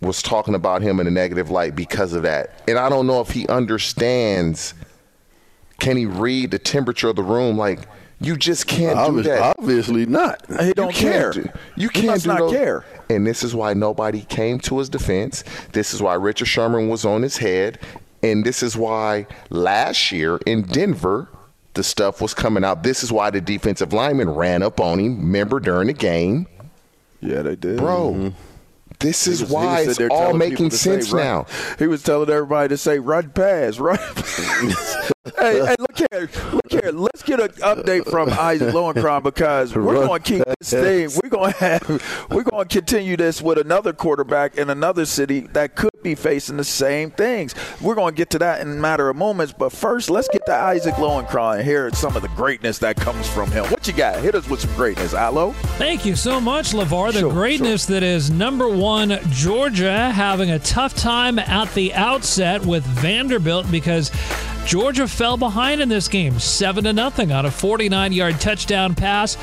was 0.01 0.23
talking 0.23 0.55
about 0.55 0.83
him 0.83 0.99
in 1.01 1.07
a 1.07 1.11
negative 1.11 1.51
light 1.51 1.77
because 1.77 2.13
of 2.15 2.23
that. 2.23 2.63
And 2.69 2.79
I 2.79 2.89
don't 2.89 3.07
know 3.07 3.21
if 3.21 3.31
he 3.31 3.47
understands. 3.49 4.75
Can 5.79 5.97
he 5.97 6.07
read 6.07 6.51
the 6.51 6.59
temperature 6.59 7.09
of 7.09 7.17
the 7.17 7.23
room? 7.23 7.57
Like 7.59 7.81
you 8.21 8.37
just 8.37 8.67
can't 8.67 8.99
do 9.15 9.23
that. 9.23 9.57
Obviously 9.59 10.07
not. 10.07 10.45
He 10.61 10.73
don't 10.73 10.89
you 10.95 11.01
can't 11.01 11.03
care. 11.03 11.31
do- 11.33 11.49
you 11.77 11.89
He 11.89 11.95
can't 12.01 12.07
must 12.07 12.23
do 12.25 12.29
not 12.31 12.39
those- 12.41 12.53
care. 12.53 12.85
And 13.09 13.27
this 13.27 13.43
is 13.43 13.55
why 13.55 13.75
nobody 13.75 14.23
came 14.23 14.59
to 14.61 14.79
his 14.79 14.89
defense. 14.89 15.43
This 15.73 15.93
is 15.95 16.01
why 16.03 16.15
Richard 16.15 16.47
Sherman 16.47 16.89
was 16.89 17.05
on 17.05 17.23
his 17.23 17.37
head. 17.39 17.79
And 18.23 18.45
this 18.45 18.63
is 18.63 18.77
why 18.77 19.27
last 19.49 20.13
year 20.13 20.39
in 20.47 20.63
Denver, 20.63 21.29
the 21.75 21.83
stuff 21.83 22.21
was 22.21 22.35
coming 22.35 22.63
out. 22.65 22.83
This 22.83 23.03
is 23.03 23.11
why 23.11 23.31
the 23.31 23.41
defensive 23.41 23.93
lineman 23.95 24.29
ran 24.31 24.63
up 24.63 24.81
on 24.81 24.99
him. 24.99 25.19
Remember 25.19 25.59
during 25.61 25.87
the 25.87 25.93
game, 25.95 26.47
Yeah, 27.21 27.43
they 27.43 27.57
did, 27.57 27.79
bro. 27.79 28.13
Mm-hmm. 28.13 28.29
This 29.01 29.27
is 29.27 29.43
was- 29.43 29.51
why 29.51 29.81
it's 29.81 30.01
all 30.11 30.35
making 30.35 30.71
to 30.71 30.77
say, 30.77 31.01
sense 31.01 31.13
now. 31.13 31.47
He 31.79 31.87
was 31.87 32.03
telling 32.03 32.31
everybody 32.31 32.69
to 32.69 32.77
say 32.77 32.99
run 32.99 33.31
pass, 33.31 33.79
run. 33.79 33.99
hey, 35.39 35.67
hey, 35.67 35.75
look 35.79 35.99
here, 35.99 36.31
look 36.53 36.71
here. 36.71 36.93
Let's 36.93 37.23
get 37.23 37.41
an 37.41 37.49
update 37.49 38.11
from 38.11 38.31
Isaac 38.31 38.73
Lowenkron 38.73 39.23
because 39.23 39.75
we're 39.75 39.83
Run 39.83 40.07
going 40.07 40.23
to 40.23 40.29
keep 40.29 40.45
this 40.59 40.71
thing. 40.71 41.11
We're 41.23 41.29
going 41.29 41.53
to 41.53 41.59
have. 41.59 42.27
We're 42.31 42.43
going 42.43 42.67
to 42.67 42.75
continue 42.75 43.17
this 43.17 43.43
with 43.43 43.59
another 43.59 43.93
quarterback 43.93 44.57
in 44.57 44.71
another 44.71 45.05
city 45.05 45.41
that 45.53 45.77
could 45.77 45.91
be 46.03 46.15
facing 46.15 46.57
the 46.57 46.65
same 46.65 47.11
things. 47.11 47.55
We're 47.83 47.95
going 47.95 48.15
to 48.15 48.17
get 48.17 48.31
to 48.31 48.39
that 48.39 48.63
in 48.63 48.71
a 48.71 48.75
matter 48.75 49.11
of 49.11 49.17
moments. 49.17 49.53
But 49.53 49.73
first, 49.73 50.09
let's 50.09 50.29
get 50.29 50.47
to 50.47 50.55
Isaac 50.55 50.95
Lowenkron 50.95 51.57
and 51.57 51.65
hear 51.65 51.91
some 51.93 52.17
of 52.17 52.23
the 52.23 52.29
greatness 52.29 52.79
that 52.79 52.97
comes 52.97 53.29
from 53.29 53.51
him. 53.51 53.67
What 53.67 53.87
you 53.87 53.93
got? 53.93 54.21
Hit 54.21 54.35
us 54.35 54.49
with 54.49 54.61
some 54.61 54.75
greatness, 54.75 55.13
Alo. 55.13 55.53
Thank 55.77 56.07
you 56.07 56.17
so 56.17 56.41
much, 56.41 56.73
LaVar. 56.73 57.13
The 57.13 57.21
Sure, 57.21 57.33
greatness 57.33 57.85
that 57.87 58.03
is 58.03 58.31
number 58.31 58.69
one, 58.69 59.19
Georgia 59.31 60.11
having 60.11 60.51
a 60.51 60.59
tough 60.61 60.95
time 60.95 61.39
at 61.39 61.73
the 61.75 61.93
outset 61.93 62.65
with 62.65 62.85
Vanderbilt 62.85 63.71
because 63.71 64.11
Georgia 64.67 65.09
fell 65.09 65.37
behind 65.37 65.81
in 65.81 65.89
this 65.89 66.07
game, 66.09 66.39
7 66.39 66.85
to 66.85 66.93
nothing 66.93 67.33
on 67.33 67.47
a 67.47 67.51
49 67.51 68.13
yard 68.13 68.41
touchdown 68.41 68.95
pass 68.95 69.37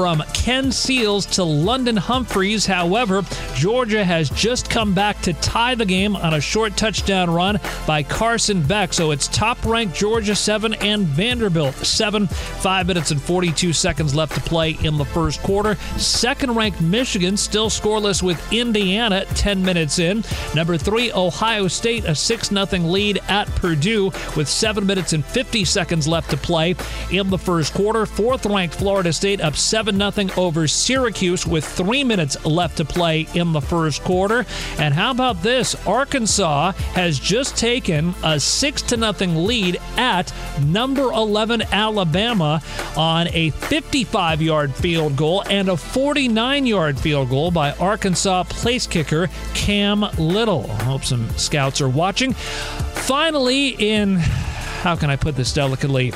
from 0.00 0.22
Ken 0.32 0.72
Seals 0.72 1.26
to 1.26 1.44
London 1.44 1.94
Humphreys. 1.94 2.64
However, 2.64 3.22
Georgia 3.54 4.02
has 4.02 4.30
just 4.30 4.70
come 4.70 4.94
back 4.94 5.20
to 5.20 5.34
tie 5.34 5.74
the 5.74 5.84
game 5.84 6.16
on 6.16 6.32
a 6.32 6.40
short 6.40 6.74
touchdown 6.74 7.28
run 7.28 7.60
by 7.86 8.02
Carson 8.02 8.62
Beck. 8.62 8.94
So 8.94 9.10
it's 9.10 9.28
top 9.28 9.62
ranked 9.62 9.94
Georgia 9.94 10.34
7 10.34 10.72
and 10.72 11.02
Vanderbilt 11.02 11.74
7. 11.74 12.28
5 12.28 12.86
minutes 12.86 13.10
and 13.10 13.20
42 13.20 13.74
seconds 13.74 14.14
left 14.14 14.34
to 14.36 14.40
play 14.40 14.70
in 14.82 14.96
the 14.96 15.04
first 15.04 15.42
quarter. 15.42 15.74
Second 15.98 16.56
ranked 16.56 16.80
Michigan 16.80 17.36
still 17.36 17.68
scoreless 17.68 18.22
with 18.22 18.40
Indiana 18.50 19.26
10 19.34 19.62
minutes 19.62 19.98
in. 19.98 20.24
Number 20.54 20.78
3, 20.78 21.12
Ohio 21.12 21.68
State, 21.68 22.06
a 22.06 22.14
6 22.14 22.48
0 22.48 22.64
lead 22.84 23.20
at 23.28 23.48
Purdue 23.56 24.06
with 24.34 24.48
7 24.48 24.86
minutes 24.86 25.12
and 25.12 25.22
50 25.22 25.66
seconds 25.66 26.08
left 26.08 26.30
to 26.30 26.38
play 26.38 26.74
in 27.10 27.28
the 27.28 27.36
first 27.36 27.74
quarter. 27.74 28.06
Fourth 28.06 28.46
ranked 28.46 28.76
Florida 28.76 29.12
State 29.12 29.42
up 29.42 29.56
7 29.56 29.89
0 29.92 30.28
over 30.36 30.66
Syracuse 30.66 31.46
with 31.46 31.64
3 31.64 32.04
minutes 32.04 32.42
left 32.44 32.76
to 32.78 32.84
play 32.84 33.26
in 33.34 33.52
the 33.52 33.60
first 33.60 34.02
quarter. 34.02 34.46
And 34.78 34.94
how 34.94 35.10
about 35.10 35.42
this? 35.42 35.74
Arkansas 35.86 36.72
has 36.92 37.18
just 37.18 37.56
taken 37.56 38.14
a 38.22 38.38
6 38.38 38.82
0 38.82 39.12
lead 39.28 39.80
at 39.96 40.32
number 40.62 41.02
11 41.12 41.62
Alabama 41.72 42.62
on 42.96 43.28
a 43.28 43.50
55 43.50 44.42
yard 44.42 44.74
field 44.74 45.16
goal 45.16 45.42
and 45.48 45.68
a 45.68 45.76
49 45.76 46.66
yard 46.66 46.98
field 46.98 47.28
goal 47.30 47.50
by 47.50 47.72
Arkansas 47.72 48.44
place 48.44 48.86
kicker 48.86 49.28
Cam 49.54 50.04
Little. 50.18 50.70
I 50.70 50.84
hope 50.84 51.04
some 51.04 51.28
scouts 51.30 51.80
are 51.80 51.88
watching. 51.88 52.32
Finally, 52.32 53.68
in 53.78 54.16
how 54.16 54.96
can 54.96 55.10
I 55.10 55.16
put 55.16 55.36
this 55.36 55.52
delicately? 55.52 56.12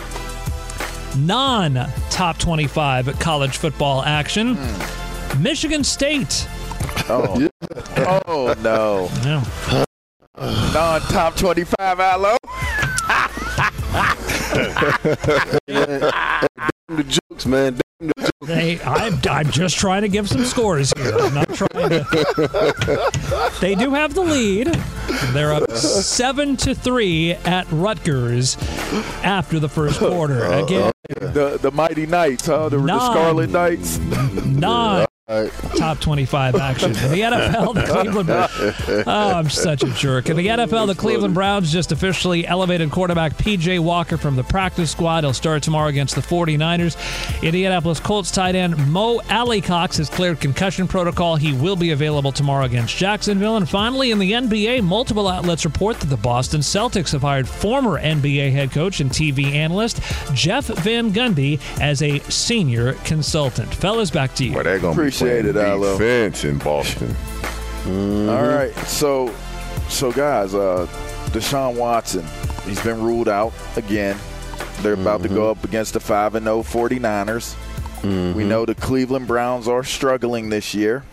Non 1.16 1.86
top 2.10 2.38
25 2.38 3.18
college 3.20 3.56
football 3.58 4.02
action. 4.02 4.58
Michigan 5.38 5.84
State. 5.84 6.48
Oh, 7.08 7.48
oh 8.26 8.54
no. 8.62 9.08
Yeah. 9.22 9.44
Non 10.72 11.00
top 11.02 11.36
25 11.36 12.00
Alo. 12.00 12.36
the 16.96 17.18
jokes, 17.30 17.46
man. 17.46 17.74
Damn 18.00 18.08
the 18.08 18.14
jokes. 18.20 18.30
They, 18.42 18.80
I'm, 18.82 19.18
I'm 19.30 19.50
just 19.50 19.78
trying 19.78 20.02
to 20.02 20.08
give 20.08 20.28
some 20.28 20.44
scores 20.44 20.92
here. 20.98 21.16
I'm 21.18 21.34
not 21.34 21.48
trying 21.54 21.88
to. 21.90 23.54
They 23.60 23.74
do 23.74 23.94
have 23.94 24.14
the 24.14 24.20
lead. 24.20 24.66
They're 25.32 25.52
up 25.54 25.70
seven 25.70 26.56
to 26.58 26.74
three 26.74 27.32
at 27.32 27.66
Rutgers 27.70 28.56
after 29.22 29.58
the 29.58 29.68
first 29.68 29.98
quarter. 29.98 30.44
Uh, 30.44 30.60
uh, 30.60 30.64
Again, 30.64 30.92
The 31.32 31.58
the 31.60 31.70
Mighty 31.70 32.04
Knights, 32.06 32.46
huh? 32.46 32.68
The, 32.68 32.78
the 32.78 33.10
Scarlet 33.10 33.50
Knights. 33.50 33.98
Non 35.26 35.48
top 35.76 36.00
25 36.00 36.54
action. 36.56 36.90
In 36.90 37.10
the 37.10 37.20
NFL, 37.20 37.74
the 37.74 37.82
Cleveland 37.86 38.26
Browns. 38.26 39.04
Oh, 39.06 39.32
I'm 39.34 39.48
such 39.50 39.82
a 39.82 39.90
jerk. 39.90 40.28
In 40.28 40.36
the 40.36 40.46
NFL, 40.46 40.86
the 40.86 40.94
Cleveland 40.94 41.34
Browns 41.34 41.72
just 41.72 41.92
officially 41.92 42.46
elevated 42.46 42.90
quarterback 42.90 43.32
PJ 43.36 43.80
Walker 43.80 44.16
from 44.16 44.36
the 44.36 44.42
practice 44.44 44.90
squad. 44.90 45.24
He'll 45.24 45.32
start 45.32 45.62
tomorrow 45.62 45.88
against 45.88 46.14
the 46.14 46.20
49ers. 46.20 46.96
Indianapolis 47.42 48.00
Colts 48.00 48.30
tight 48.30 48.54
end 48.54 48.76
Mo 48.90 49.20
Alie-Cox 49.30 49.96
has 49.96 50.08
cleared 50.10 50.40
concussion 50.40 50.86
protocol. 50.86 51.36
He 51.36 51.52
will 51.52 51.76
be 51.76 51.90
available 51.92 52.32
tomorrow 52.32 52.64
against 52.64 52.96
Jacksonville. 52.96 53.56
And 53.56 53.68
finally, 53.68 54.10
in 54.10 54.18
the 54.18 54.32
NBA, 54.32 54.82
multiple 54.84 55.28
outlets 55.28 55.64
report 55.64 56.00
that 56.00 56.06
the 56.06 56.16
Boston 56.16 56.60
Celtics 56.60 57.12
have 57.12 57.22
hired 57.22 57.48
former 57.48 58.00
NBA 58.00 58.52
head 58.52 58.70
coach 58.72 59.00
and 59.00 59.10
TV 59.10 59.52
analyst 59.52 60.00
Jeff 60.34 60.66
Van 60.66 61.10
Gundy 61.12 61.60
as 61.80 62.02
a 62.02 62.18
senior 62.30 62.94
consultant. 63.04 63.74
Fellas, 63.74 64.10
back 64.10 64.34
to 64.36 64.44
you. 64.44 64.54
Well, 64.54 64.64
they're 64.64 64.78
gonna 64.78 64.94
Appreciate 65.14 65.46
it, 65.46 65.56
Alo. 65.56 65.92
defense 65.92 66.44
in 66.44 66.58
Boston. 66.58 67.08
Mm-hmm. 67.08 68.28
All 68.28 68.46
right, 68.46 68.74
so 68.86 69.32
so 69.88 70.10
guys, 70.10 70.54
uh, 70.54 70.86
Deshaun 71.30 71.76
Watson, 71.76 72.24
he's 72.64 72.82
been 72.82 73.00
ruled 73.00 73.28
out 73.28 73.52
again. 73.76 74.18
They're 74.80 74.94
about 74.94 75.22
to 75.22 75.28
go 75.28 75.52
mm-hmm. 75.52 75.60
up 75.60 75.64
against 75.64 75.92
the 75.92 76.00
five 76.00 76.34
and 76.34 76.44
0 76.44 76.62
49ers. 76.62 77.54
We 78.02 78.10
mm-hmm. 78.10 78.48
know 78.48 78.66
the 78.66 78.74
Cleveland 78.74 79.26
Browns 79.28 79.68
are 79.68 79.84
struggling 79.84 80.48
this 80.48 80.74
year, 80.74 81.04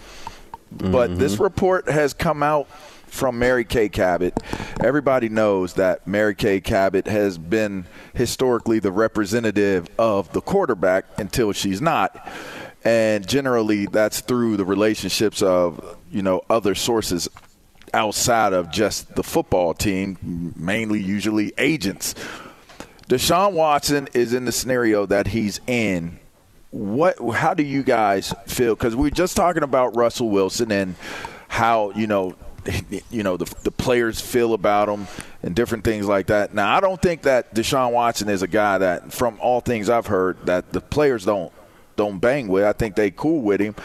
but 0.71 1.19
this 1.19 1.37
report 1.37 1.87
has 1.87 2.13
come 2.13 2.41
out 2.41 2.67
from 3.05 3.37
Mary 3.37 3.65
Kay 3.65 3.89
Cabot. 3.89 4.33
Everybody 4.81 5.29
knows 5.29 5.73
that 5.73 6.07
Mary 6.07 6.33
Kay 6.33 6.59
Cabot 6.59 7.07
has 7.07 7.37
been 7.37 7.85
historically 8.13 8.79
the 8.79 8.91
representative 8.91 9.87
of 9.99 10.31
the 10.31 10.41
quarterback 10.41 11.05
until 11.19 11.51
she's 11.51 11.81
not. 11.81 12.27
And 12.83 13.27
generally 13.27 13.85
that's 13.85 14.21
through 14.21 14.57
the 14.57 14.65
relationships 14.65 15.41
of, 15.41 15.97
you 16.11 16.23
know, 16.23 16.41
other 16.49 16.73
sources 16.73 17.29
outside 17.93 18.53
of 18.53 18.71
just 18.71 19.15
the 19.15 19.23
football 19.23 19.73
team, 19.73 20.53
mainly 20.55 21.01
usually 21.01 21.53
agents. 21.57 22.15
Deshaun 23.07 23.51
Watson 23.53 24.07
is 24.13 24.33
in 24.33 24.45
the 24.45 24.51
scenario 24.51 25.05
that 25.05 25.27
he's 25.27 25.59
in. 25.67 26.19
What? 26.71 27.17
How 27.33 27.53
do 27.53 27.63
you 27.63 27.83
guys 27.83 28.33
feel? 28.47 28.75
Because 28.75 28.95
we 28.95 29.09
are 29.09 29.11
just 29.11 29.35
talking 29.35 29.63
about 29.63 29.95
Russell 29.97 30.29
Wilson 30.29 30.71
and 30.71 30.95
how 31.49 31.91
you 31.91 32.07
know, 32.07 32.35
you 33.09 33.23
know 33.23 33.35
the, 33.35 33.53
the 33.63 33.71
players 33.71 34.21
feel 34.21 34.53
about 34.53 34.87
him 34.87 35.07
and 35.43 35.53
different 35.53 35.83
things 35.83 36.07
like 36.07 36.27
that. 36.27 36.53
Now, 36.53 36.73
I 36.73 36.79
don't 36.79 37.01
think 37.01 37.23
that 37.23 37.53
Deshaun 37.53 37.91
Watson 37.91 38.29
is 38.29 38.41
a 38.41 38.47
guy 38.47 38.77
that, 38.77 39.11
from 39.11 39.37
all 39.41 39.59
things 39.59 39.89
I've 39.89 40.07
heard, 40.07 40.45
that 40.45 40.71
the 40.71 40.79
players 40.79 41.25
don't 41.25 41.51
don't 41.95 42.19
bang 42.19 42.47
with. 42.47 42.63
I 42.63 42.73
think 42.73 42.95
they 42.95 43.11
cool 43.11 43.41
with 43.41 43.61
him, 43.61 43.75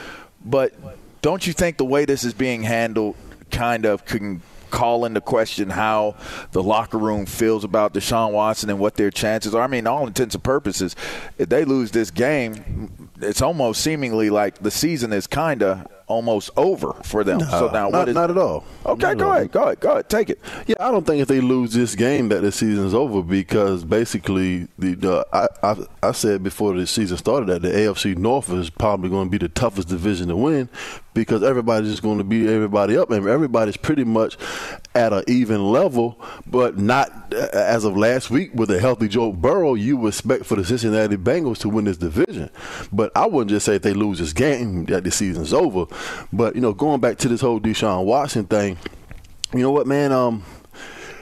but 0.45 0.75
don't 1.23 1.47
you 1.47 1.53
think 1.53 1.77
the 1.77 1.85
way 1.85 2.05
this 2.05 2.25
is 2.25 2.35
being 2.35 2.63
handled 2.63 3.17
kind 3.51 3.85
of 3.85 4.05
can 4.05 4.43
call 4.71 5.05
into 5.05 5.21
question 5.21 5.71
how 5.71 6.15
the 6.53 6.63
locker 6.63 6.99
room 6.99 7.25
feels 7.25 7.65
about 7.65 7.95
Deshaun 7.95 8.33
Watson 8.33 8.69
and 8.69 8.79
what 8.79 8.95
their 8.97 9.11
chances 9.11 9.55
are? 9.55 9.63
I 9.63 9.67
mean, 9.67 9.87
all 9.87 10.07
intents 10.07 10.35
and 10.35 10.45
purposes, 10.45 10.95
if 11.39 11.49
they 11.49 11.65
lose 11.65 11.91
this 11.93 12.11
game, 12.11 13.11
it's 13.21 13.43
almost 13.43 13.83
seemingly 13.83 14.31
like 14.31 14.59
the 14.59 14.71
season 14.71 15.13
is 15.13 15.27
kind 15.27 15.63
of 15.63 15.87
almost 16.07 16.51
over 16.57 16.93
for 17.03 17.25
them. 17.25 17.39
No, 17.39 17.47
so 17.47 17.67
now, 17.69 17.89
not, 17.89 17.93
what 17.93 18.09
is 18.09 18.15
not 18.15 18.31
at 18.31 18.39
all. 18.39 18.65
Okay, 18.85 19.09
Not 19.09 19.19
go 19.19 19.33
ahead, 19.33 19.53
go 19.53 19.63
ahead, 19.65 19.81
go 19.81 19.93
ahead, 19.93 20.09
take 20.09 20.31
it. 20.31 20.41
Yeah, 20.67 20.77
I 20.79 20.91
don't 20.91 21.07
think 21.07 21.21
if 21.21 21.29
they 21.29 21.41
lose 21.41 21.73
this 21.73 21.95
game 21.95 22.29
that 22.29 22.43
the 22.43 22.53
season's 22.53 22.95
over 22.95 23.23
because 23.23 23.85
basically 23.85 24.69
the, 24.79 24.95
the 24.95 25.27
I, 25.33 25.49
I 25.63 25.77
I 26.03 26.13
said 26.13 26.43
before 26.43 26.75
the 26.75 26.87
season 26.87 27.17
started 27.17 27.49
that 27.49 27.63
the 27.63 27.69
AFC 27.69 28.17
North 28.17 28.51
is 28.51 28.71
probably 28.71 29.11
going 29.11 29.27
to 29.27 29.31
be 29.31 29.39
the 29.39 29.49
toughest 29.49 29.89
division 29.89 30.29
to 30.29 30.37
win 30.37 30.69
because 31.15 31.43
everybody's 31.43 31.91
just 31.91 32.03
going 32.03 32.19
to 32.19 32.25
beat 32.25 32.49
everybody 32.49 32.97
up 32.97 33.11
and 33.11 33.27
everybody's 33.27 33.77
pretty 33.77 34.05
much 34.05 34.37
at 34.97 35.13
an 35.13 35.23
even 35.29 35.71
level, 35.71 36.19
but 36.47 36.79
not 36.79 37.33
uh, 37.35 37.49
as 37.53 37.85
of 37.85 37.97
last 37.97 38.31
week 38.31 38.51
with 38.55 38.71
a 38.71 38.81
healthy 38.81 39.09
Joe 39.09 39.31
Burrow. 39.31 39.75
You 39.75 39.99
would 39.99 40.09
expect 40.09 40.47
for 40.47 40.57
the 40.57 40.65
Cincinnati 40.65 41.17
Bengals 41.17 41.59
to 41.59 41.69
win 41.69 41.85
this 41.85 41.99
division, 41.99 42.51
but 42.93 43.13
I 43.15 43.27
wouldn't 43.27 43.51
just 43.51 43.67
say 43.67 43.77
if 43.77 43.83
they 43.83 43.93
lose 43.93 44.19
this 44.19 44.33
game 44.33 44.87
that 44.87 45.05
the 45.05 45.11
season's 45.11 45.53
over. 45.53 45.85
But 46.33 46.55
you 46.55 46.63
know, 46.63 46.73
going 46.73 47.01
back 47.01 47.19
to 47.19 47.29
this 47.29 47.43
whole 47.43 47.61
Deshaun 47.61 48.05
Watson 48.05 48.47
thing, 48.47 48.79
you 49.53 49.61
know 49.61 49.71
what, 49.71 49.87
man? 49.87 50.13
Um, 50.13 50.45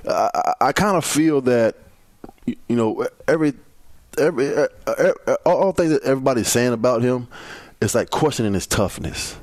I, 0.09 0.55
I, 0.61 0.73
kind 0.73 0.97
of 0.97 1.05
feel 1.05 1.41
that 1.43 1.77
you 2.47 2.57
you 2.69 2.77
know 2.77 3.07
every 3.27 3.55
every 4.19 4.55
uh, 4.55 4.69
uh, 4.87 5.13
uh, 5.27 5.37
all, 5.45 5.57
all 5.57 5.73
things 5.73 5.91
that 5.91 6.03
everybody's 6.05 6.49
saying 6.49 6.73
about 6.73 7.03
him, 7.03 7.27
it's 7.83 7.95
like 7.95 8.11
questioning 8.11 8.55
his 8.55 8.67
toughness. 8.67 9.37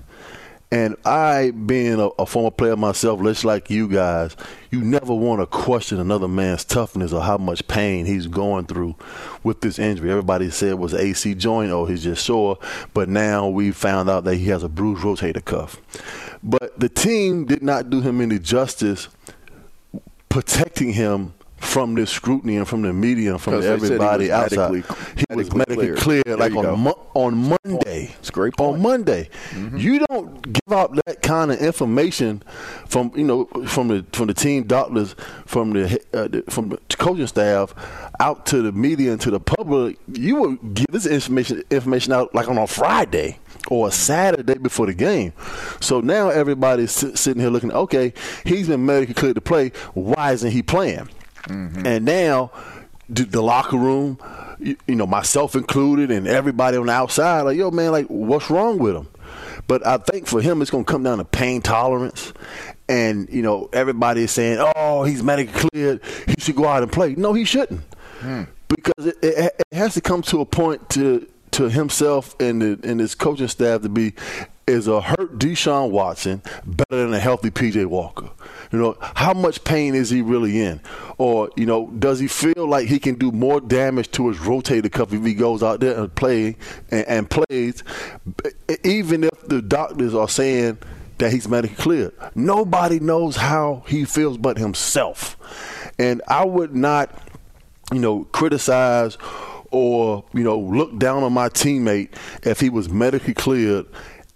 And 0.74 0.96
I, 1.04 1.52
being 1.52 2.00
a, 2.00 2.08
a 2.18 2.26
former 2.26 2.50
player 2.50 2.78
myself, 2.78 3.22
just 3.22 3.44
like 3.44 3.70
you 3.70 3.90
guys, 3.90 4.38
you 4.72 4.82
never 4.82 5.14
want 5.14 5.42
to 5.42 5.46
question 5.46 6.00
another 6.00 6.30
man's 6.30 6.64
toughness 6.64 7.12
or 7.12 7.22
how 7.22 7.38
much 7.38 7.68
pain 7.68 8.06
he's 8.06 8.28
going 8.28 8.68
through 8.68 8.96
with 9.44 9.60
this 9.60 9.78
injury. 9.78 10.10
Everybody 10.10 10.50
said 10.50 10.70
it 10.70 10.80
was 10.80 10.94
AC 10.94 11.36
joint 11.36 11.72
or 11.72 11.90
he's 11.90 12.04
just 12.04 12.26
sore, 12.26 12.58
but 12.94 13.10
now 13.10 13.50
we 13.50 13.72
found 13.72 14.10
out 14.10 14.24
that 14.24 14.36
he 14.36 14.46
has 14.46 14.64
a 14.64 14.70
bruised 14.70 15.04
rotator 15.04 15.44
cuff. 15.44 15.82
But 16.42 16.80
the 16.80 16.88
team 16.88 17.46
did 17.46 17.62
not 17.62 17.90
do 17.90 18.00
him 18.00 18.22
any 18.22 18.40
justice 18.40 19.10
protecting 20.30 20.94
him 20.94 21.34
from 21.62 21.94
this 21.94 22.10
scrutiny 22.10 22.58
and 22.58 22.68
from 22.68 22.82
the 22.82 22.92
media 22.92 23.32
and 23.32 23.42
from 23.42 23.62
said 23.62 23.80
he 23.80 23.86
everybody 23.86 24.32
outside. 24.32 24.72
medically- 24.72 24.96
he 25.16 25.36
was 25.36 25.54
medically 25.54 25.76
cleared. 25.96 25.98
cleared, 26.26 26.40
like 26.40 26.56
on 26.56 26.80
Mo- 26.80 27.00
on 27.14 27.58
Monday. 27.64 28.14
It's 28.20 28.32
great 28.32 28.54
On 28.60 28.82
Monday, 28.82 29.30
you 29.76 30.00
don't 30.10 30.42
give 30.42 30.74
out 30.74 30.96
that 31.06 31.22
kind 31.22 31.52
of 31.52 31.60
information 31.62 32.42
from 32.88 33.12
you 33.16 33.24
know 33.24 33.46
from 33.68 33.88
the 33.90 34.06
from 34.12 34.28
the 34.28 34.34
team 34.34 34.64
doctors, 34.64 35.16
from 35.46 35.72
the, 35.74 36.02
uh, 36.14 36.28
the 36.28 36.44
from 36.50 36.70
the 36.70 36.78
coaching 36.98 37.28
staff 37.28 37.74
out 38.20 38.46
to 38.48 38.62
the 38.62 38.72
media 38.72 39.12
and 39.12 39.22
to 39.22 39.32
the 39.32 39.40
public. 39.40 39.98
You 40.12 40.36
would 40.38 40.74
give 40.74 40.88
this 40.90 41.06
information 41.06 41.64
information 41.70 42.12
out 42.12 42.34
like 42.36 42.50
on 42.50 42.58
a 42.58 42.66
Friday 42.68 43.38
or 43.70 43.88
a 43.88 43.92
Saturday 43.92 44.56
before 44.58 44.88
the 44.88 44.94
game. 44.96 45.32
So 45.80 46.02
now 46.02 46.30
everybody's 46.30 46.92
sitting 46.92 47.40
here 47.40 47.52
looking. 47.52 47.72
Okay, 47.72 48.14
he's 48.46 48.68
been 48.68 48.86
medically 48.86 49.14
cleared 49.14 49.36
to 49.36 49.42
play. 49.42 49.70
Why 49.94 50.32
isn't 50.34 50.50
he 50.52 50.64
playing? 50.64 51.08
Mm-hmm. 51.44 51.86
And 51.86 52.06
now 52.06 52.52
the, 53.10 53.42
locker 53.42 53.78
room, 53.78 54.20
you, 54.60 54.78
know, 54.88 55.08
myself 55.08 55.56
included, 55.56 56.12
and 56.12 56.28
everybody 56.28 56.78
on 56.78 56.88
the 56.88 56.92
outside, 56.92 57.42
like, 57.42 57.58
yo, 57.58 57.72
man, 57.72 57.92
like, 57.92 58.08
what's 58.08 58.50
wrong 58.50 58.78
with 58.78 58.96
him? 58.96 59.08
But 59.68 59.86
I 59.86 59.98
think 59.98 60.28
for 60.28 60.42
him, 60.42 60.62
it's 60.62 60.72
going 60.72 60.86
to 60.86 60.92
come 60.92 61.04
down 61.04 61.18
to 61.20 61.26
pain 61.26 61.62
tolerance. 61.62 62.34
And, 62.90 63.30
you 63.30 63.42
know, 63.42 63.70
everybody 63.72 64.24
is 64.24 64.32
saying, 64.32 64.58
oh, 64.76 65.04
he's 65.04 65.24
medically 65.24 65.70
cleared. 65.70 66.02
He 66.28 66.36
should 66.40 66.56
go 66.56 66.68
out 66.68 66.84
and 66.84 66.92
play. 66.92 67.16
No, 67.16 67.34
he 67.34 67.46
shouldn't. 67.46 67.82
Hmm. 68.20 68.44
Because 68.68 69.06
it, 69.06 69.18
it, 69.22 69.56
it 69.72 69.76
has 69.76 69.94
to 69.96 70.02
come 70.02 70.22
to 70.24 70.42
a 70.42 70.46
point 70.46 70.90
to 70.92 71.28
to 71.52 71.70
himself 71.70 72.36
and 72.40 72.62
the, 72.62 72.80
and 72.84 73.00
his 73.00 73.14
coaching 73.14 73.48
staff 73.48 73.82
to 73.82 73.90
be 73.90 74.14
is 74.72 74.88
a 74.88 75.02
hurt 75.02 75.38
Deshaun 75.38 75.92
Watson 75.92 76.42
better 76.66 77.04
than 77.04 77.14
a 77.14 77.20
healthy 77.20 77.52
PJ 77.52 77.86
Walker? 77.86 78.30
You 78.72 78.80
know, 78.80 78.98
how 79.02 79.34
much 79.34 79.64
pain 79.64 79.96
is 79.96 80.10
he 80.10 80.22
really 80.22 80.62
in? 80.62 80.80
Or, 81.18 81.50
you 81.58 81.66
know, 81.66 81.88
does 81.88 82.20
he 82.20 82.28
feel 82.28 82.68
like 82.68 82.88
he 82.88 83.00
can 83.00 83.16
do 83.16 83.32
more 83.32 83.60
damage 83.60 84.10
to 84.12 84.30
his 84.30 84.38
rotator 84.38 84.92
cuff 84.92 85.14
if 85.14 85.24
he 85.24 85.34
goes 85.34 85.62
out 85.62 85.82
there 85.82 86.00
and 86.00 86.14
play 86.16 86.56
and, 86.90 87.08
and 87.08 87.30
plays, 87.30 87.84
even 88.84 89.26
if 89.26 89.48
the 89.48 89.62
doctors 89.62 90.16
are 90.16 90.30
saying 90.30 90.78
that 91.18 91.32
he's 91.32 91.48
medically 91.48 91.76
cleared? 91.76 92.14
Nobody 92.34 93.00
knows 93.00 93.36
how 93.36 93.84
he 93.88 94.06
feels 94.06 94.38
but 94.38 94.58
himself. 94.58 95.38
And 96.00 96.22
I 96.28 96.46
would 96.46 96.74
not, 96.74 97.12
you 97.92 98.00
know, 98.00 98.24
criticize 98.26 99.18
or 99.72 100.26
you 100.34 100.44
know 100.44 100.60
look 100.60 100.98
down 101.00 101.24
on 101.24 101.34
my 101.34 101.50
teammate 101.50 102.10
if 102.44 102.60
he 102.60 102.70
was 102.70 102.90
medically 102.90 103.34
cleared 103.34 103.86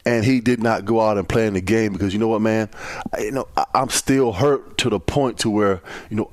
and 0.05 0.23
he 0.23 0.39
did 0.39 0.61
not 0.61 0.85
go 0.85 1.01
out 1.01 1.17
and 1.17 1.27
play 1.27 1.47
in 1.47 1.53
the 1.53 1.61
game 1.61 1.93
because 1.93 2.13
you 2.13 2.19
know 2.19 2.27
what 2.27 2.41
man 2.41 2.69
I, 3.13 3.21
you 3.21 3.31
know 3.31 3.47
I, 3.57 3.65
I'm 3.73 3.89
still 3.89 4.31
hurt 4.31 4.77
to 4.79 4.89
the 4.89 4.99
point 4.99 5.39
to 5.39 5.49
where 5.49 5.81
you 6.09 6.17
know, 6.17 6.31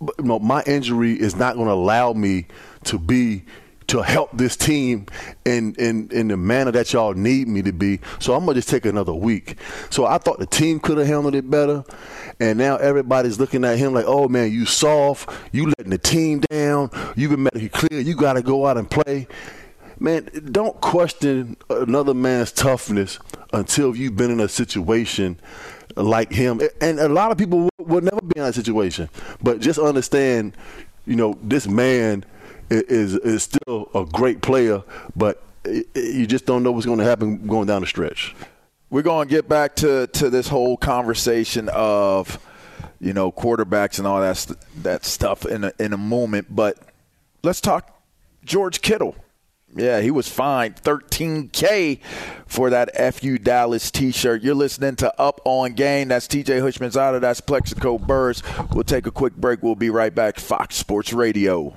you 0.00 0.24
know 0.24 0.38
my 0.38 0.62
injury 0.66 1.14
is 1.14 1.36
not 1.36 1.54
going 1.54 1.66
to 1.66 1.72
allow 1.72 2.12
me 2.12 2.46
to 2.84 2.98
be 2.98 3.44
to 3.88 4.02
help 4.02 4.30
this 4.36 4.54
team 4.54 5.06
in, 5.46 5.74
in, 5.76 6.10
in 6.12 6.28
the 6.28 6.36
manner 6.36 6.70
that 6.70 6.92
y'all 6.92 7.14
need 7.14 7.48
me 7.48 7.62
to 7.62 7.72
be. 7.72 7.98
So 8.18 8.34
I'm 8.34 8.44
gonna 8.44 8.54
just 8.54 8.68
take 8.68 8.84
another 8.84 9.14
week. 9.14 9.56
So 9.90 10.04
I 10.04 10.18
thought 10.18 10.38
the 10.38 10.46
team 10.46 10.78
could 10.78 10.98
have 10.98 11.06
handled 11.06 11.34
it 11.34 11.50
better, 11.50 11.84
and 12.38 12.58
now 12.58 12.76
everybody's 12.76 13.40
looking 13.40 13.64
at 13.64 13.78
him 13.78 13.94
like, 13.94 14.04
"Oh 14.06 14.28
man, 14.28 14.52
you 14.52 14.66
soft, 14.66 15.30
you 15.52 15.66
letting 15.66 15.90
the 15.90 15.98
team 15.98 16.40
down, 16.50 16.90
you've 17.16 17.30
been 17.30 17.42
medically 17.44 17.70
clear, 17.70 18.00
you 18.00 18.14
got 18.14 18.34
to 18.34 18.42
go 18.42 18.66
out 18.66 18.76
and 18.76 18.90
play." 18.90 19.26
Man, 20.00 20.28
don't 20.52 20.80
question 20.80 21.56
another 21.68 22.14
man's 22.14 22.52
toughness 22.52 23.18
until 23.52 23.96
you've 23.96 24.16
been 24.16 24.30
in 24.30 24.40
a 24.40 24.48
situation 24.48 25.40
like 25.96 26.32
him. 26.32 26.60
And 26.80 27.00
a 27.00 27.08
lot 27.08 27.32
of 27.32 27.38
people 27.38 27.68
will, 27.78 28.00
never 28.00 28.20
be 28.20 28.38
in 28.38 28.44
that 28.44 28.54
situation. 28.54 29.08
But 29.42 29.60
just 29.60 29.78
understand, 29.78 30.56
you 31.06 31.16
know, 31.16 31.36
this 31.42 31.66
man 31.66 32.24
is 32.70 33.14
is 33.14 33.42
still 33.44 33.90
a 33.94 34.04
great 34.04 34.42
player, 34.42 34.82
but 35.16 35.42
you 35.64 36.26
just 36.26 36.46
don't 36.46 36.62
know 36.62 36.70
what's 36.70 36.86
going 36.86 36.98
to 36.98 37.04
happen 37.04 37.46
going 37.46 37.66
down 37.66 37.80
the 37.80 37.86
stretch. 37.86 38.34
We're 38.90 39.02
going 39.02 39.28
to 39.28 39.34
get 39.34 39.48
back 39.48 39.76
to, 39.76 40.06
to 40.06 40.30
this 40.30 40.48
whole 40.48 40.76
conversation 40.76 41.68
of, 41.70 42.38
you 43.00 43.12
know, 43.12 43.30
quarterbacks 43.30 43.98
and 43.98 44.06
all 44.06 44.20
that 44.20 44.46
that 44.82 45.04
stuff 45.04 45.44
in 45.44 45.64
a, 45.64 45.72
in 45.78 45.92
a 45.92 45.98
moment. 45.98 46.54
But 46.54 46.78
let's 47.42 47.60
talk 47.60 48.00
George 48.44 48.80
Kittle. 48.80 49.16
Yeah, 49.76 50.00
he 50.00 50.10
was 50.10 50.28
fined 50.28 50.76
13K 50.76 52.00
for 52.46 52.70
that 52.70 52.90
FU 53.14 53.38
Dallas 53.38 53.90
t 53.90 54.10
shirt. 54.12 54.42
You're 54.42 54.54
listening 54.54 54.96
to 54.96 55.20
Up 55.20 55.40
on 55.44 55.74
Game. 55.74 56.08
That's 56.08 56.26
TJ 56.26 56.60
Houshmandzadeh. 56.62 57.20
That's 57.20 57.40
Plaxico 57.40 57.98
Burress. 57.98 58.42
We'll 58.72 58.84
take 58.84 59.06
a 59.06 59.10
quick 59.10 59.36
break. 59.36 59.62
We'll 59.62 59.74
be 59.74 59.90
right 59.90 60.14
back. 60.14 60.40
Fox 60.40 60.76
Sports 60.76 61.12
Radio. 61.12 61.76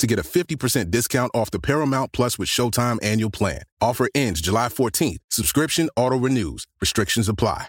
to 0.00 0.06
get 0.06 0.18
a 0.18 0.22
50% 0.22 0.90
discount 0.90 1.30
off 1.34 1.50
the 1.50 1.60
Paramount 1.60 2.12
Plus 2.12 2.38
with 2.38 2.48
Showtime 2.48 2.98
annual 3.02 3.30
plan. 3.30 3.62
Offer 3.80 4.08
ends 4.14 4.40
July 4.40 4.68
14th. 4.68 5.18
Subscription 5.30 5.88
auto-renews. 5.96 6.66
Restrictions 6.80 7.28
apply. 7.28 7.68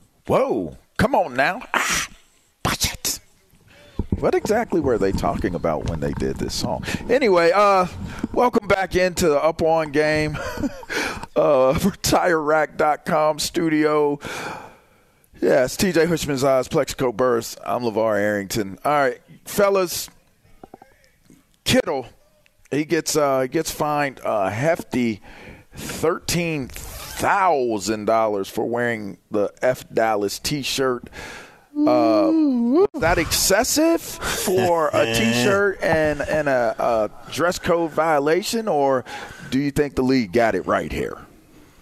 Whoa, 0.31 0.77
come 0.95 1.13
on 1.13 1.33
now. 1.33 1.61
Ah, 1.73 2.07
watch 2.63 2.89
it. 2.89 3.19
What 4.17 4.33
exactly 4.33 4.79
were 4.79 4.97
they 4.97 5.11
talking 5.11 5.55
about 5.55 5.89
when 5.89 5.99
they 5.99 6.13
did 6.13 6.37
this 6.37 6.53
song? 6.53 6.85
Anyway, 7.09 7.51
uh, 7.53 7.85
welcome 8.31 8.65
back 8.65 8.95
into 8.95 9.27
the 9.27 9.43
Up 9.43 9.61
On 9.61 9.91
Game 9.91 10.37
uh, 11.35 11.73
for 11.73 11.91
TireRack.com 11.91 13.39
studio. 13.39 14.19
Yeah, 15.41 15.65
it's 15.65 15.75
TJ 15.75 16.07
Hushman's 16.07 16.45
Eyes, 16.45 16.69
Plaxico 16.69 17.11
Burress. 17.11 17.57
I'm 17.65 17.81
LaVar 17.81 18.17
Arrington. 18.17 18.79
All 18.85 18.91
right, 18.93 19.19
fellas, 19.43 20.09
Kittle, 21.65 22.07
he 22.71 22.85
gets 22.85 23.17
uh, 23.17 23.47
gets 23.47 23.69
fined 23.69 24.21
a 24.23 24.49
hefty 24.49 25.19
thirteen 25.75 26.69
thousand 27.21 28.05
dollars 28.05 28.49
for 28.49 28.65
wearing 28.65 29.17
the 29.29 29.53
F 29.61 29.87
Dallas 29.93 30.39
T-shirt. 30.39 31.07
Uh, 31.73 32.85
that 32.99 33.15
excessive 33.17 34.01
for 34.01 34.89
a 34.93 35.05
T-shirt 35.13 35.79
and 35.81 36.21
and 36.21 36.49
a, 36.49 36.75
a, 36.77 37.31
dress 37.31 37.59
code 37.59 37.91
violation, 37.91 38.67
or 38.67 39.05
do 39.51 39.59
you 39.59 39.71
think 39.71 39.95
the 39.95 40.01
league 40.01 40.33
got 40.33 40.55
it 40.55 40.65
right 40.65 40.91
here? 40.91 41.17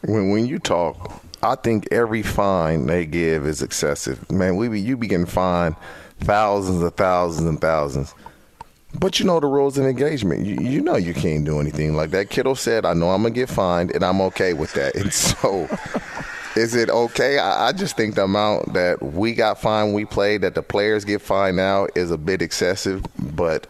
When 0.02 0.30
when 0.30 0.46
you 0.46 0.60
talk, 0.60 1.24
I 1.42 1.56
think 1.56 1.88
every 1.92 2.22
fine 2.22 2.86
they 2.86 3.06
give 3.06 3.48
is 3.48 3.64
excessive. 3.64 4.30
Man, 4.30 4.58
we 4.58 4.68
be, 4.68 4.80
you 4.80 4.98
be 4.98 5.08
getting 5.08 5.26
fined 5.26 5.76
thousands 6.20 6.84
of 6.84 6.94
thousands 6.96 7.48
and 7.48 7.62
thousands. 7.62 8.14
But 8.98 9.20
you 9.20 9.26
know 9.26 9.40
the 9.40 9.48
rules 9.48 9.78
of 9.78 9.86
engagement. 9.86 10.46
You, 10.46 10.58
you 10.60 10.82
know 10.82 10.96
you 10.96 11.14
can't 11.14 11.46
do 11.46 11.60
anything 11.60 11.96
like 11.96 12.10
that. 12.12 12.30
Kittle 12.30 12.56
said, 12.56 12.86
"I 12.86 12.94
know 12.94 13.10
I'm 13.10 13.22
gonna 13.22 13.34
get 13.34 13.50
fined, 13.50 13.92
and 13.92 14.04
I'm 14.04 14.20
okay 14.22 14.54
with 14.54 14.74
that." 14.74 14.96
And 14.96 15.14
so, 15.30 15.68
is 16.56 16.74
it 16.74 16.90
okay? 16.90 17.38
I, 17.38 17.68
I, 17.68 17.72
just 17.72 17.96
think 17.96 18.16
the 18.16 18.24
amount 18.24 18.74
that 18.74 19.02
we 19.02 19.34
got 19.34 19.62
fined, 19.62 19.94
we 19.94 20.06
played, 20.06 20.42
that 20.42 20.56
the 20.56 20.64
players 20.64 21.06
get 21.06 21.22
fined 21.22 21.58
now 21.58 21.88
is 21.96 22.10
a 22.10 22.18
bit 22.18 22.42
excessive. 22.42 23.06
But 23.36 23.68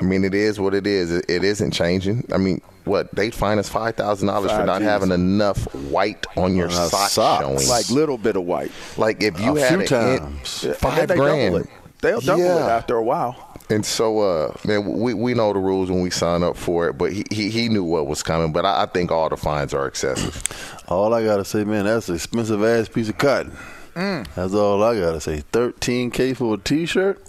I 0.00 0.04
mean, 0.04 0.24
it 0.24 0.34
is 0.34 0.60
what 0.60 0.74
it 0.74 0.86
is. 0.86 1.10
It, 1.10 1.24
it 1.28 1.42
isn't 1.42 1.72
changing. 1.72 2.28
I 2.32 2.38
mean, 2.38 2.60
what 2.84 3.12
they 3.14 3.30
fine 3.30 3.58
us 3.58 3.68
five 3.68 3.96
thousand 3.96 4.28
dollars 4.28 4.52
for 4.52 4.64
not 4.64 4.78
G's. 4.78 4.88
having 4.88 5.10
enough 5.10 5.62
white 5.74 6.24
on 6.36 6.54
your 6.54 6.68
uh, 6.68 6.88
sock 6.88 7.42
showing, 7.42 7.66
like 7.68 7.90
little 7.90 8.18
bit 8.18 8.36
of 8.36 8.44
white. 8.44 8.72
Like 8.96 9.22
if 9.22 9.40
you 9.40 9.56
a 9.56 9.60
had 9.60 9.78
few 9.78 9.86
times, 9.86 10.66
five 10.78 11.08
grand, 11.08 11.54
double 11.54 11.68
they'll 12.00 12.20
double 12.20 12.44
yeah. 12.44 12.66
it 12.66 12.70
after 12.70 12.96
a 12.96 13.02
while. 13.02 13.51
And 13.70 13.86
so, 13.86 14.20
uh, 14.20 14.54
man, 14.64 14.84
we, 14.98 15.14
we 15.14 15.34
know 15.34 15.52
the 15.52 15.58
rules 15.58 15.90
when 15.90 16.02
we 16.02 16.10
sign 16.10 16.42
up 16.42 16.56
for 16.56 16.88
it, 16.88 16.98
but 16.98 17.12
he, 17.12 17.24
he, 17.30 17.48
he 17.50 17.68
knew 17.68 17.84
what 17.84 18.06
was 18.06 18.22
coming. 18.22 18.52
But 18.52 18.66
I, 18.66 18.82
I, 18.82 18.86
think 18.86 19.10
all 19.10 19.28
the 19.28 19.36
fines 19.36 19.72
are 19.72 19.86
excessive. 19.86 20.42
All 20.88 21.14
I 21.14 21.24
gotta 21.24 21.44
say, 21.44 21.64
man, 21.64 21.84
that's 21.84 22.08
an 22.08 22.16
expensive 22.16 22.62
ass 22.62 22.88
piece 22.88 23.08
of 23.08 23.16
cotton. 23.16 23.52
Mm. 23.94 24.26
That's 24.34 24.54
all 24.54 24.82
I 24.82 24.98
gotta 24.98 25.20
say. 25.20 25.40
Thirteen 25.52 26.10
k 26.10 26.34
for 26.34 26.54
a 26.54 26.58
t-shirt. 26.58 27.22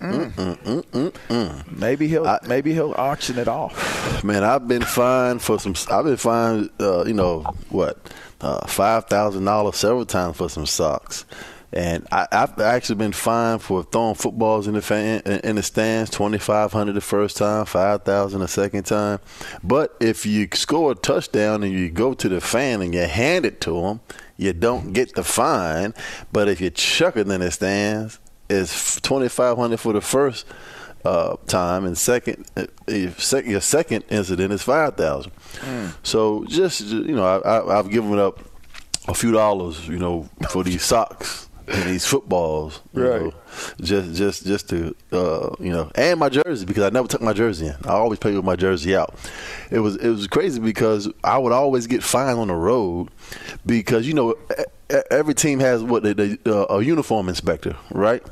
Mm. 0.00 0.32
Mm, 0.32 1.12
mm, 1.28 1.78
maybe 1.78 2.08
he'll 2.08 2.26
I, 2.26 2.38
maybe 2.46 2.72
he'll 2.72 2.94
auction 2.96 3.38
it 3.38 3.48
off. 3.48 4.24
Man, 4.24 4.42
I've 4.42 4.66
been 4.66 4.82
fined 4.82 5.42
for 5.42 5.58
some. 5.58 5.74
I've 5.90 6.06
been 6.06 6.16
fined, 6.16 6.70
uh, 6.80 7.04
you 7.04 7.12
know 7.12 7.42
what, 7.68 7.98
uh, 8.40 8.66
five 8.66 9.06
thousand 9.06 9.44
dollars 9.44 9.76
several 9.76 10.06
times 10.06 10.38
for 10.38 10.48
some 10.48 10.64
socks. 10.64 11.26
And 11.72 12.06
I, 12.10 12.26
have 12.32 12.58
actually 12.60 12.96
been 12.96 13.12
fined 13.12 13.62
for 13.62 13.84
throwing 13.84 14.16
footballs 14.16 14.66
in 14.66 14.74
the 14.74 14.82
fan, 14.82 15.20
in 15.20 15.54
the 15.54 15.62
stands. 15.62 16.10
Twenty 16.10 16.38
five 16.38 16.72
hundred 16.72 16.94
the 16.94 17.00
first 17.00 17.36
time, 17.36 17.64
five 17.64 18.02
thousand 18.02 18.40
the 18.40 18.48
second 18.48 18.84
time. 18.84 19.20
But 19.62 19.96
if 20.00 20.26
you 20.26 20.48
score 20.52 20.92
a 20.92 20.94
touchdown 20.96 21.62
and 21.62 21.72
you 21.72 21.88
go 21.88 22.14
to 22.14 22.28
the 22.28 22.40
fan 22.40 22.82
and 22.82 22.92
you 22.92 23.02
hand 23.02 23.46
it 23.46 23.60
to 23.62 23.80
them, 23.82 24.00
you 24.36 24.52
don't 24.52 24.92
get 24.92 25.14
the 25.14 25.22
fine. 25.22 25.94
But 26.32 26.48
if 26.48 26.60
you 26.60 26.70
chuck 26.70 27.16
it 27.16 27.28
in 27.28 27.40
the 27.40 27.50
stands, 27.52 28.18
it's 28.48 29.00
twenty 29.00 29.28
five 29.28 29.56
hundred 29.56 29.78
for 29.78 29.92
the 29.92 30.00
first 30.00 30.46
uh, 31.04 31.36
time, 31.46 31.84
and 31.84 31.96
second, 31.96 32.46
uh, 32.56 32.66
your 32.88 33.60
second 33.60 34.04
incident 34.10 34.52
is 34.52 34.62
five 34.62 34.96
thousand. 34.96 35.30
Mm. 35.60 35.94
So 36.02 36.44
just 36.46 36.80
you 36.80 37.14
know, 37.14 37.40
I, 37.44 37.76
have 37.76 37.90
given 37.90 38.18
up 38.18 38.40
a 39.06 39.14
few 39.14 39.30
dollars, 39.30 39.86
you 39.86 39.98
know, 39.98 40.28
for 40.50 40.64
these 40.64 40.82
socks 40.82 41.46
and 41.70 41.84
these 41.84 42.06
footballs, 42.06 42.80
right? 42.92 43.22
Know, 43.22 43.32
just 43.80 44.14
just 44.14 44.46
just 44.46 44.68
to 44.70 44.94
uh, 45.12 45.54
you 45.58 45.72
know, 45.72 45.90
and 45.94 46.18
my 46.18 46.28
jersey 46.28 46.66
because 46.66 46.82
I 46.82 46.90
never 46.90 47.08
took 47.08 47.22
my 47.22 47.32
jersey 47.32 47.68
in. 47.68 47.76
I 47.84 47.90
always 47.92 48.18
play 48.18 48.34
with 48.34 48.44
my 48.44 48.56
jersey 48.56 48.96
out. 48.96 49.14
It 49.70 49.78
was 49.78 49.96
it 49.96 50.08
was 50.08 50.26
crazy 50.26 50.60
because 50.60 51.08
I 51.22 51.38
would 51.38 51.52
always 51.52 51.86
get 51.86 52.02
fined 52.02 52.38
on 52.38 52.48
the 52.48 52.54
road 52.54 53.08
because 53.64 54.06
you 54.06 54.14
know 54.14 54.34
every 55.10 55.34
team 55.34 55.60
has 55.60 55.82
what 55.82 56.02
they, 56.02 56.38
uh, 56.46 56.66
a 56.70 56.82
uniform 56.82 57.28
inspector, 57.28 57.76
right? 57.90 58.22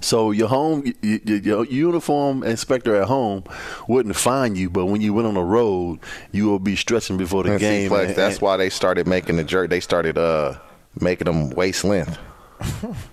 So 0.00 0.32
your 0.32 0.48
home, 0.48 0.92
your 1.02 1.64
uniform 1.64 2.42
inspector 2.42 2.94
at 2.94 3.08
home 3.08 3.44
wouldn't 3.88 4.16
find 4.16 4.56
you, 4.56 4.68
but 4.68 4.84
when 4.86 5.00
you 5.00 5.14
went 5.14 5.26
on 5.26 5.34
the 5.34 5.42
road, 5.42 5.98
you 6.30 6.46
will 6.46 6.58
be 6.58 6.76
stretching 6.76 7.16
before 7.16 7.42
the 7.42 7.52
and 7.52 7.60
game. 7.60 7.88
See, 7.88 7.96
and, 7.96 8.14
that's 8.14 8.38
why 8.38 8.58
they 8.58 8.68
started 8.68 9.06
making 9.06 9.36
the 9.36 9.44
jerk. 9.44 9.70
They 9.70 9.80
started 9.80 10.18
uh, 10.18 10.58
making 11.00 11.26
them 11.26 11.50
waist 11.50 11.84
length. 11.84 12.18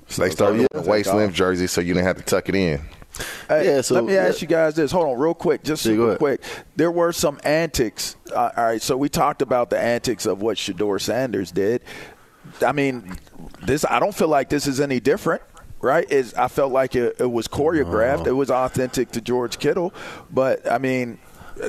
so 0.08 0.22
they 0.22 0.30
started 0.30 0.68
yeah, 0.74 0.82
waist 0.82 1.14
length 1.14 1.34
jerseys, 1.34 1.72
so 1.72 1.82
you 1.82 1.94
didn't 1.94 2.08
have 2.08 2.18
to 2.18 2.24
tuck 2.24 2.50
it 2.50 2.56
in. 2.56 2.82
Hey, 3.48 3.66
yeah, 3.66 3.82
so, 3.82 3.96
let 3.96 4.06
me 4.06 4.16
ask 4.16 4.42
you 4.42 4.48
guys 4.48 4.76
this. 4.76 4.92
Hold 4.92 5.08
on, 5.08 5.20
real 5.20 5.34
quick, 5.34 5.64
just 5.64 5.86
yeah, 5.86 5.96
real 5.96 6.16
quick. 6.16 6.42
There 6.76 6.92
were 6.92 7.12
some 7.12 7.40
antics. 7.44 8.16
Uh, 8.34 8.52
all 8.56 8.64
right, 8.64 8.82
so 8.82 8.96
we 8.96 9.10
talked 9.10 9.42
about 9.42 9.70
the 9.70 9.80
antics 9.80 10.26
of 10.26 10.42
what 10.42 10.58
Shedeur 10.58 11.00
Sanders 11.00 11.52
did. 11.52 11.84
I 12.66 12.72
mean, 12.72 13.18
this. 13.64 13.86
I 13.86 14.00
don't 14.00 14.16
feel 14.16 14.30
like 14.30 14.50
this 14.50 14.68
is 14.68 14.80
any 14.80 15.00
different 15.00 15.42
right? 15.82 16.10
Is 16.12 16.34
I 16.36 16.48
felt 16.48 16.72
like 16.72 16.96
it, 16.96 17.18
it 17.20 17.32
was 17.32 17.48
choreographed. 17.48 18.28
It 18.28 18.34
was 18.34 18.50
authentic 18.50 19.12
to 19.12 19.22
George 19.22 19.60
Kittle, 19.60 19.94
but 20.30 20.70
I 20.70 20.78
mean. 20.78 21.20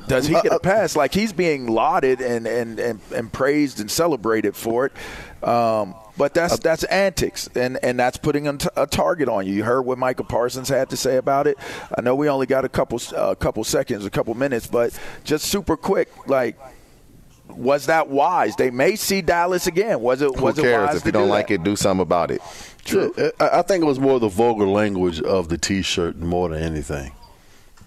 Does 0.06 0.26
he 0.26 0.32
get 0.32 0.52
a 0.52 0.60
pass? 0.60 0.96
Like 0.96 1.12
he's 1.12 1.34
being 1.34 1.66
lauded 1.66 2.22
and, 2.22 2.46
and, 2.46 2.78
and, 2.78 3.00
and 3.14 3.30
praised 3.30 3.78
and 3.78 3.90
celebrated 3.90 4.56
for 4.56 4.86
it. 4.86 5.46
Um, 5.46 5.94
but 6.16 6.34
that's 6.34 6.58
that's 6.58 6.84
antics, 6.84 7.48
and, 7.54 7.78
and 7.82 7.98
that's 7.98 8.16
putting 8.16 8.46
a, 8.46 8.56
t- 8.56 8.68
a 8.76 8.86
target 8.86 9.28
on 9.28 9.46
you. 9.46 9.54
You 9.54 9.64
heard 9.64 9.82
what 9.82 9.98
Micah 9.98 10.24
Parsons 10.24 10.68
had 10.68 10.90
to 10.90 10.96
say 10.96 11.16
about 11.16 11.46
it. 11.46 11.56
I 11.96 12.02
know 12.02 12.14
we 12.14 12.28
only 12.28 12.46
got 12.46 12.64
a 12.64 12.68
couple 12.68 13.00
a 13.12 13.16
uh, 13.16 13.34
couple 13.34 13.64
seconds, 13.64 14.04
a 14.04 14.10
couple 14.10 14.34
minutes, 14.34 14.66
but 14.66 14.98
just 15.24 15.46
super 15.46 15.76
quick, 15.76 16.10
like 16.28 16.58
was 17.48 17.86
that 17.86 18.08
wise? 18.08 18.56
They 18.56 18.70
may 18.70 18.96
see 18.96 19.20
Dallas 19.22 19.66
again. 19.66 20.00
Was 20.00 20.22
it? 20.22 20.34
Who 20.36 20.44
was 20.44 20.56
cares? 20.56 20.66
it 20.66 20.86
wise 20.86 20.96
if 20.96 21.06
you 21.06 21.12
don't 21.12 21.28
like 21.28 21.50
it, 21.50 21.62
do 21.62 21.76
something 21.76 22.02
about 22.02 22.30
it. 22.30 22.40
True. 22.84 23.14
I 23.38 23.62
think 23.62 23.82
it 23.82 23.86
was 23.86 24.00
more 24.00 24.18
the 24.18 24.28
vulgar 24.28 24.66
language 24.66 25.20
of 25.20 25.48
the 25.48 25.56
T-shirt 25.56 26.16
more 26.16 26.48
than 26.48 26.62
anything. 26.62 27.12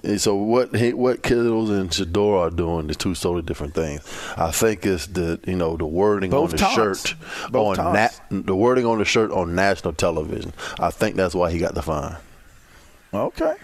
And 0.05 0.21
so 0.21 0.35
what 0.35 0.71
what 0.93 1.23
Kittles 1.23 1.69
and 1.71 1.89
Shedeur 1.89 2.39
are 2.39 2.49
doing 2.51 2.89
is 2.89 2.97
two 2.97 3.15
totally 3.15 3.41
different 3.41 3.73
things. 3.73 4.01
I 4.37 4.51
think 4.51 4.85
it's 4.85 5.07
the 5.07 5.39
you 5.47 5.55
know 5.55 5.77
the 5.77 5.85
wording 5.85 6.29
Both 6.29 6.51
on 6.53 6.57
the 6.57 6.69
shirt 6.69 7.15
Both 7.49 7.79
on 7.79 7.93
na- 7.93 8.09
the 8.29 8.55
wording 8.55 8.85
on 8.85 8.99
the 8.99 9.05
shirt 9.05 9.31
on 9.31 9.55
national 9.55 9.93
television. 9.93 10.53
I 10.79 10.91
think 10.91 11.15
that's 11.15 11.33
why 11.33 11.51
he 11.51 11.57
got 11.57 11.73
the 11.73 11.81
fine. 11.81 12.17
Okay. 13.13 13.55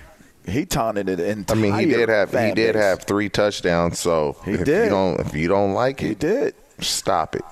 He 0.47 0.65
taunted 0.65 1.07
it 1.09 1.19
in. 1.19 1.45
I 1.49 1.53
mean, 1.53 1.77
he 1.77 1.85
did 1.85 2.09
have 2.09 2.31
he 2.31 2.51
did 2.53 2.73
have 2.75 3.03
three 3.03 3.29
touchdowns. 3.29 3.99
So 3.99 4.37
he 4.43 4.53
if 4.53 4.65
did. 4.65 4.85
You 4.85 4.89
don't, 4.89 5.19
if 5.19 5.35
you 5.35 5.47
don't 5.47 5.73
like 5.73 6.01
it, 6.01 6.07
he 6.07 6.15
did. 6.15 6.55
Stop 6.79 7.35
it. 7.35 7.43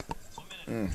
Mm. 0.67 0.91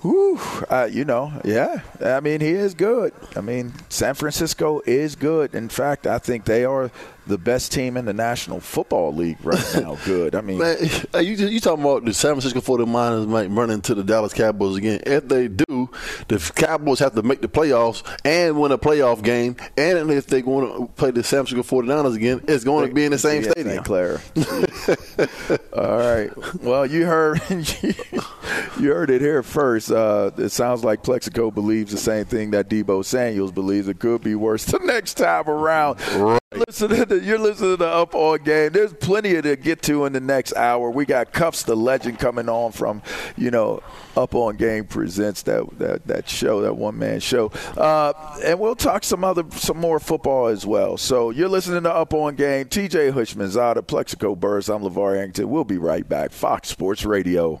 Whew, 0.00 0.38
uh, 0.70 0.88
you 0.90 1.04
know, 1.04 1.32
yeah. 1.44 1.80
I 2.00 2.20
mean, 2.20 2.40
he 2.40 2.50
is 2.50 2.74
good. 2.74 3.12
I 3.34 3.40
mean, 3.40 3.72
San 3.88 4.14
Francisco 4.14 4.80
is 4.86 5.16
good. 5.16 5.54
In 5.54 5.68
fact, 5.68 6.06
I 6.06 6.18
think 6.18 6.44
they 6.44 6.64
are 6.64 6.92
the 7.28 7.38
best 7.38 7.72
team 7.72 7.96
in 7.96 8.04
the 8.04 8.12
National 8.12 8.60
Football 8.60 9.14
League 9.14 9.38
right 9.42 9.64
now. 9.74 9.96
Good. 10.04 10.34
I 10.34 10.40
mean, 10.40 10.58
Man, 10.58 10.76
you 11.14 11.34
you 11.34 11.60
talking 11.60 11.84
about 11.84 12.04
the 12.04 12.14
San 12.14 12.32
Francisco 12.32 12.60
49ers 12.60 13.28
might 13.28 13.50
run 13.50 13.70
into 13.70 13.94
the 13.94 14.02
Dallas 14.02 14.32
Cowboys 14.34 14.76
again? 14.76 15.00
If 15.06 15.28
they 15.28 15.48
do, 15.48 15.90
the 16.28 16.52
Cowboys 16.56 16.98
have 17.00 17.14
to 17.14 17.22
make 17.22 17.40
the 17.40 17.48
playoffs 17.48 18.02
and 18.24 18.60
win 18.60 18.72
a 18.72 18.78
playoff 18.78 19.22
game. 19.22 19.56
And 19.76 20.10
if 20.10 20.26
they 20.26 20.42
want 20.42 20.74
to 20.74 20.86
play 20.94 21.10
the 21.10 21.22
San 21.22 21.44
Francisco 21.46 21.62
49ers 21.82 22.16
again, 22.16 22.42
it's 22.48 22.64
going 22.64 22.88
to 22.88 22.94
be 22.94 23.04
in 23.04 23.12
the 23.12 23.18
same 23.18 23.44
stadium. 23.44 23.68
Santa 23.68 23.82
Clara. 23.84 24.20
All 25.72 25.98
right. 25.98 26.30
Well, 26.62 26.86
you 26.86 27.06
heard 27.06 27.40
you 28.78 28.92
heard 28.92 29.10
it 29.10 29.20
here 29.20 29.42
first. 29.42 29.90
Uh, 29.90 30.30
it 30.38 30.50
sounds 30.50 30.84
like 30.84 31.02
Plaxico 31.02 31.50
believes 31.50 31.92
the 31.92 31.98
same 31.98 32.24
thing 32.24 32.50
that 32.52 32.68
Deebo 32.68 33.04
Samuels 33.04 33.52
believes. 33.52 33.88
It 33.88 33.98
could 33.98 34.22
be 34.22 34.34
worse 34.34 34.64
the 34.64 34.78
next 34.78 35.14
time 35.14 35.48
around. 35.48 36.00
Right. 36.16 36.38
Listen 36.66 36.88
to 36.88 37.04
the, 37.04 37.17
you're 37.22 37.38
listening 37.38 37.76
to 37.78 37.86
Up 37.86 38.14
On 38.14 38.38
Game. 38.42 38.72
There's 38.72 38.92
plenty 38.92 39.40
to 39.40 39.56
get 39.56 39.82
to 39.82 40.04
in 40.04 40.12
the 40.12 40.20
next 40.20 40.54
hour. 40.56 40.90
We 40.90 41.04
got 41.04 41.32
Cuffs 41.32 41.62
the 41.62 41.76
Legend 41.76 42.18
coming 42.18 42.48
on 42.48 42.72
from, 42.72 43.02
you 43.36 43.50
know, 43.50 43.82
Up 44.16 44.34
On 44.34 44.56
Game 44.56 44.84
presents 44.84 45.42
that 45.42 45.66
that, 45.78 46.06
that 46.06 46.28
show, 46.28 46.62
that 46.62 46.76
one 46.76 46.98
man 46.98 47.20
show, 47.20 47.48
uh, 47.76 48.12
and 48.44 48.58
we'll 48.58 48.76
talk 48.76 49.04
some 49.04 49.24
other 49.24 49.44
some 49.52 49.78
more 49.78 50.00
football 50.00 50.46
as 50.46 50.66
well. 50.66 50.96
So 50.96 51.30
you're 51.30 51.48
listening 51.48 51.82
to 51.84 51.92
Up 51.94 52.14
On 52.14 52.34
Game. 52.34 52.68
T.J. 52.68 53.10
Hushman, 53.10 53.50
Zada, 53.50 53.82
Plaxico 53.82 54.34
Burress. 54.34 54.68
I'm 54.68 54.82
LaVar 54.82 55.16
Arrington. 55.16 55.48
We'll 55.48 55.64
be 55.64 55.78
right 55.78 56.08
back. 56.08 56.32
Fox 56.32 56.68
Sports 56.68 57.04
Radio. 57.04 57.60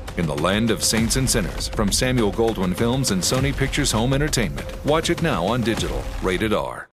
In 0.17 0.27
the 0.27 0.35
Land 0.35 0.71
of 0.71 0.83
Saints 0.83 1.15
and 1.15 1.29
Sinners 1.29 1.69
from 1.69 1.91
Samuel 1.91 2.31
Goldwyn 2.33 2.75
Films 2.75 3.11
and 3.11 3.21
Sony 3.21 3.55
Pictures 3.55 3.91
Home 3.93 4.13
Entertainment. 4.13 4.67
Watch 4.85 5.09
it 5.09 5.21
now 5.21 5.45
on 5.45 5.61
digital. 5.61 6.03
Rated 6.21 6.53
R. 6.53 6.89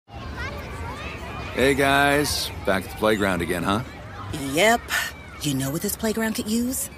Hey 1.53 1.73
guys, 1.73 2.51
back 2.65 2.83
at 2.83 2.91
the 2.91 2.97
playground 2.97 3.41
again, 3.41 3.63
huh? 3.63 3.81
Yep. 4.51 4.81
You 5.41 5.53
know 5.53 5.69
what 5.71 5.81
this 5.81 5.95
playground 5.95 6.33
could 6.33 6.49
use? 6.49 6.89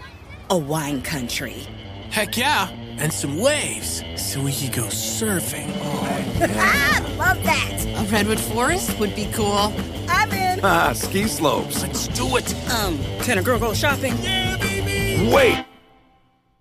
A 0.50 0.58
wine 0.58 1.04
country. 1.04 1.68
Heck 2.10 2.36
yeah, 2.36 2.70
and 2.70 3.14
some 3.14 3.38
waves 3.38 4.02
so 4.16 4.42
we 4.42 4.54
could 4.54 4.74
go 4.74 4.86
surfing. 4.86 5.70
Oh, 5.82 6.26
yeah. 6.40 7.16
Love 7.18 7.44
that. 7.44 7.86
A 7.98 8.12
redwood 8.12 8.40
forest 8.40 8.98
would 9.00 9.16
be 9.16 9.30
cool. 9.34 9.72
I'm 10.10 10.32
in. 10.32 10.62
Ah, 10.64 10.94
ski 10.94 11.28
slopes. 11.28 11.84
Let's 11.84 12.08
do 12.08 12.38
it. 12.38 12.52
Um, 12.72 12.98
can 13.22 13.38
a 13.38 13.44
girl 13.44 13.60
go 13.60 13.74
shopping? 13.76 14.16
Yeah, 14.22 14.58
baby. 14.58 15.32
Wait. 15.32 15.64